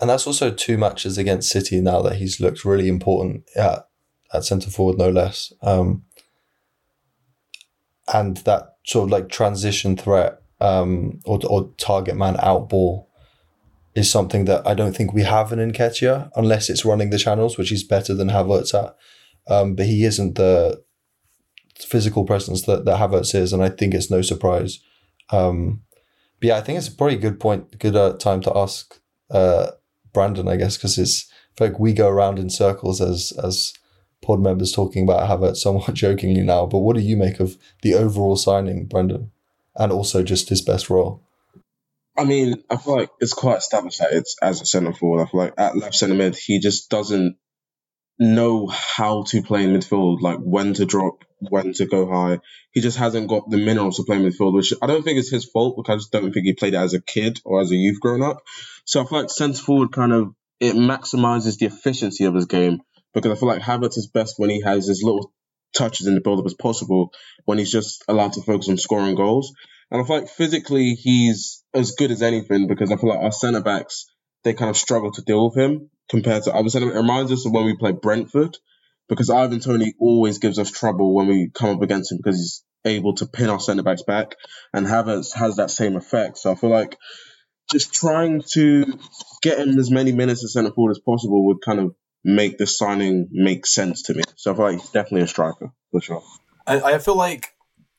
And 0.00 0.10
that's 0.10 0.26
also 0.26 0.50
two 0.50 0.76
matches 0.76 1.16
against 1.16 1.50
City 1.50 1.80
now 1.80 2.02
that 2.02 2.16
he's 2.16 2.40
looked 2.40 2.64
really 2.64 2.88
important 2.88 3.44
at, 3.56 3.88
at 4.32 4.44
centre 4.44 4.70
forward, 4.70 4.98
no 4.98 5.08
less. 5.08 5.52
Um, 5.62 6.04
and 8.12 8.38
that 8.38 8.76
sort 8.84 9.04
of 9.04 9.10
like 9.10 9.28
transition 9.28 9.96
threat 9.96 10.42
um, 10.60 11.20
or, 11.24 11.40
or 11.48 11.72
target 11.78 12.16
man 12.16 12.36
out 12.40 12.68
ball 12.68 13.08
is 13.94 14.10
something 14.10 14.44
that 14.46 14.66
I 14.66 14.74
don't 14.74 14.94
think 14.94 15.12
we 15.12 15.22
have 15.22 15.52
in 15.52 15.58
Nketiah 15.58 16.30
unless 16.36 16.68
it's 16.68 16.84
running 16.84 17.10
the 17.10 17.18
channels, 17.18 17.56
which 17.56 17.68
he's 17.70 17.84
better 17.84 18.14
than 18.14 18.28
Havertz 18.28 18.74
at. 18.74 18.96
Um, 19.46 19.74
but 19.74 19.86
he 19.86 20.04
isn't 20.04 20.34
the 20.34 20.82
physical 21.78 22.24
presence 22.24 22.62
that, 22.62 22.84
that 22.84 22.98
Havertz 22.98 23.34
is, 23.34 23.52
and 23.52 23.62
I 23.62 23.68
think 23.68 23.94
it's 23.94 24.10
no 24.10 24.22
surprise. 24.22 24.80
Um, 25.30 25.82
but 26.40 26.48
yeah, 26.48 26.56
I 26.56 26.60
think 26.60 26.78
it's 26.78 26.88
probably 26.88 27.16
a 27.16 27.20
good 27.20 27.40
point, 27.40 27.78
good 27.78 27.96
uh, 27.96 28.14
time 28.14 28.40
to 28.42 28.56
ask 28.56 28.98
uh, 29.30 29.70
Brandon, 30.12 30.48
I 30.48 30.56
guess, 30.56 30.76
because 30.76 30.98
it's 30.98 31.30
like 31.60 31.78
we 31.78 31.92
go 31.92 32.08
around 32.08 32.38
in 32.38 32.50
circles 32.50 33.00
as 33.00 33.32
as 33.42 33.72
pod 34.22 34.40
members 34.40 34.72
talking 34.72 35.04
about 35.04 35.28
Havertz 35.28 35.58
somewhat 35.58 35.94
jokingly 35.94 36.42
now. 36.42 36.66
But 36.66 36.78
what 36.78 36.96
do 36.96 37.02
you 37.02 37.16
make 37.16 37.40
of 37.40 37.56
the 37.82 37.94
overall 37.94 38.36
signing, 38.36 38.86
Brandon, 38.86 39.30
and 39.76 39.92
also 39.92 40.22
just 40.22 40.48
his 40.48 40.62
best 40.62 40.90
role? 40.90 41.22
I 42.16 42.24
mean, 42.24 42.62
I 42.70 42.76
feel 42.76 42.96
like 42.96 43.10
it's 43.20 43.32
quite 43.32 43.58
established 43.58 43.98
that 43.98 44.12
it's 44.12 44.36
as 44.40 44.60
a 44.60 44.66
centre 44.66 44.92
forward. 44.92 45.22
I 45.22 45.26
feel 45.26 45.40
like 45.40 45.54
at 45.58 45.76
left 45.76 45.96
centre 45.96 46.14
mid, 46.14 46.36
he 46.36 46.60
just 46.60 46.88
doesn't 46.88 47.36
know 48.18 48.66
how 48.66 49.24
to 49.24 49.42
play 49.42 49.64
in 49.64 49.70
midfield, 49.70 50.20
like 50.20 50.38
when 50.38 50.74
to 50.74 50.84
drop, 50.84 51.24
when 51.40 51.72
to 51.74 51.86
go 51.86 52.08
high. 52.08 52.40
He 52.72 52.80
just 52.80 52.98
hasn't 52.98 53.28
got 53.28 53.50
the 53.50 53.56
minerals 53.56 53.96
to 53.96 54.04
play 54.04 54.18
midfield, 54.18 54.54
which 54.54 54.72
I 54.80 54.86
don't 54.86 55.02
think 55.02 55.18
is 55.18 55.30
his 55.30 55.44
fault 55.44 55.76
because 55.76 55.94
I 55.94 55.98
just 55.98 56.12
don't 56.12 56.32
think 56.32 56.46
he 56.46 56.54
played 56.54 56.74
it 56.74 56.78
as 56.78 56.94
a 56.94 57.00
kid 57.00 57.40
or 57.44 57.60
as 57.60 57.70
a 57.70 57.76
youth 57.76 58.00
growing 58.00 58.22
up. 58.22 58.42
So 58.84 59.02
I 59.02 59.06
feel 59.06 59.20
like 59.20 59.30
centre 59.30 59.60
forward 59.60 59.92
kind 59.92 60.12
of 60.12 60.34
it 60.60 60.76
maximizes 60.76 61.58
the 61.58 61.66
efficiency 61.66 62.24
of 62.24 62.34
his 62.34 62.46
game 62.46 62.80
because 63.12 63.32
I 63.32 63.40
feel 63.40 63.48
like 63.48 63.62
Havertz 63.62 63.98
is 63.98 64.08
best 64.08 64.34
when 64.38 64.50
he 64.50 64.60
has 64.62 64.86
his 64.86 65.02
little 65.02 65.32
touches 65.76 66.06
in 66.06 66.14
the 66.14 66.20
build 66.20 66.38
up 66.38 66.46
as 66.46 66.54
possible 66.54 67.12
when 67.44 67.58
he's 67.58 67.72
just 67.72 68.04
allowed 68.08 68.34
to 68.34 68.42
focus 68.42 68.68
on 68.68 68.76
scoring 68.76 69.16
goals. 69.16 69.52
And 69.90 70.00
I 70.00 70.06
feel 70.06 70.20
like 70.20 70.28
physically 70.28 70.94
he's 70.94 71.64
as 71.74 71.92
good 71.92 72.10
as 72.10 72.22
anything 72.22 72.66
because 72.66 72.90
I 72.90 72.96
feel 72.96 73.10
like 73.10 73.20
our 73.20 73.32
centre 73.32 73.60
backs 73.60 74.06
they 74.44 74.54
kind 74.54 74.70
of 74.70 74.76
struggle 74.76 75.10
to 75.12 75.22
deal 75.22 75.48
with 75.48 75.58
him 75.58 75.90
compared 76.08 76.44
to 76.44 76.54
other 76.54 76.68
centre. 76.68 76.92
It 76.92 76.96
reminds 76.96 77.32
us 77.32 77.46
of 77.46 77.52
when 77.52 77.64
we 77.64 77.76
played 77.76 78.00
Brentford 78.00 78.56
because 79.08 79.30
Ivan 79.30 79.60
Toney 79.60 79.94
always 79.98 80.38
gives 80.38 80.58
us 80.58 80.70
trouble 80.70 81.14
when 81.14 81.26
we 81.26 81.50
come 81.52 81.76
up 81.76 81.82
against 81.82 82.12
him 82.12 82.18
because 82.18 82.36
he's 82.36 82.64
able 82.84 83.14
to 83.14 83.26
pin 83.26 83.50
our 83.50 83.60
centre 83.60 83.82
backs 83.82 84.02
back, 84.02 84.36
and 84.72 84.86
Havertz 84.86 85.34
has 85.34 85.56
that 85.56 85.70
same 85.70 85.96
effect. 85.96 86.38
So 86.38 86.52
I 86.52 86.54
feel 86.54 86.70
like 86.70 86.98
just 87.70 87.94
trying 87.94 88.42
to 88.52 88.98
get 89.42 89.58
him 89.58 89.78
as 89.78 89.90
many 89.90 90.12
minutes 90.12 90.44
as 90.44 90.52
centre 90.52 90.70
forward 90.70 90.92
as 90.92 90.98
possible 90.98 91.46
would 91.46 91.62
kind 91.62 91.80
of 91.80 91.94
make 92.22 92.58
the 92.58 92.66
signing 92.66 93.28
make 93.32 93.66
sense 93.66 94.02
to 94.02 94.14
me. 94.14 94.22
So 94.36 94.52
I 94.52 94.56
feel 94.56 94.64
like 94.64 94.80
he's 94.80 94.90
definitely 94.90 95.22
a 95.22 95.28
striker 95.28 95.72
for 95.90 96.00
sure. 96.00 96.22
I, 96.66 96.80
I 96.80 96.98
feel 96.98 97.16
like 97.16 97.53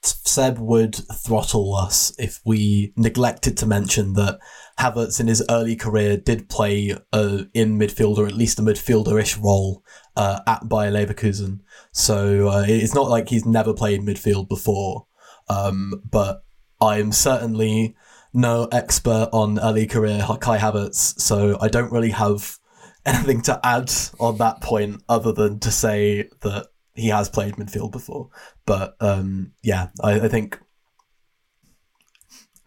Seb 0.05 0.59
would 0.59 0.95
throttle 0.95 1.75
us 1.75 2.13
if 2.17 2.39
we 2.45 2.93
neglected 2.95 3.57
to 3.57 3.65
mention 3.65 4.13
that 4.13 4.39
Havertz 4.79 5.19
in 5.19 5.27
his 5.27 5.43
early 5.49 5.75
career 5.75 6.17
did 6.17 6.49
play 6.49 6.95
uh, 7.13 7.43
in 7.53 7.79
midfield 7.79 8.17
or 8.17 8.27
at 8.27 8.35
least 8.35 8.59
a 8.59 8.61
midfielder-ish 8.61 9.37
role 9.37 9.83
uh, 10.15 10.39
at 10.47 10.67
Bayer 10.67 10.91
Leverkusen. 10.91 11.59
So 11.91 12.49
uh, 12.49 12.65
it's 12.67 12.95
not 12.95 13.09
like 13.09 13.29
he's 13.29 13.45
never 13.45 13.73
played 13.73 14.01
midfield 14.01 14.49
before. 14.49 15.07
Um, 15.49 16.01
but 16.09 16.43
I'm 16.81 17.11
certainly 17.11 17.95
no 18.33 18.67
expert 18.71 19.29
on 19.31 19.59
early 19.59 19.87
career 19.87 20.25
Kai 20.41 20.57
Havertz, 20.57 21.19
so 21.19 21.57
I 21.61 21.69
don't 21.69 21.91
really 21.91 22.11
have 22.11 22.57
anything 23.05 23.41
to 23.43 23.59
add 23.63 23.91
on 24.19 24.37
that 24.37 24.61
point 24.61 25.01
other 25.07 25.31
than 25.31 25.59
to 25.59 25.71
say 25.71 26.29
that 26.41 26.67
he 26.95 27.09
has 27.09 27.29
played 27.29 27.55
midfield 27.55 27.91
before. 27.91 28.29
But 28.65 28.95
um, 28.99 29.53
yeah, 29.63 29.89
I, 30.01 30.21
I 30.21 30.27
think 30.27 30.59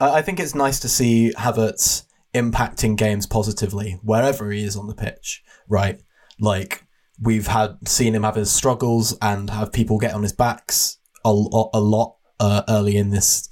I, 0.00 0.22
think 0.22 0.38
it's 0.38 0.54
nice 0.54 0.78
to 0.80 0.88
see 0.88 1.32
Havertz 1.36 2.04
impacting 2.34 2.96
games 2.96 3.26
positively 3.26 3.98
wherever 4.02 4.50
he 4.50 4.62
is 4.62 4.76
on 4.76 4.86
the 4.86 4.94
pitch. 4.94 5.42
Right, 5.68 6.00
like 6.38 6.84
we've 7.20 7.48
had 7.48 7.88
seen 7.88 8.14
him 8.14 8.22
have 8.22 8.36
his 8.36 8.50
struggles 8.50 9.16
and 9.20 9.50
have 9.50 9.72
people 9.72 9.98
get 9.98 10.14
on 10.14 10.22
his 10.22 10.32
backs 10.32 10.98
a, 11.24 11.30
a 11.30 11.80
lot 11.80 12.16
uh, 12.38 12.62
early 12.68 12.96
in 12.96 13.10
this 13.10 13.48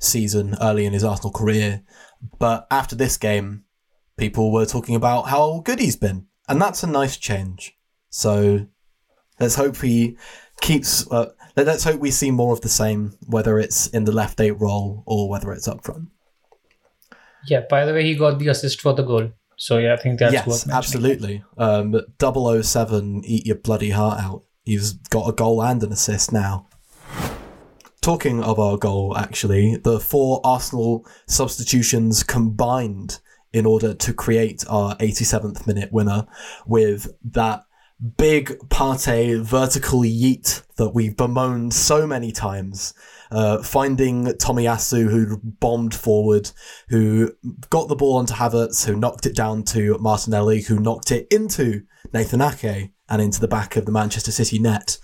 season, 0.00 0.56
early 0.60 0.84
in 0.84 0.92
his 0.92 1.04
Arsenal 1.04 1.32
career. 1.32 1.82
But 2.38 2.66
after 2.70 2.96
this 2.96 3.16
game, 3.16 3.64
people 4.16 4.52
were 4.52 4.66
talking 4.66 4.96
about 4.96 5.28
how 5.28 5.60
good 5.64 5.78
he's 5.78 5.96
been, 5.96 6.26
and 6.48 6.60
that's 6.60 6.82
a 6.82 6.88
nice 6.88 7.16
change. 7.16 7.76
So 8.10 8.66
let's 9.38 9.54
hope 9.54 9.76
he 9.76 10.16
keeps. 10.60 11.10
Uh, 11.10 11.30
let's 11.64 11.84
hope 11.84 12.00
we 12.00 12.10
see 12.10 12.30
more 12.30 12.52
of 12.52 12.60
the 12.60 12.68
same, 12.68 13.14
whether 13.26 13.58
it's 13.58 13.86
in 13.88 14.04
the 14.04 14.12
left 14.12 14.40
eight 14.40 14.58
role 14.60 15.02
or 15.06 15.28
whether 15.28 15.52
it's 15.52 15.68
up 15.68 15.84
front. 15.84 16.08
Yeah. 17.46 17.62
By 17.68 17.84
the 17.84 17.92
way, 17.92 18.04
he 18.04 18.14
got 18.14 18.38
the 18.38 18.48
assist 18.48 18.80
for 18.80 18.92
the 18.94 19.02
goal. 19.02 19.32
So 19.56 19.78
yeah, 19.78 19.94
I 19.94 19.96
think 19.96 20.20
that's 20.20 20.32
yes, 20.32 20.68
absolutely. 20.68 21.42
Um, 21.56 22.00
007, 22.20 23.24
eat 23.24 23.46
your 23.46 23.56
bloody 23.56 23.90
heart 23.90 24.20
out. 24.20 24.44
He's 24.64 24.92
got 24.92 25.28
a 25.28 25.32
goal 25.32 25.62
and 25.62 25.82
an 25.82 25.92
assist 25.92 26.32
now. 26.32 26.68
Talking 28.00 28.42
of 28.42 28.60
our 28.60 28.76
goal, 28.76 29.16
actually, 29.16 29.76
the 29.76 29.98
four 29.98 30.40
Arsenal 30.44 31.04
substitutions 31.26 32.22
combined 32.22 33.18
in 33.52 33.66
order 33.66 33.94
to 33.94 34.12
create 34.12 34.64
our 34.68 34.94
87th 34.96 35.66
minute 35.66 35.92
winner 35.92 36.26
with 36.66 37.10
that 37.24 37.64
big 38.16 38.58
Partey 38.68 39.40
vertical 39.42 40.00
yeet 40.00 40.62
that 40.76 40.90
we've 40.90 41.16
bemoaned 41.16 41.74
so 41.74 42.06
many 42.06 42.32
times. 42.32 42.94
Uh, 43.30 43.62
finding 43.62 44.24
Tomiyasu, 44.24 45.10
who 45.10 45.38
bombed 45.42 45.94
forward, 45.94 46.50
who 46.88 47.30
got 47.68 47.88
the 47.88 47.96
ball 47.96 48.16
onto 48.16 48.32
Havertz, 48.32 48.86
who 48.86 48.96
knocked 48.96 49.26
it 49.26 49.36
down 49.36 49.64
to 49.64 49.98
Martinelli, 49.98 50.62
who 50.62 50.78
knocked 50.78 51.12
it 51.12 51.26
into 51.30 51.82
Nathan 52.14 52.40
Ake 52.40 52.92
and 53.08 53.20
into 53.20 53.40
the 53.40 53.48
back 53.48 53.76
of 53.76 53.84
the 53.84 53.92
Manchester 53.92 54.32
City 54.32 54.58
net. 54.58 54.96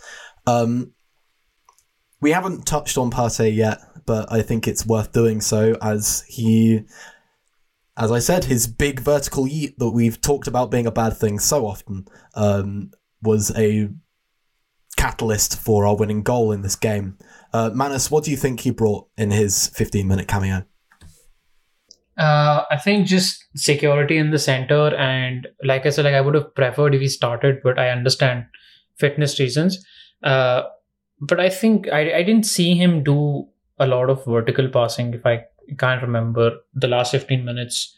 Um, 0.46 0.92
we 2.22 2.30
haven't 2.30 2.66
touched 2.66 2.96
on 2.96 3.10
Partey 3.10 3.54
yet, 3.54 3.78
but 4.06 4.32
I 4.32 4.40
think 4.40 4.66
it's 4.66 4.86
worth 4.86 5.12
doing 5.12 5.42
so 5.42 5.76
as 5.82 6.24
he 6.26 6.80
as 7.96 8.10
I 8.10 8.18
said, 8.18 8.44
his 8.44 8.66
big 8.66 9.00
vertical 9.00 9.46
yeet 9.46 9.76
that 9.78 9.90
we've 9.90 10.20
talked 10.20 10.48
about 10.48 10.70
being 10.70 10.86
a 10.86 10.90
bad 10.90 11.16
thing 11.16 11.38
so 11.38 11.66
often 11.66 12.06
um, 12.34 12.90
was 13.22 13.52
a 13.56 13.88
catalyst 14.96 15.58
for 15.58 15.86
our 15.86 15.96
winning 15.96 16.22
goal 16.22 16.50
in 16.52 16.62
this 16.62 16.76
game. 16.76 17.18
Uh, 17.52 17.70
Manas, 17.72 18.10
what 18.10 18.24
do 18.24 18.30
you 18.30 18.36
think 18.36 18.60
he 18.60 18.70
brought 18.70 19.06
in 19.16 19.30
his 19.30 19.68
15 19.68 20.08
minute 20.08 20.26
cameo? 20.26 20.64
Uh, 22.16 22.62
I 22.70 22.76
think 22.76 23.06
just 23.06 23.44
security 23.56 24.18
in 24.18 24.30
the 24.30 24.38
center, 24.38 24.94
and 24.94 25.48
like 25.64 25.84
I 25.84 25.90
said, 25.90 26.04
like 26.04 26.14
I 26.14 26.20
would 26.20 26.34
have 26.34 26.54
preferred 26.54 26.94
if 26.94 27.00
he 27.00 27.08
started, 27.08 27.60
but 27.62 27.78
I 27.78 27.90
understand 27.90 28.46
fitness 28.96 29.40
reasons. 29.40 29.84
Uh, 30.22 30.62
but 31.20 31.40
I 31.40 31.48
think 31.48 31.88
I, 31.92 32.18
I 32.18 32.22
didn't 32.22 32.46
see 32.46 32.74
him 32.74 33.02
do 33.02 33.48
a 33.78 33.86
lot 33.86 34.10
of 34.10 34.24
vertical 34.24 34.68
passing, 34.68 35.12
if 35.14 35.26
I 35.26 35.44
can't 35.78 36.02
remember 36.02 36.52
the 36.74 36.88
last 36.88 37.12
15 37.12 37.44
minutes. 37.44 37.96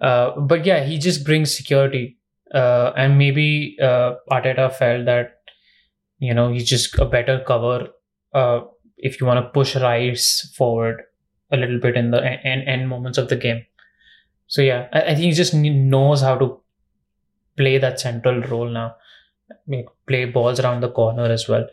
Uh, 0.00 0.38
but 0.40 0.64
yeah, 0.64 0.84
he 0.84 0.98
just 0.98 1.24
brings 1.24 1.54
security. 1.54 2.18
Uh, 2.54 2.92
and 2.96 3.18
maybe 3.18 3.76
uh, 3.82 4.14
Arteta 4.30 4.72
felt 4.72 5.04
that, 5.06 5.40
you 6.18 6.32
know, 6.32 6.52
he's 6.52 6.68
just 6.68 6.98
a 6.98 7.04
better 7.04 7.42
cover 7.46 7.88
uh, 8.34 8.60
if 8.98 9.20
you 9.20 9.26
want 9.26 9.44
to 9.44 9.50
push 9.50 9.76
Rice 9.76 10.52
forward 10.56 11.02
a 11.50 11.56
little 11.56 11.78
bit 11.78 11.96
in 11.96 12.10
the 12.10 12.22
end, 12.22 12.68
end 12.68 12.88
moments 12.88 13.18
of 13.18 13.28
the 13.28 13.36
game. 13.36 13.64
So 14.46 14.62
yeah, 14.62 14.88
I, 14.92 15.00
I 15.02 15.14
think 15.14 15.20
he 15.20 15.32
just 15.32 15.54
knows 15.54 16.22
how 16.22 16.36
to 16.38 16.60
play 17.56 17.78
that 17.78 18.00
central 18.00 18.40
role 18.42 18.68
now. 18.68 18.94
Play 20.06 20.26
balls 20.26 20.60
around 20.60 20.80
the 20.80 20.90
corner 20.90 21.24
as 21.24 21.48
well. 21.48 21.66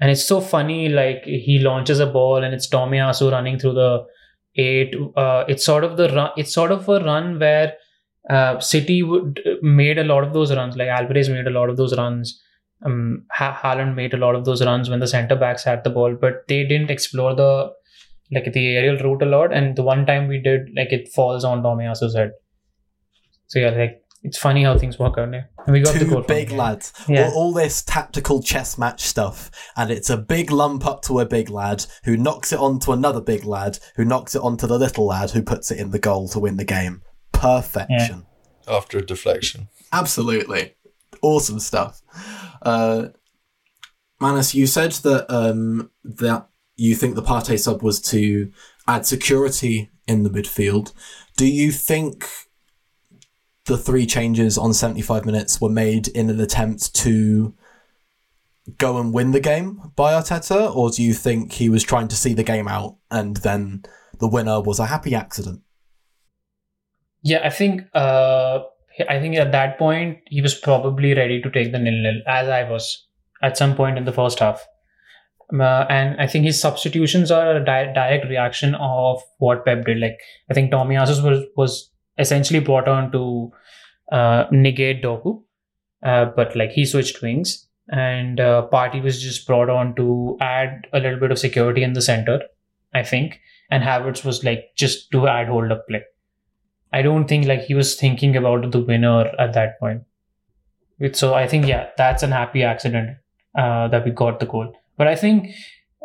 And 0.00 0.10
it's 0.10 0.24
so 0.24 0.40
funny, 0.40 0.88
like 0.88 1.24
he 1.24 1.58
launches 1.58 2.00
a 2.00 2.06
ball 2.06 2.42
and 2.42 2.54
it's 2.54 2.68
Tomiyasu 2.68 3.30
running 3.30 3.58
through 3.58 3.74
the 3.74 4.06
eight. 4.56 4.94
Uh, 5.16 5.44
it's 5.48 5.64
sort 5.64 5.84
of 5.84 5.96
the 5.96 6.08
run. 6.10 6.30
It's 6.36 6.52
sort 6.52 6.72
of 6.72 6.88
a 6.88 7.00
run 7.00 7.38
where 7.38 7.74
uh, 8.28 8.60
City 8.60 9.02
would 9.02 9.40
made 9.62 9.98
a 9.98 10.04
lot 10.04 10.24
of 10.24 10.32
those 10.32 10.54
runs. 10.54 10.76
Like 10.76 10.88
Alvarez 10.88 11.28
made 11.28 11.46
a 11.46 11.50
lot 11.50 11.70
of 11.70 11.76
those 11.76 11.96
runs. 11.96 12.40
Um, 12.84 13.26
ha- 13.30 13.58
Haaland 13.62 13.94
made 13.94 14.14
a 14.14 14.16
lot 14.16 14.34
of 14.34 14.44
those 14.44 14.64
runs 14.64 14.88
when 14.88 15.00
the 15.00 15.06
centre 15.06 15.36
backs 15.36 15.64
had 15.64 15.84
the 15.84 15.90
ball, 15.90 16.16
but 16.18 16.44
they 16.48 16.64
didn't 16.64 16.90
explore 16.90 17.34
the 17.34 17.70
like 18.32 18.52
the 18.52 18.76
aerial 18.76 18.96
route 18.98 19.22
a 19.22 19.26
lot. 19.26 19.52
And 19.52 19.76
the 19.76 19.82
one 19.82 20.06
time 20.06 20.28
we 20.28 20.40
did, 20.40 20.70
like 20.76 20.92
it 20.92 21.08
falls 21.12 21.44
on 21.44 21.62
Tomiyasu's 21.62 22.14
head. 22.16 22.32
So 23.48 23.58
yeah, 23.58 23.70
like 23.70 24.02
it's 24.22 24.38
funny 24.38 24.64
how 24.64 24.76
things 24.76 24.98
work 24.98 25.16
out 25.16 25.30
there. 25.30 25.50
And 25.66 25.72
we 25.72 25.80
got 25.80 25.94
Two 25.94 26.00
the 26.00 26.04
goal 26.04 26.22
big 26.22 26.50
lads. 26.50 26.92
Yeah. 27.08 27.28
All, 27.28 27.34
all, 27.34 27.52
this 27.52 27.82
tactical 27.82 28.42
chess 28.42 28.76
match 28.76 29.02
stuff, 29.02 29.50
and 29.76 29.90
it's 29.90 30.10
a 30.10 30.16
big 30.16 30.50
lump 30.50 30.86
up 30.86 31.02
to 31.02 31.20
a 31.20 31.26
big 31.26 31.48
lad 31.48 31.86
who 32.04 32.16
knocks 32.16 32.52
it 32.52 32.58
onto 32.58 32.92
another 32.92 33.20
big 33.20 33.44
lad 33.44 33.78
who 33.96 34.04
knocks 34.04 34.34
it 34.34 34.42
onto 34.42 34.66
the 34.66 34.78
little 34.78 35.06
lad 35.06 35.30
who 35.30 35.42
puts 35.42 35.70
it 35.70 35.78
in 35.78 35.90
the 35.90 35.98
goal 35.98 36.28
to 36.28 36.38
win 36.38 36.56
the 36.56 36.64
game. 36.64 37.02
Perfection. 37.32 38.26
Yeah. 38.66 38.76
After 38.76 38.98
a 38.98 39.02
deflection. 39.02 39.68
Absolutely. 39.92 40.74
Awesome 41.22 41.58
stuff. 41.58 42.02
Uh, 42.62 43.08
Manas, 44.20 44.54
you 44.54 44.66
said 44.66 44.92
that 44.92 45.32
um, 45.34 45.90
that 46.04 46.46
you 46.76 46.94
think 46.94 47.14
the 47.14 47.22
Partey 47.22 47.58
sub 47.58 47.82
was 47.82 48.00
to 48.02 48.52
add 48.86 49.06
security 49.06 49.90
in 50.06 50.24
the 50.24 50.30
midfield. 50.30 50.92
Do 51.36 51.46
you 51.46 51.72
think 51.72 52.28
the 53.70 53.78
three 53.78 54.04
changes 54.04 54.58
on 54.58 54.74
75 54.74 55.24
minutes 55.24 55.60
were 55.60 55.68
made 55.68 56.08
in 56.08 56.28
an 56.28 56.40
attempt 56.40 56.92
to 56.92 57.54
go 58.78 58.98
and 58.98 59.14
win 59.14 59.30
the 59.30 59.38
game 59.38 59.92
by 59.94 60.12
Arteta, 60.12 60.74
or 60.74 60.90
do 60.90 61.04
you 61.04 61.14
think 61.14 61.52
he 61.52 61.68
was 61.68 61.84
trying 61.84 62.08
to 62.08 62.16
see 62.16 62.34
the 62.34 62.42
game 62.42 62.66
out 62.66 62.96
and 63.12 63.36
then 63.38 63.84
the 64.18 64.26
winner 64.26 64.60
was 64.60 64.80
a 64.80 64.86
happy 64.86 65.14
accident? 65.14 65.60
Yeah, 67.22 67.42
I 67.44 67.50
think 67.50 67.82
uh, 67.94 68.58
I 69.08 69.20
think 69.20 69.36
at 69.36 69.52
that 69.52 69.78
point 69.78 70.18
he 70.26 70.42
was 70.42 70.54
probably 70.56 71.14
ready 71.14 71.40
to 71.40 71.48
take 71.48 71.70
the 71.70 71.78
nil 71.78 72.02
nil, 72.02 72.22
as 72.26 72.48
I 72.48 72.68
was 72.68 73.06
at 73.40 73.56
some 73.56 73.76
point 73.76 73.98
in 73.98 74.04
the 74.04 74.12
first 74.12 74.40
half. 74.40 74.66
Uh, 75.52 75.86
and 75.88 76.20
I 76.20 76.26
think 76.26 76.44
his 76.44 76.60
substitutions 76.60 77.30
are 77.30 77.54
a 77.56 77.64
di- 77.64 77.92
direct 77.92 78.28
reaction 78.28 78.74
of 78.74 79.22
what 79.38 79.64
Pep 79.64 79.84
did. 79.84 79.98
Like 79.98 80.18
I 80.50 80.54
think 80.54 80.72
Tomiyasu 80.72 81.22
was 81.22 81.44
was 81.56 81.90
essentially 82.18 82.60
brought 82.60 82.88
on 82.88 83.12
to 83.12 83.52
uh, 84.10 84.46
negate 84.50 85.02
Doku, 85.02 85.42
uh, 86.02 86.26
but 86.36 86.56
like 86.56 86.70
he 86.70 86.84
switched 86.84 87.22
wings, 87.22 87.66
and 87.90 88.40
uh, 88.40 88.68
Partey 88.72 89.02
was 89.02 89.22
just 89.22 89.46
brought 89.46 89.70
on 89.70 89.94
to 89.96 90.36
add 90.40 90.86
a 90.92 91.00
little 91.00 91.18
bit 91.18 91.30
of 91.30 91.38
security 91.38 91.82
in 91.82 91.92
the 91.92 92.02
center, 92.02 92.40
I 92.94 93.02
think, 93.02 93.40
and 93.70 93.82
Havertz 93.82 94.24
was 94.24 94.44
like 94.44 94.70
just 94.76 95.10
to 95.12 95.26
add 95.26 95.48
hold 95.48 95.72
up 95.72 95.86
play. 95.88 96.02
I 96.92 97.02
don't 97.02 97.28
think 97.28 97.46
like 97.46 97.62
he 97.62 97.74
was 97.74 97.94
thinking 97.94 98.36
about 98.36 98.70
the 98.72 98.80
winner 98.80 99.30
at 99.38 99.52
that 99.54 99.78
point. 99.78 100.02
So 101.12 101.34
I 101.34 101.46
think 101.46 101.66
yeah, 101.66 101.90
that's 101.96 102.22
an 102.22 102.32
happy 102.32 102.62
accident 102.62 103.16
uh, 103.56 103.88
that 103.88 104.04
we 104.04 104.10
got 104.10 104.40
the 104.40 104.46
goal. 104.46 104.72
But 104.96 105.06
I 105.06 105.14
think 105.14 105.54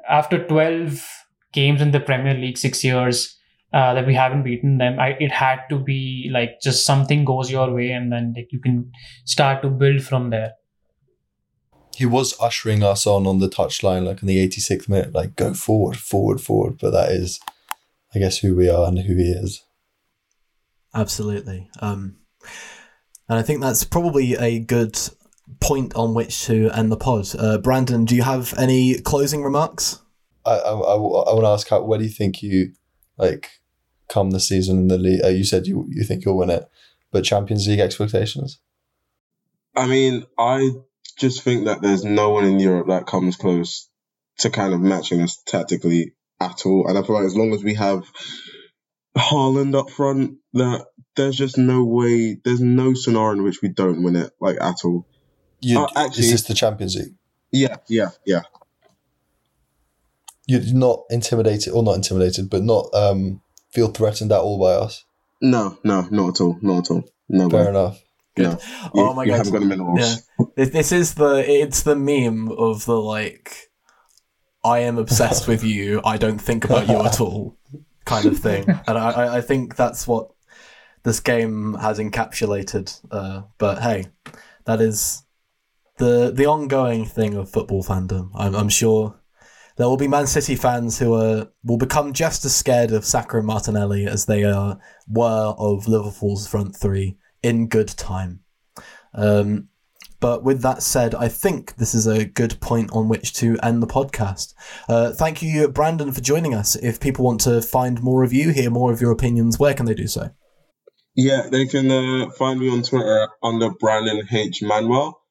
after 0.07 0.45
12 0.45 1.05
games 1.51 1.81
in 1.81 1.91
the 1.91 1.99
Premier 1.99 2.33
League, 2.33 2.57
six 2.57 2.83
years 2.83 3.37
uh, 3.75 3.93
that 3.93 4.07
we 4.07 4.13
haven't 4.13 4.43
beaten 4.43 4.77
them, 4.77 4.97
I, 4.99 5.17
it 5.19 5.33
had 5.33 5.59
to 5.69 5.77
be 5.77 6.29
like 6.31 6.61
just 6.63 6.85
something 6.85 7.25
goes 7.25 7.51
your 7.51 7.73
way, 7.73 7.91
and 7.91 8.09
then 8.09 8.33
like 8.35 8.47
you 8.51 8.59
can 8.59 8.89
start 9.25 9.61
to 9.63 9.69
build 9.69 10.01
from 10.01 10.29
there. 10.29 10.53
He 11.93 12.05
was 12.05 12.39
ushering 12.39 12.83
us 12.83 13.05
on 13.05 13.27
on 13.27 13.39
the 13.39 13.49
touchline, 13.49 14.05
like 14.05 14.21
in 14.21 14.29
the 14.29 14.47
86th 14.47 14.87
minute, 14.87 15.13
like 15.13 15.35
go 15.35 15.53
forward, 15.53 15.97
forward, 15.97 16.39
forward. 16.39 16.77
But 16.79 16.91
that 16.91 17.11
is, 17.11 17.41
I 18.13 18.19
guess, 18.19 18.37
who 18.37 18.55
we 18.55 18.69
are 18.69 18.87
and 18.87 18.99
who 18.99 19.17
he 19.17 19.31
is. 19.31 19.61
Absolutely. 20.93 21.69
Um, 21.81 22.15
and 23.27 23.37
I 23.37 23.41
think 23.41 23.59
that's 23.59 23.83
probably 23.83 24.35
a 24.35 24.59
good 24.59 24.97
point 25.59 25.93
on 25.95 26.13
which 26.13 26.45
to 26.45 26.69
end 26.71 26.93
the 26.93 26.97
pod. 26.97 27.27
Uh, 27.37 27.57
Brandon, 27.57 28.05
do 28.05 28.15
you 28.15 28.23
have 28.23 28.53
any 28.57 28.99
closing 29.01 29.43
remarks? 29.43 30.01
I, 30.45 30.51
I, 30.51 30.71
I, 30.71 30.93
I 30.93 30.97
want 30.97 31.43
to 31.43 31.49
ask 31.49 31.67
how, 31.67 31.83
where 31.83 31.99
do 31.99 32.05
you 32.05 32.11
think 32.11 32.41
you, 32.41 32.71
like, 33.17 33.49
come 34.09 34.31
the 34.31 34.39
season 34.39 34.77
in 34.77 34.87
the 34.87 34.97
league? 34.97 35.23
Uh, 35.23 35.29
you 35.29 35.43
said 35.43 35.67
you, 35.67 35.85
you 35.89 36.03
think 36.03 36.25
you'll 36.25 36.37
win 36.37 36.49
it, 36.49 36.65
but 37.11 37.23
Champions 37.23 37.67
League 37.67 37.79
expectations? 37.79 38.59
I 39.75 39.87
mean, 39.87 40.25
I 40.37 40.71
just 41.17 41.43
think 41.43 41.65
that 41.65 41.81
there's 41.81 42.03
no 42.03 42.29
one 42.29 42.45
in 42.45 42.59
Europe 42.59 42.87
that 42.87 43.07
comes 43.07 43.35
close 43.35 43.89
to 44.39 44.49
kind 44.49 44.73
of 44.73 44.81
matching 44.81 45.21
us 45.21 45.41
tactically 45.45 46.13
at 46.39 46.65
all. 46.65 46.87
And 46.87 46.97
I 46.97 47.03
feel 47.03 47.15
like 47.15 47.25
as 47.25 47.35
long 47.35 47.53
as 47.53 47.63
we 47.63 47.75
have 47.75 48.05
Haaland 49.17 49.75
up 49.75 49.89
front, 49.89 50.37
that 50.53 50.85
there's 51.15 51.37
just 51.37 51.57
no 51.57 51.83
way, 51.83 52.37
there's 52.43 52.61
no 52.61 52.93
scenario 52.93 53.37
in 53.37 53.43
which 53.43 53.61
we 53.61 53.69
don't 53.69 54.03
win 54.03 54.15
it, 54.15 54.31
like 54.39 54.57
at 54.61 54.75
all. 54.83 55.05
You, 55.61 55.79
uh, 55.79 55.89
actually, 55.95 56.25
is 56.25 56.31
this 56.31 56.43
the 56.43 56.53
Champions 56.53 56.95
League? 56.95 57.15
Yeah, 57.51 57.77
yeah, 57.87 58.09
yeah. 58.25 58.41
You're 60.47 60.61
not 60.73 61.03
intimidated, 61.09 61.73
or 61.73 61.81
not 61.81 61.95
intimidated, 61.95 62.49
but 62.49 62.61
not 62.61 62.93
um, 62.93 63.41
feel 63.75 63.89
threatened 63.89 64.31
at 64.31 64.39
all 64.39 64.57
by 64.59 64.71
us. 64.73 65.05
No, 65.41 65.77
no, 65.83 66.07
not 66.09 66.35
at 66.35 66.41
all, 66.41 66.57
not 66.61 66.85
at 66.85 66.91
all. 66.91 67.03
No, 67.29 67.49
fair 67.49 67.65
way. 67.65 67.69
enough. 67.69 68.01
No. 68.37 68.57
oh 68.93 69.13
my 69.13 69.25
god! 69.25 69.47
Yeah. 69.97 70.15
This 70.55 70.91
is 70.91 71.13
the 71.13 71.43
it's 71.47 71.83
the 71.83 71.95
meme 71.95 72.51
of 72.51 72.85
the 72.85 72.99
like, 72.99 73.69
I 74.63 74.79
am 74.79 74.97
obsessed 74.97 75.47
with 75.47 75.63
you. 75.63 76.01
I 76.03 76.17
don't 76.17 76.39
think 76.39 76.65
about 76.65 76.89
you 76.89 76.97
at 76.97 77.21
all, 77.21 77.57
kind 78.05 78.25
of 78.25 78.39
thing. 78.39 78.65
And 78.87 78.97
I 78.97 79.37
I 79.37 79.41
think 79.41 79.75
that's 79.75 80.07
what 80.07 80.31
this 81.03 81.19
game 81.19 81.75
has 81.75 81.99
encapsulated. 81.99 82.99
Uh, 83.09 83.43
but 83.57 83.81
hey, 83.81 84.07
that 84.65 84.81
is 84.81 85.23
the 85.97 86.31
the 86.31 86.45
ongoing 86.45 87.05
thing 87.05 87.35
of 87.35 87.49
football 87.49 87.83
fandom. 87.83 88.31
I'm, 88.35 88.53
I'm 88.53 88.69
sure 88.69 89.15
there 89.77 89.87
will 89.87 89.97
be 89.97 90.07
Man 90.07 90.27
City 90.27 90.55
fans 90.55 90.99
who 90.99 91.13
are 91.13 91.49
will 91.63 91.77
become 91.77 92.13
just 92.13 92.45
as 92.45 92.55
scared 92.55 92.91
of 92.91 93.05
Saka 93.05 93.37
and 93.37 93.47
Martinelli 93.47 94.05
as 94.05 94.25
they 94.25 94.43
are 94.43 94.79
were 95.07 95.53
of 95.57 95.87
Liverpool's 95.87 96.47
front 96.47 96.75
three 96.75 97.17
in 97.43 97.67
good 97.67 97.89
time. 97.89 98.41
Um, 99.13 99.69
but 100.19 100.43
with 100.43 100.61
that 100.61 100.81
said, 100.81 101.13
I 101.13 101.27
think 101.27 101.75
this 101.75 101.93
is 101.93 102.07
a 102.07 102.25
good 102.25 102.59
point 102.59 102.89
on 102.93 103.09
which 103.09 103.33
to 103.35 103.57
end 103.61 103.83
the 103.83 103.87
podcast. 103.87 104.53
Uh, 104.87 105.11
thank 105.11 105.43
you, 105.43 105.67
Brandon, 105.67 106.11
for 106.11 106.21
joining 106.21 106.53
us. 106.53 106.75
If 106.75 106.99
people 106.99 107.25
want 107.25 107.41
to 107.41 107.61
find 107.61 108.01
more 108.01 108.23
of 108.23 108.33
you, 108.33 108.49
hear 108.49 108.69
more 108.69 108.91
of 108.91 109.01
your 109.01 109.11
opinions, 109.11 109.59
where 109.59 109.73
can 109.73 109.85
they 109.85 109.93
do 109.93 110.07
so? 110.07 110.31
Yeah, 111.15 111.47
they 111.49 111.65
can 111.65 111.91
uh, 111.91 112.29
find 112.31 112.59
me 112.59 112.69
on 112.69 112.81
Twitter 112.81 113.29
under 113.43 113.69
Brandon 113.71 114.27
H 114.31 114.61
Manuel. 114.61 115.21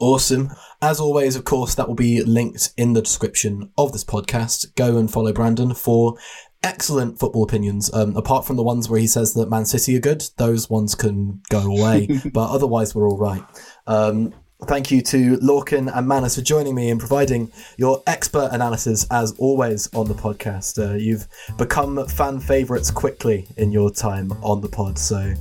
Awesome. 0.00 0.50
As 0.80 1.00
always, 1.00 1.34
of 1.34 1.44
course, 1.44 1.74
that 1.74 1.88
will 1.88 1.96
be 1.96 2.22
linked 2.22 2.72
in 2.76 2.92
the 2.92 3.02
description 3.02 3.72
of 3.76 3.92
this 3.92 4.04
podcast. 4.04 4.74
Go 4.76 4.96
and 4.96 5.10
follow 5.10 5.32
Brandon 5.32 5.74
for 5.74 6.16
excellent 6.62 7.18
football 7.18 7.42
opinions. 7.42 7.92
Um, 7.92 8.16
apart 8.16 8.46
from 8.46 8.56
the 8.56 8.62
ones 8.62 8.88
where 8.88 9.00
he 9.00 9.06
says 9.06 9.34
that 9.34 9.50
Man 9.50 9.64
City 9.64 9.96
are 9.96 10.00
good, 10.00 10.22
those 10.36 10.70
ones 10.70 10.94
can 10.94 11.42
go 11.50 11.60
away. 11.60 12.08
but 12.32 12.50
otherwise, 12.50 12.94
we're 12.94 13.08
all 13.08 13.18
right. 13.18 13.42
Um, 13.88 14.32
thank 14.64 14.90
you 14.90 15.00
to 15.00 15.36
Lorcan 15.38 15.90
and 15.94 16.08
Manas 16.08 16.34
for 16.34 16.42
joining 16.42 16.74
me 16.74 16.90
and 16.90 16.98
providing 16.98 17.50
your 17.76 18.02
expert 18.06 18.50
analysis 18.52 19.06
as 19.10 19.32
always 19.38 19.92
on 19.94 20.08
the 20.08 20.14
podcast. 20.14 20.78
Uh, 20.78 20.94
you've 20.94 21.28
become 21.56 22.06
fan 22.08 22.40
favourites 22.40 22.90
quickly 22.90 23.46
in 23.56 23.70
your 23.70 23.90
time 23.90 24.32
on 24.42 24.60
the 24.60 24.68
pod, 24.68 24.98
so 24.98 25.32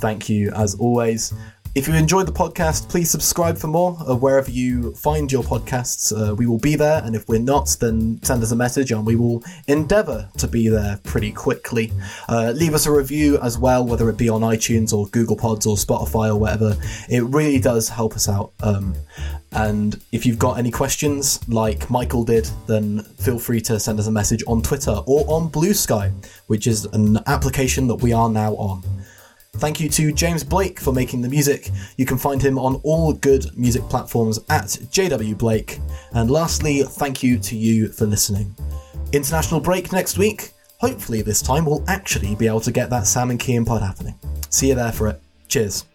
thank 0.00 0.28
you 0.28 0.52
as 0.52 0.74
always. 0.74 1.32
If 1.76 1.86
you 1.86 1.92
enjoyed 1.92 2.26
the 2.26 2.32
podcast, 2.32 2.88
please 2.88 3.10
subscribe 3.10 3.58
for 3.58 3.66
more 3.66 3.98
of 4.06 4.22
wherever 4.22 4.50
you 4.50 4.94
find 4.94 5.30
your 5.30 5.42
podcasts. 5.42 6.10
Uh, 6.10 6.34
we 6.34 6.46
will 6.46 6.58
be 6.58 6.74
there, 6.74 7.02
and 7.04 7.14
if 7.14 7.28
we're 7.28 7.38
not, 7.38 7.76
then 7.78 8.18
send 8.22 8.42
us 8.42 8.50
a 8.50 8.56
message 8.56 8.92
and 8.92 9.04
we 9.04 9.14
will 9.14 9.44
endeavour 9.68 10.26
to 10.38 10.48
be 10.48 10.68
there 10.68 10.98
pretty 11.04 11.30
quickly. 11.30 11.92
Uh, 12.30 12.54
leave 12.56 12.72
us 12.72 12.86
a 12.86 12.90
review 12.90 13.38
as 13.42 13.58
well, 13.58 13.84
whether 13.84 14.08
it 14.08 14.16
be 14.16 14.30
on 14.30 14.40
iTunes 14.40 14.94
or 14.94 15.06
Google 15.08 15.36
Pods 15.36 15.66
or 15.66 15.76
Spotify 15.76 16.30
or 16.30 16.36
whatever. 16.36 16.78
It 17.10 17.24
really 17.24 17.60
does 17.60 17.90
help 17.90 18.14
us 18.14 18.26
out. 18.26 18.52
Um, 18.62 18.94
and 19.52 20.00
if 20.12 20.24
you've 20.24 20.38
got 20.38 20.58
any 20.58 20.70
questions, 20.70 21.46
like 21.46 21.90
Michael 21.90 22.24
did, 22.24 22.48
then 22.66 23.02
feel 23.18 23.38
free 23.38 23.60
to 23.60 23.78
send 23.78 24.00
us 24.00 24.06
a 24.06 24.10
message 24.10 24.42
on 24.46 24.62
Twitter 24.62 25.02
or 25.04 25.26
on 25.28 25.48
Blue 25.48 25.74
Sky, 25.74 26.10
which 26.46 26.66
is 26.66 26.86
an 26.86 27.18
application 27.26 27.86
that 27.88 27.96
we 27.96 28.14
are 28.14 28.30
now 28.30 28.54
on. 28.54 28.82
Thank 29.58 29.80
you 29.80 29.88
to 29.88 30.12
James 30.12 30.44
Blake 30.44 30.78
for 30.78 30.92
making 30.92 31.22
the 31.22 31.28
music. 31.28 31.70
You 31.96 32.04
can 32.04 32.18
find 32.18 32.42
him 32.42 32.58
on 32.58 32.76
all 32.84 33.12
good 33.12 33.56
music 33.56 33.82
platforms 33.84 34.38
at 34.50 34.66
JW 34.66 35.36
Blake. 35.38 35.78
And 36.12 36.30
lastly, 36.30 36.82
thank 36.82 37.22
you 37.22 37.38
to 37.38 37.56
you 37.56 37.88
for 37.88 38.06
listening. 38.06 38.54
International 39.12 39.60
break 39.60 39.92
next 39.92 40.18
week. 40.18 40.52
Hopefully, 40.78 41.22
this 41.22 41.40
time 41.40 41.64
we'll 41.64 41.84
actually 41.88 42.34
be 42.34 42.46
able 42.46 42.60
to 42.60 42.70
get 42.70 42.90
that 42.90 43.06
Sam 43.06 43.30
and 43.30 43.40
Kean 43.40 43.64
pod 43.64 43.80
happening. 43.80 44.14
See 44.50 44.68
you 44.68 44.74
there 44.74 44.92
for 44.92 45.08
it. 45.08 45.22
Cheers. 45.48 45.86